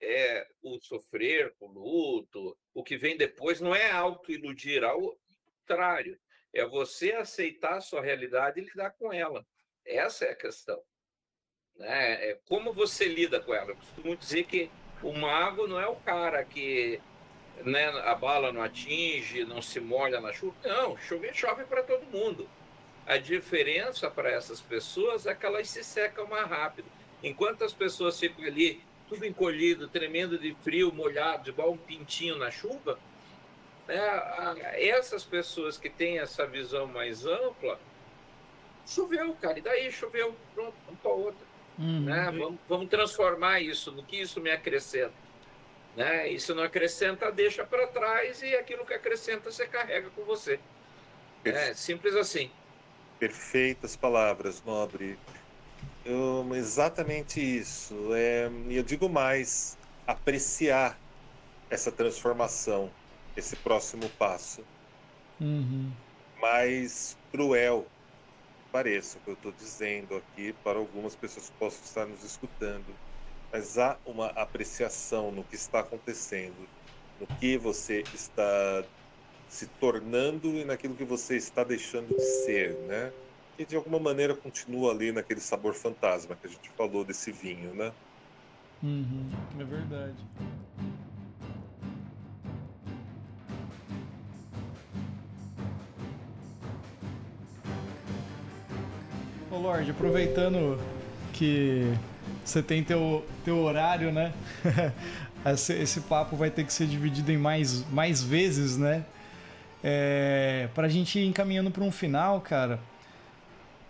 é 0.00 0.46
o 0.62 0.78
sofrer 0.80 1.54
o 1.58 1.66
luto, 1.66 2.56
o 2.74 2.84
que 2.84 2.96
vem 2.96 3.16
depois 3.16 3.60
não 3.60 3.74
é 3.74 3.90
autoiludir, 3.90 4.84
ao 4.84 5.18
contrário, 5.66 6.18
é 6.52 6.64
você 6.64 7.12
aceitar 7.12 7.76
a 7.76 7.80
sua 7.80 8.02
realidade 8.02 8.60
e 8.60 8.64
lidar 8.64 8.90
com 8.92 9.12
ela. 9.12 9.44
Essa 9.84 10.26
é 10.26 10.30
a 10.30 10.36
questão. 10.36 10.80
Né? 11.76 12.30
É 12.30 12.40
como 12.46 12.72
você 12.72 13.06
lida 13.06 13.40
com 13.40 13.54
ela. 13.54 13.70
Eu 13.70 13.76
costumo 13.76 14.16
dizer 14.16 14.44
que 14.44 14.70
o 15.02 15.12
mago 15.12 15.66
não 15.66 15.78
é 15.78 15.86
o 15.86 15.96
cara 15.96 16.44
que 16.44 17.00
né, 17.64 17.88
a 17.88 18.14
bala 18.14 18.52
não 18.52 18.62
atinge, 18.62 19.44
não 19.44 19.60
se 19.62 19.80
molha 19.80 20.20
na 20.20 20.32
chuva. 20.32 20.54
Não, 20.64 20.96
chover 20.98 21.34
chove 21.34 21.64
para 21.64 21.82
todo 21.82 22.04
mundo. 22.06 22.48
A 23.06 23.18
diferença 23.18 24.10
para 24.10 24.30
essas 24.30 24.60
pessoas 24.60 25.26
é 25.26 25.34
que 25.34 25.46
elas 25.46 25.68
se 25.70 25.82
secam 25.84 26.26
mais 26.26 26.48
rápido. 26.48 26.88
Enquanto 27.22 27.64
as 27.64 27.72
pessoas 27.72 28.18
ficam 28.18 28.44
ali, 28.44 28.80
tudo 29.08 29.24
encolhido, 29.24 29.88
tremendo 29.88 30.38
de 30.38 30.54
frio, 30.62 30.92
molhado, 30.92 31.50
igual 31.50 31.72
um 31.72 31.76
pintinho 31.76 32.36
na 32.36 32.50
chuva, 32.50 32.98
né, 33.86 33.96
essas 34.74 35.24
pessoas 35.24 35.78
que 35.78 35.88
têm 35.88 36.18
essa 36.18 36.46
visão 36.46 36.86
mais 36.86 37.24
ampla, 37.24 37.78
choveu, 38.86 39.34
cara, 39.40 39.58
e 39.58 39.62
daí 39.62 39.90
choveu, 39.92 40.34
pronto, 40.54 40.74
vamos 40.86 41.00
para 41.00 41.10
outra 41.10 41.46
Uhum. 41.78 42.00
né? 42.00 42.24
Vamos, 42.36 42.58
vamos 42.68 42.88
transformar 42.88 43.60
isso 43.60 43.92
no 43.92 44.02
que 44.02 44.16
isso 44.16 44.40
me 44.40 44.50
acrescenta. 44.50 45.12
Né? 45.96 46.28
E 46.28 46.38
se 46.38 46.52
não 46.52 46.62
acrescenta, 46.62 47.32
deixa 47.32 47.64
para 47.64 47.86
trás 47.86 48.42
e 48.42 48.54
aquilo 48.54 48.84
que 48.84 48.92
acrescenta 48.94 49.50
você 49.50 49.66
carrega 49.66 50.10
com 50.10 50.24
você. 50.24 50.60
É 51.44 51.72
simples 51.74 52.14
assim. 52.14 52.50
Perfeitas 53.18 53.96
palavras, 53.96 54.62
nobre. 54.62 55.18
Eu- 56.04 56.46
exatamente 56.54 57.40
isso. 57.40 58.14
É, 58.14 58.50
e 58.68 58.76
eu 58.76 58.82
digo 58.82 59.08
mais: 59.08 59.78
apreciar 60.06 60.98
essa 61.70 61.90
transformação, 61.90 62.90
esse 63.36 63.56
próximo 63.56 64.08
passo. 64.10 64.64
Uhum. 65.40 65.92
mais 66.40 67.16
cruel 67.30 67.86
que 68.56 68.64
pareça 68.72 69.18
o 69.18 69.20
que 69.20 69.28
eu 69.28 69.34
estou 69.34 69.52
dizendo 69.52 70.16
aqui 70.16 70.54
para 70.64 70.78
algumas 70.78 71.14
pessoas 71.16 71.50
que 71.50 71.56
possam 71.56 71.84
estar 71.84 72.06
nos 72.06 72.24
escutando. 72.24 72.86
Mas 73.52 73.78
há 73.78 73.96
uma 74.04 74.26
apreciação 74.28 75.30
no 75.30 75.42
que 75.44 75.54
está 75.54 75.80
acontecendo, 75.80 76.68
no 77.20 77.26
que 77.26 77.56
você 77.56 78.04
está 78.14 78.84
se 79.48 79.66
tornando 79.66 80.48
e 80.48 80.64
naquilo 80.64 80.94
que 80.94 81.04
você 81.04 81.36
está 81.36 81.64
deixando 81.64 82.08
de 82.08 82.20
ser, 82.20 82.74
né? 82.88 83.12
Que 83.56 83.64
de 83.64 83.76
alguma 83.76 83.98
maneira 83.98 84.34
continua 84.34 84.92
ali 84.92 85.12
naquele 85.12 85.40
sabor 85.40 85.74
fantasma 85.74 86.36
que 86.36 86.46
a 86.46 86.50
gente 86.50 86.68
falou 86.70 87.04
desse 87.04 87.32
vinho, 87.32 87.74
né? 87.74 87.92
Uhum. 88.82 89.30
É 89.58 89.64
verdade. 89.64 90.16
Ô 99.50 99.58
Lorde, 99.58 99.90
aproveitando 99.90 100.78
que 101.32 101.94
você 102.46 102.62
tem 102.62 102.82
teu, 102.84 103.26
teu 103.44 103.58
horário, 103.58 104.12
né? 104.12 104.32
esse, 105.52 105.72
esse 105.74 106.00
papo 106.02 106.36
vai 106.36 106.48
ter 106.48 106.64
que 106.64 106.72
ser 106.72 106.86
dividido 106.86 107.32
em 107.32 107.36
mais, 107.36 107.84
mais 107.90 108.22
vezes, 108.22 108.76
né? 108.76 109.04
É, 109.82 110.68
pra 110.72 110.88
gente 110.88 111.18
ir 111.18 111.26
encaminhando 111.26 111.72
para 111.72 111.82
um 111.82 111.90
final, 111.90 112.40
cara. 112.40 112.78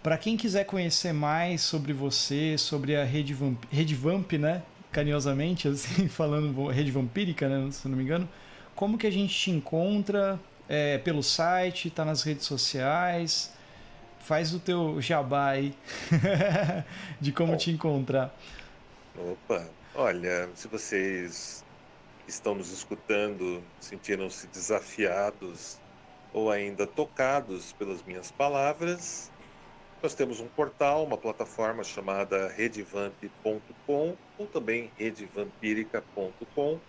Pra 0.02 0.16
quem 0.16 0.36
quiser 0.36 0.64
conhecer 0.64 1.12
mais 1.12 1.60
sobre 1.60 1.92
você, 1.92 2.56
sobre 2.56 2.96
a 2.96 3.04
Rede 3.04 3.34
Vamp, 3.34 3.62
Rede 3.70 3.94
Vamp 3.94 4.32
né? 4.32 4.62
Carinhosamente, 4.90 5.68
assim, 5.68 6.08
falando 6.08 6.68
Rede 6.68 6.90
Vampírica, 6.90 7.48
né? 7.48 7.70
Se 7.70 7.86
não 7.86 7.96
me 7.96 8.04
engano. 8.04 8.28
Como 8.74 8.96
que 8.96 9.06
a 9.06 9.12
gente 9.12 9.34
te 9.34 9.50
encontra? 9.50 10.40
É, 10.68 10.98
pelo 10.98 11.22
site, 11.22 11.90
tá 11.90 12.04
nas 12.04 12.22
redes 12.22 12.46
sociais? 12.46 13.55
Faz 14.26 14.52
o 14.52 14.58
teu 14.58 15.00
jabá 15.00 15.50
aí 15.50 15.72
de 17.20 17.30
como 17.30 17.52
Bom. 17.52 17.58
te 17.58 17.70
encontrar. 17.70 18.34
Opa, 19.16 19.64
olha, 19.94 20.50
se 20.52 20.66
vocês 20.66 21.64
estão 22.26 22.56
nos 22.56 22.72
escutando 22.72 23.62
sentiram-se 23.78 24.48
desafiados 24.48 25.78
ou 26.32 26.50
ainda 26.50 26.88
tocados 26.88 27.72
pelas 27.74 28.02
minhas 28.02 28.32
palavras, 28.32 29.30
nós 30.02 30.12
temos 30.12 30.40
um 30.40 30.48
portal, 30.48 31.04
uma 31.04 31.16
plataforma 31.16 31.84
chamada 31.84 32.48
redevamp.com 32.48 34.16
ou 34.36 34.46
também 34.48 34.90
redevampírica.com, 34.98 36.80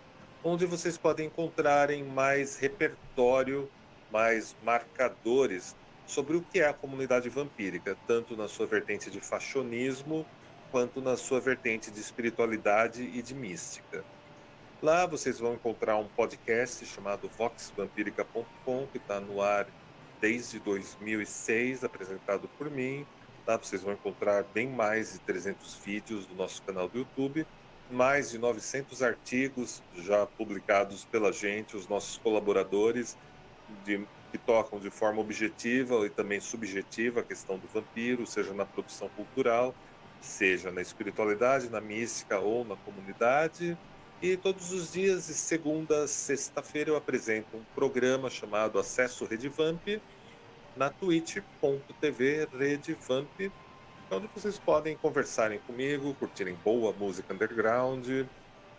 onde 0.42 0.66
vocês 0.66 0.98
podem 0.98 1.26
encontrarem 1.26 2.02
mais 2.02 2.58
repertório, 2.58 3.70
mais 4.10 4.56
marcadores 4.64 5.76
sobre 6.08 6.38
o 6.38 6.40
que 6.40 6.58
é 6.58 6.66
a 6.66 6.72
comunidade 6.72 7.28
vampírica, 7.28 7.94
tanto 8.06 8.34
na 8.34 8.48
sua 8.48 8.66
vertente 8.66 9.10
de 9.10 9.20
fashionismo 9.20 10.24
quanto 10.72 11.02
na 11.02 11.18
sua 11.18 11.38
vertente 11.38 11.90
de 11.90 12.00
espiritualidade 12.00 13.02
e 13.02 13.20
de 13.20 13.34
mística. 13.34 14.02
Lá 14.82 15.04
vocês 15.04 15.38
vão 15.38 15.54
encontrar 15.54 15.98
um 15.98 16.08
podcast 16.08 16.86
chamado 16.86 17.28
voxvampirica.com, 17.28 18.86
que 18.90 18.96
está 18.96 19.20
no 19.20 19.42
ar 19.42 19.66
desde 20.18 20.58
2006, 20.60 21.84
apresentado 21.84 22.48
por 22.56 22.70
mim. 22.70 23.06
Lá 23.46 23.58
vocês 23.58 23.82
vão 23.82 23.92
encontrar 23.92 24.44
bem 24.54 24.66
mais 24.66 25.12
de 25.12 25.18
300 25.20 25.74
vídeos 25.76 26.26
do 26.26 26.34
nosso 26.34 26.62
canal 26.62 26.88
do 26.88 26.98
YouTube, 26.98 27.46
mais 27.90 28.30
de 28.30 28.38
900 28.38 29.02
artigos 29.02 29.82
já 29.96 30.24
publicados 30.24 31.04
pela 31.04 31.32
gente, 31.32 31.76
os 31.76 31.86
nossos 31.86 32.16
colaboradores, 32.16 33.16
de, 33.84 34.06
que 34.30 34.38
tocam 34.38 34.78
de 34.78 34.90
forma 34.90 35.20
objetiva 35.20 36.06
e 36.06 36.10
também 36.10 36.40
subjetiva 36.40 37.20
a 37.20 37.22
questão 37.22 37.58
do 37.58 37.66
vampiro, 37.68 38.26
seja 38.26 38.52
na 38.52 38.64
produção 38.64 39.08
cultural, 39.10 39.74
seja 40.20 40.70
na 40.70 40.80
espiritualidade, 40.80 41.68
na 41.68 41.80
mística 41.80 42.38
ou 42.38 42.64
na 42.64 42.76
comunidade. 42.76 43.76
E 44.20 44.36
todos 44.36 44.72
os 44.72 44.92
dias, 44.92 45.28
de 45.28 45.34
segunda 45.34 46.04
a 46.04 46.08
sexta-feira, 46.08 46.90
eu 46.90 46.96
apresento 46.96 47.56
um 47.56 47.62
programa 47.74 48.28
chamado 48.28 48.78
Acesso 48.78 49.24
Redvamp 49.24 50.00
na 50.76 50.90
twitch.tv 50.90 52.48
Redvamp, 52.52 53.52
onde 54.10 54.28
vocês 54.34 54.58
podem 54.58 54.96
conversarem 54.96 55.58
comigo, 55.60 56.14
curtirem 56.14 56.56
boa 56.64 56.92
música 56.92 57.32
underground. 57.32 58.06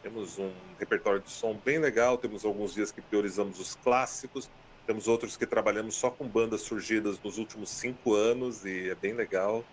Temos 0.01 0.37
um 0.37 0.51
repertório 0.77 1.19
de 1.21 1.29
som 1.29 1.53
bem 1.53 1.77
legal, 1.77 2.17
temos 2.17 2.45
alguns 2.45 2.73
dias 2.73 2.91
que 2.91 3.01
priorizamos 3.01 3.59
os 3.59 3.75
clássicos, 3.75 4.49
temos 4.89 5.07
outros 5.07 5.37
que 5.37 5.45
trabalhamos 5.45 5.93
só 5.93 6.09
com 6.09 6.27
bandas 6.27 6.61
surgidas 6.61 7.21
nos 7.23 7.37
últimos 7.37 7.69
cinco 7.69 8.15
anos 8.15 8.65
e 8.65 8.89
é 8.89 8.95
bem 8.95 9.13
legal. 9.13 9.63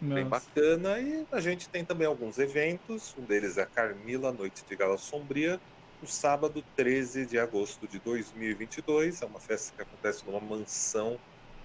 Nossa. 0.00 0.14
bem 0.14 0.24
bacana. 0.24 1.00
E 1.00 1.26
a 1.32 1.40
gente 1.40 1.68
tem 1.68 1.84
também 1.84 2.06
alguns 2.06 2.38
eventos. 2.38 3.12
Um 3.18 3.24
deles 3.24 3.58
é 3.58 3.62
a 3.62 3.66
Carmila 3.66 4.30
Noite 4.30 4.62
de 4.64 4.76
Gala 4.76 4.96
Sombria, 4.98 5.60
no 6.00 6.06
sábado 6.06 6.62
13 6.76 7.26
de 7.26 7.40
agosto 7.40 7.88
de 7.88 7.98
2022. 7.98 9.20
É 9.22 9.26
uma 9.26 9.40
festa 9.40 9.74
que 9.74 9.82
acontece 9.82 10.24
numa 10.24 10.38
mansão 10.38 11.18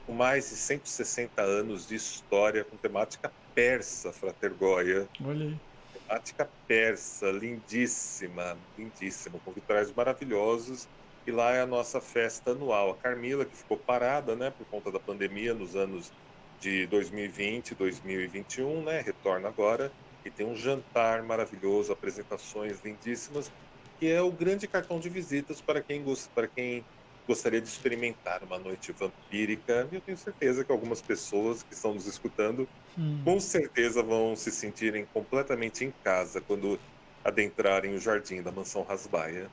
com 0.07 0.13
mais 0.13 0.49
de 0.49 0.55
160 0.55 1.39
anos 1.39 1.87
de 1.87 1.93
história, 1.93 2.63
com 2.63 2.77
temática 2.77 3.31
persa, 3.53 4.11
Frater 4.11 4.55
Goya. 4.55 5.07
Olha 5.23 5.45
aí. 5.45 5.59
Temática 5.93 6.49
persa, 6.67 7.29
lindíssima, 7.29 8.57
lindíssima, 8.75 9.37
com 9.45 9.51
vitrais 9.51 9.93
maravilhosos. 9.93 10.87
E 11.27 11.31
lá 11.31 11.51
é 11.51 11.61
a 11.61 11.67
nossa 11.67 11.99
festa 11.99 12.51
anual. 12.51 12.91
A 12.91 12.95
Carmila, 12.95 13.43
que 13.43 13.55
ficou 13.55 13.77
parada 13.77 14.33
né, 14.33 14.49
por 14.57 14.65
conta 14.67 14.89
da 14.89 14.99
pandemia 14.99 15.53
nos 15.53 15.75
anos 15.75 16.09
de 16.57 16.87
2020, 16.87 17.75
2021, 17.75 18.81
né? 18.83 19.01
Retorna 19.01 19.49
agora 19.49 19.91
e 20.23 20.31
tem 20.31 20.45
um 20.45 20.55
jantar 20.55 21.23
maravilhoso, 21.23 21.91
apresentações 21.91 22.79
lindíssimas, 22.83 23.51
que 23.99 24.09
é 24.09 24.21
o 24.21 24.31
grande 24.31 24.67
cartão 24.67 24.99
de 24.99 25.09
visitas 25.09 25.61
para 25.61 25.81
quem 25.81 26.03
gosta, 26.03 26.29
para 26.33 26.47
quem 26.47 26.83
gostaria 27.27 27.59
de 27.59 27.67
experimentar 27.67 28.41
uma 28.43 28.57
noite 28.57 28.91
vampírica. 28.91 29.87
E 29.91 29.95
eu 29.95 30.01
tenho 30.01 30.17
certeza 30.17 30.63
que 30.63 30.71
algumas 30.71 31.01
pessoas 31.01 31.61
que 31.61 31.73
estão 31.73 31.93
nos 31.93 32.07
escutando, 32.07 32.67
hum. 32.97 33.21
com 33.23 33.39
certeza 33.39 34.01
vão 34.01 34.35
se 34.35 34.51
sentirem 34.51 35.05
completamente 35.13 35.83
em 35.83 35.93
casa 36.03 36.39
quando 36.39 36.79
adentrarem 37.23 37.93
o 37.95 37.99
jardim 37.99 38.41
da 38.41 38.51
mansão 38.51 38.83
Rasbaia. 38.83 39.49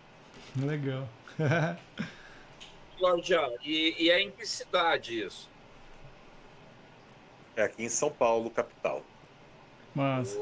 Legal. 0.57 1.09
Cláudia, 2.98 3.40
e, 3.64 4.05
e 4.05 4.11
é 4.11 4.20
em 4.20 4.30
que 4.30 4.46
cidade 4.46 5.22
isso? 5.22 5.50
É 7.57 7.64
aqui 7.64 7.84
em 7.84 7.88
São 7.88 8.11
Paulo, 8.11 8.50
capital. 8.50 9.02
Mas 9.94 10.36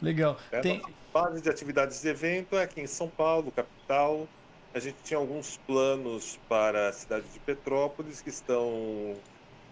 legal. 0.00 0.38
É, 0.50 0.60
Tem 0.60 0.82
base 1.12 1.40
de 1.40 1.48
atividades 1.48 2.00
de 2.00 2.08
evento 2.08 2.56
é 2.56 2.62
aqui 2.62 2.80
em 2.80 2.86
São 2.86 3.08
Paulo, 3.08 3.52
capital. 3.52 4.26
A 4.74 4.78
gente 4.78 4.96
tinha 5.04 5.18
alguns 5.18 5.58
planos 5.58 6.38
para 6.48 6.88
a 6.88 6.92
cidade 6.92 7.28
de 7.28 7.38
Petrópolis 7.38 8.22
que 8.22 8.30
estão 8.30 9.16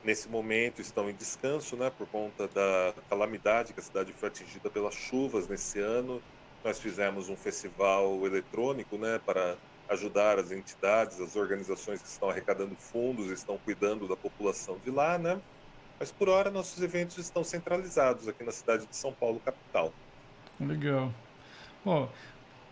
nesse 0.04 0.28
momento 0.28 0.80
estão 0.80 1.10
em 1.10 1.14
descanso, 1.14 1.76
né, 1.76 1.90
por 1.90 2.06
conta 2.06 2.48
da 2.48 2.94
calamidade 3.08 3.72
que 3.72 3.80
a 3.80 3.82
cidade 3.82 4.12
foi 4.12 4.28
atingida 4.28 4.70
pelas 4.70 4.94
chuvas 4.94 5.46
nesse 5.46 5.78
ano. 5.78 6.22
Nós 6.64 6.78
fizemos 6.78 7.28
um 7.28 7.36
festival 7.36 8.24
eletrônico, 8.26 8.98
né, 8.98 9.20
para 9.24 9.56
ajudar 9.88 10.38
as 10.38 10.52
entidades, 10.52 11.20
as 11.20 11.34
organizações 11.34 12.00
que 12.00 12.08
estão 12.08 12.30
arrecadando 12.30 12.76
fundos, 12.76 13.30
estão 13.30 13.58
cuidando 13.58 14.06
da 14.06 14.16
população 14.16 14.78
de 14.84 14.90
lá, 14.90 15.18
né? 15.18 15.40
Mas 15.98 16.10
por 16.12 16.28
hora 16.28 16.50
nossos 16.50 16.80
eventos 16.82 17.18
estão 17.18 17.42
centralizados 17.42 18.28
aqui 18.28 18.44
na 18.44 18.52
cidade 18.52 18.86
de 18.86 18.96
São 18.96 19.12
Paulo, 19.12 19.40
capital. 19.44 19.92
Legal. 20.60 21.12
Bom, 21.84 22.08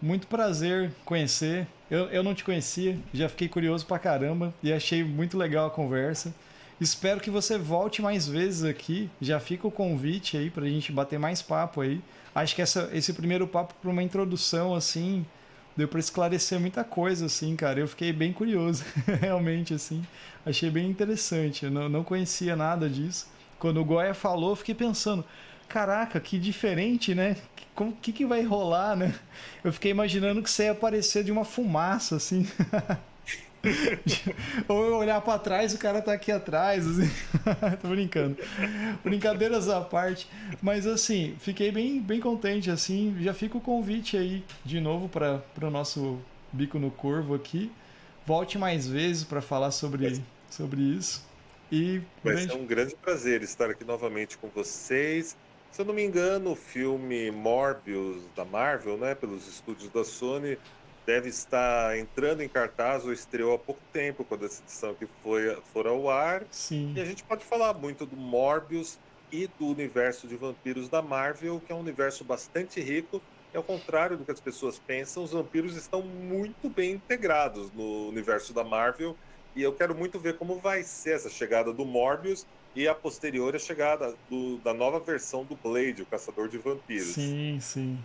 muito 0.00 0.26
prazer 0.26 0.92
conhecer. 1.04 1.66
Eu, 1.90 2.06
eu 2.06 2.22
não 2.22 2.34
te 2.34 2.44
conhecia, 2.44 2.98
já 3.12 3.28
fiquei 3.28 3.48
curioso 3.48 3.84
pra 3.86 3.98
caramba 3.98 4.54
e 4.62 4.72
achei 4.72 5.02
muito 5.02 5.36
legal 5.36 5.66
a 5.66 5.70
conversa. 5.70 6.32
Espero 6.80 7.20
que 7.20 7.30
você 7.30 7.58
volte 7.58 8.00
mais 8.00 8.28
vezes 8.28 8.64
aqui. 8.64 9.10
Já 9.20 9.40
fica 9.40 9.66
o 9.66 9.70
convite 9.70 10.36
aí 10.36 10.50
pra 10.50 10.66
gente 10.66 10.92
bater 10.92 11.18
mais 11.18 11.42
papo 11.42 11.80
aí. 11.80 12.00
Acho 12.34 12.54
que 12.54 12.62
essa, 12.62 12.88
esse 12.92 13.12
primeiro 13.12 13.46
papo 13.48 13.74
para 13.80 13.90
uma 13.90 14.02
introdução 14.02 14.74
assim 14.74 15.26
deu 15.78 15.86
para 15.86 16.00
esclarecer 16.00 16.58
muita 16.58 16.82
coisa, 16.82 17.26
assim, 17.26 17.54
cara. 17.54 17.78
Eu 17.78 17.86
fiquei 17.86 18.12
bem 18.12 18.32
curioso, 18.32 18.84
realmente, 19.20 19.72
assim. 19.72 20.04
Achei 20.44 20.68
bem 20.68 20.90
interessante. 20.90 21.66
Eu 21.66 21.70
não, 21.70 21.88
não 21.88 22.02
conhecia 22.02 22.56
nada 22.56 22.90
disso. 22.90 23.28
Quando 23.60 23.80
o 23.80 23.84
Goya 23.84 24.12
falou, 24.12 24.56
fiquei 24.56 24.74
pensando, 24.74 25.24
caraca, 25.68 26.18
que 26.18 26.36
diferente, 26.36 27.14
né? 27.14 27.36
O 27.76 27.92
que, 27.92 28.12
que 28.12 28.26
vai 28.26 28.42
rolar, 28.42 28.96
né? 28.96 29.14
Eu 29.62 29.72
fiquei 29.72 29.92
imaginando 29.92 30.42
que 30.42 30.50
você 30.50 30.64
ia 30.64 30.72
aparecer 30.72 31.22
de 31.22 31.30
uma 31.30 31.44
fumaça, 31.44 32.16
assim. 32.16 32.44
Ou 34.68 34.84
eu 34.84 34.96
olhar 34.96 35.20
para 35.20 35.38
trás 35.38 35.74
o 35.74 35.78
cara 35.78 36.00
tá 36.00 36.12
aqui 36.12 36.30
atrás. 36.30 36.86
Assim. 36.86 37.10
Tô 37.80 37.88
brincando. 37.88 38.36
Brincadeiras 39.02 39.68
à 39.68 39.80
parte. 39.80 40.28
Mas 40.60 40.86
assim, 40.86 41.36
fiquei 41.40 41.70
bem, 41.70 42.00
bem 42.00 42.20
contente. 42.20 42.70
assim 42.70 43.16
Já 43.20 43.34
fica 43.34 43.56
o 43.56 43.60
convite 43.60 44.16
aí 44.16 44.44
de 44.64 44.80
novo 44.80 45.08
para 45.08 45.42
o 45.62 45.70
nosso 45.70 46.18
bico 46.52 46.78
no 46.78 46.90
corvo 46.90 47.34
aqui. 47.34 47.70
Volte 48.26 48.58
mais 48.58 48.86
vezes 48.86 49.24
para 49.24 49.40
falar 49.40 49.70
sobre, 49.70 50.22
sobre 50.50 50.80
isso. 50.80 51.26
E 51.70 52.00
Vai 52.24 52.36
ser 52.38 52.52
um 52.52 52.66
grande 52.66 52.94
prazer 52.96 53.42
estar 53.42 53.70
aqui 53.70 53.84
novamente 53.84 54.38
com 54.38 54.48
vocês. 54.48 55.36
Se 55.70 55.82
eu 55.82 55.86
não 55.86 55.94
me 55.94 56.02
engano, 56.02 56.52
o 56.52 56.56
filme 56.56 57.30
Morbius 57.30 58.22
da 58.34 58.44
Marvel, 58.44 58.96
né, 58.96 59.14
pelos 59.14 59.46
estúdios 59.46 59.90
da 59.90 60.02
Sony, 60.02 60.58
deve 61.08 61.30
estar 61.30 61.98
entrando 61.98 62.42
em 62.42 62.48
cartaz 62.50 63.06
ou 63.06 63.14
estreou 63.14 63.54
há 63.54 63.58
pouco 63.58 63.80
tempo, 63.90 64.22
quando 64.24 64.44
essa 64.44 64.62
edição 64.62 64.94
que 64.94 65.08
foi 65.22 65.56
for 65.72 65.86
ao 65.86 66.10
ar. 66.10 66.44
Sim. 66.50 66.92
E 66.94 67.00
a 67.00 67.04
gente 67.06 67.24
pode 67.24 67.42
falar 67.46 67.72
muito 67.72 68.04
do 68.04 68.14
Morbius 68.14 68.98
e 69.32 69.46
do 69.58 69.68
universo 69.68 70.28
de 70.28 70.36
vampiros 70.36 70.86
da 70.86 71.00
Marvel, 71.00 71.62
que 71.64 71.72
é 71.72 71.74
um 71.74 71.80
universo 71.80 72.24
bastante 72.24 72.78
rico. 72.78 73.22
E 73.54 73.56
ao 73.56 73.62
contrário 73.62 74.18
do 74.18 74.24
que 74.26 74.30
as 74.30 74.38
pessoas 74.38 74.78
pensam, 74.78 75.24
os 75.24 75.30
vampiros 75.30 75.76
estão 75.76 76.02
muito 76.02 76.68
bem 76.68 76.92
integrados 76.92 77.72
no 77.72 78.10
universo 78.10 78.52
da 78.52 78.62
Marvel. 78.62 79.16
E 79.56 79.62
eu 79.62 79.72
quero 79.72 79.94
muito 79.94 80.20
ver 80.20 80.36
como 80.36 80.58
vai 80.58 80.82
ser 80.82 81.14
essa 81.14 81.30
chegada 81.30 81.72
do 81.72 81.86
Morbius 81.86 82.46
e 82.76 82.86
a 82.86 82.94
posterior 82.94 83.58
chegada 83.58 84.14
do, 84.28 84.58
da 84.58 84.74
nova 84.74 85.00
versão 85.00 85.42
do 85.42 85.56
Blade, 85.56 86.02
o 86.02 86.06
Caçador 86.06 86.50
de 86.50 86.58
Vampiros. 86.58 87.14
Sim, 87.14 87.58
sim. 87.62 87.98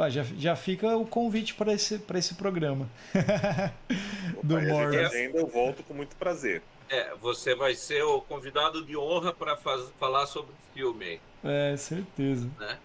Pá, 0.00 0.08
já, 0.08 0.22
já 0.22 0.56
fica 0.56 0.96
o 0.96 1.04
convite 1.04 1.52
para 1.52 1.74
esse, 1.74 2.02
esse 2.14 2.34
programa. 2.34 2.88
do 4.42 4.58
Morris. 4.58 4.98
agenda 4.98 5.38
eu 5.38 5.46
volto 5.46 5.82
com 5.82 5.92
muito 5.92 6.16
prazer. 6.16 6.62
É, 6.88 7.14
você 7.16 7.54
vai 7.54 7.74
ser 7.74 8.02
o 8.02 8.22
convidado 8.22 8.82
de 8.82 8.96
honra 8.96 9.30
para 9.30 9.58
falar 9.98 10.24
sobre 10.24 10.52
o 10.52 10.74
filme. 10.74 11.20
É, 11.44 11.76
certeza. 11.76 12.48
Né? 12.58 12.78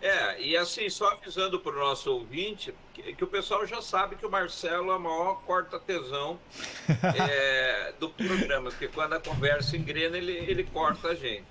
É, 0.00 0.40
e 0.42 0.56
assim, 0.56 0.88
só 0.88 1.10
avisando 1.10 1.58
para 1.58 1.72
o 1.72 1.76
nosso 1.80 2.12
ouvinte, 2.12 2.72
que, 2.92 3.02
que, 3.14 3.24
o 3.24 3.26
pessoal 3.26 3.66
já 3.66 3.82
sabe 3.82 4.14
que 4.14 4.24
o 4.24 4.30
Marcelo 4.30 4.92
é 4.92 4.96
o 4.96 5.00
maior 5.00 5.42
corta-tesão 5.44 6.38
é, 7.28 7.94
do 7.98 8.10
programa, 8.10 8.70
porque 8.70 8.86
quando 8.86 9.14
a 9.14 9.18
conversa 9.18 9.76
engrena, 9.76 10.16
ele, 10.16 10.30
ele 10.30 10.62
corta 10.62 11.08
a 11.08 11.14
gente. 11.16 11.42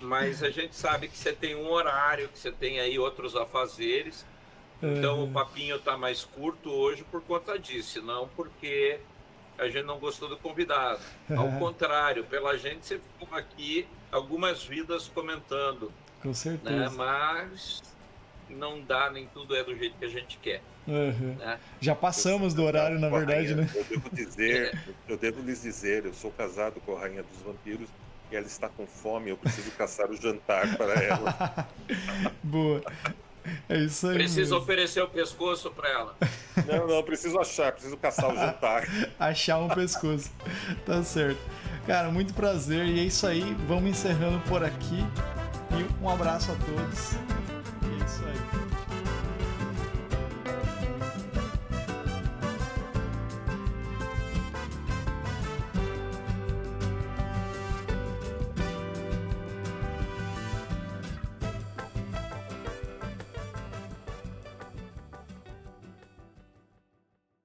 Mas 0.00 0.42
a 0.42 0.48
gente 0.48 0.74
sabe 0.74 1.08
que 1.08 1.18
você 1.18 1.34
tem 1.34 1.54
um 1.54 1.70
horário, 1.70 2.28
que 2.30 2.38
você 2.38 2.50
tem 2.50 2.80
aí 2.80 2.98
outros 2.98 3.36
afazeres. 3.36 4.24
Então 4.82 5.24
o 5.24 5.30
papinho 5.30 5.76
está 5.76 5.96
mais 5.96 6.24
curto 6.24 6.70
hoje 6.70 7.04
por 7.10 7.22
conta 7.22 7.58
disso, 7.58 8.02
não 8.02 8.28
porque 8.28 8.98
a 9.58 9.68
gente 9.68 9.84
não 9.84 9.98
gostou 9.98 10.28
do 10.28 10.36
convidado. 10.36 11.00
Ao 11.34 11.50
contrário, 11.58 12.24
pela 12.24 12.56
gente 12.58 12.86
você 12.86 12.98
ficou 12.98 13.36
aqui 13.36 13.86
algumas 14.12 14.62
vidas 14.62 15.08
comentando. 15.08 15.90
Com 16.22 16.34
certeza. 16.34 16.74
Né? 16.74 16.90
Mas 16.94 17.82
não 18.50 18.80
dá, 18.80 19.10
nem 19.10 19.26
tudo 19.26 19.56
é 19.56 19.64
do 19.64 19.76
jeito 19.76 19.96
que 19.98 20.04
a 20.04 20.08
gente 20.08 20.38
quer. 20.38 20.62
Uhum. 20.86 21.34
Né? 21.38 21.58
Já 21.80 21.94
passamos 21.94 22.54
do 22.54 22.62
horário, 22.62 22.98
na 22.98 23.08
verdade, 23.08 23.54
rainha, 23.54 23.56
né? 23.56 23.70
Eu 23.74 23.84
devo 23.84 24.10
dizer, 24.10 24.78
eu 25.08 25.16
devo 25.16 25.42
lhes 25.42 25.62
dizer, 25.62 26.04
eu 26.04 26.14
sou 26.14 26.30
casado 26.30 26.80
com 26.80 26.96
a 26.96 27.00
rainha 27.00 27.22
dos 27.22 27.42
vampiros 27.42 27.88
e 28.30 28.36
ela 28.36 28.46
está 28.46 28.68
com 28.68 28.86
fome, 28.86 29.30
eu 29.30 29.36
preciso 29.36 29.70
caçar 29.72 30.10
o 30.10 30.16
jantar 30.16 30.76
para 30.76 30.94
ela. 30.94 31.68
Boa. 32.42 32.82
É 33.68 33.78
isso 33.78 34.06
aí. 34.08 34.14
Precisa 34.14 34.40
mesmo. 34.40 34.56
oferecer 34.58 35.02
o 35.02 35.08
pescoço 35.08 35.70
para 35.70 35.88
ela. 35.88 36.16
Não, 36.66 36.86
não, 36.86 37.02
preciso 37.02 37.38
achar, 37.38 37.70
preciso 37.72 37.96
caçar 37.98 38.32
o 38.32 38.34
jantar. 38.34 38.84
Achar 39.20 39.58
um 39.58 39.68
pescoço. 39.68 40.30
Tá 40.86 41.02
certo. 41.02 41.38
Cara, 41.86 42.10
muito 42.10 42.32
prazer. 42.32 42.86
E 42.86 42.98
é 42.98 43.02
isso 43.02 43.26
aí. 43.26 43.54
Vamos 43.68 43.90
encerrando 43.90 44.40
por 44.48 44.64
aqui. 44.64 45.04
E 45.72 46.02
um 46.02 46.08
abraço 46.08 46.50
a 46.50 46.54
todos. 46.54 47.12
E 47.82 48.02
é 48.02 48.04
isso 48.06 48.24
aí. 48.24 48.45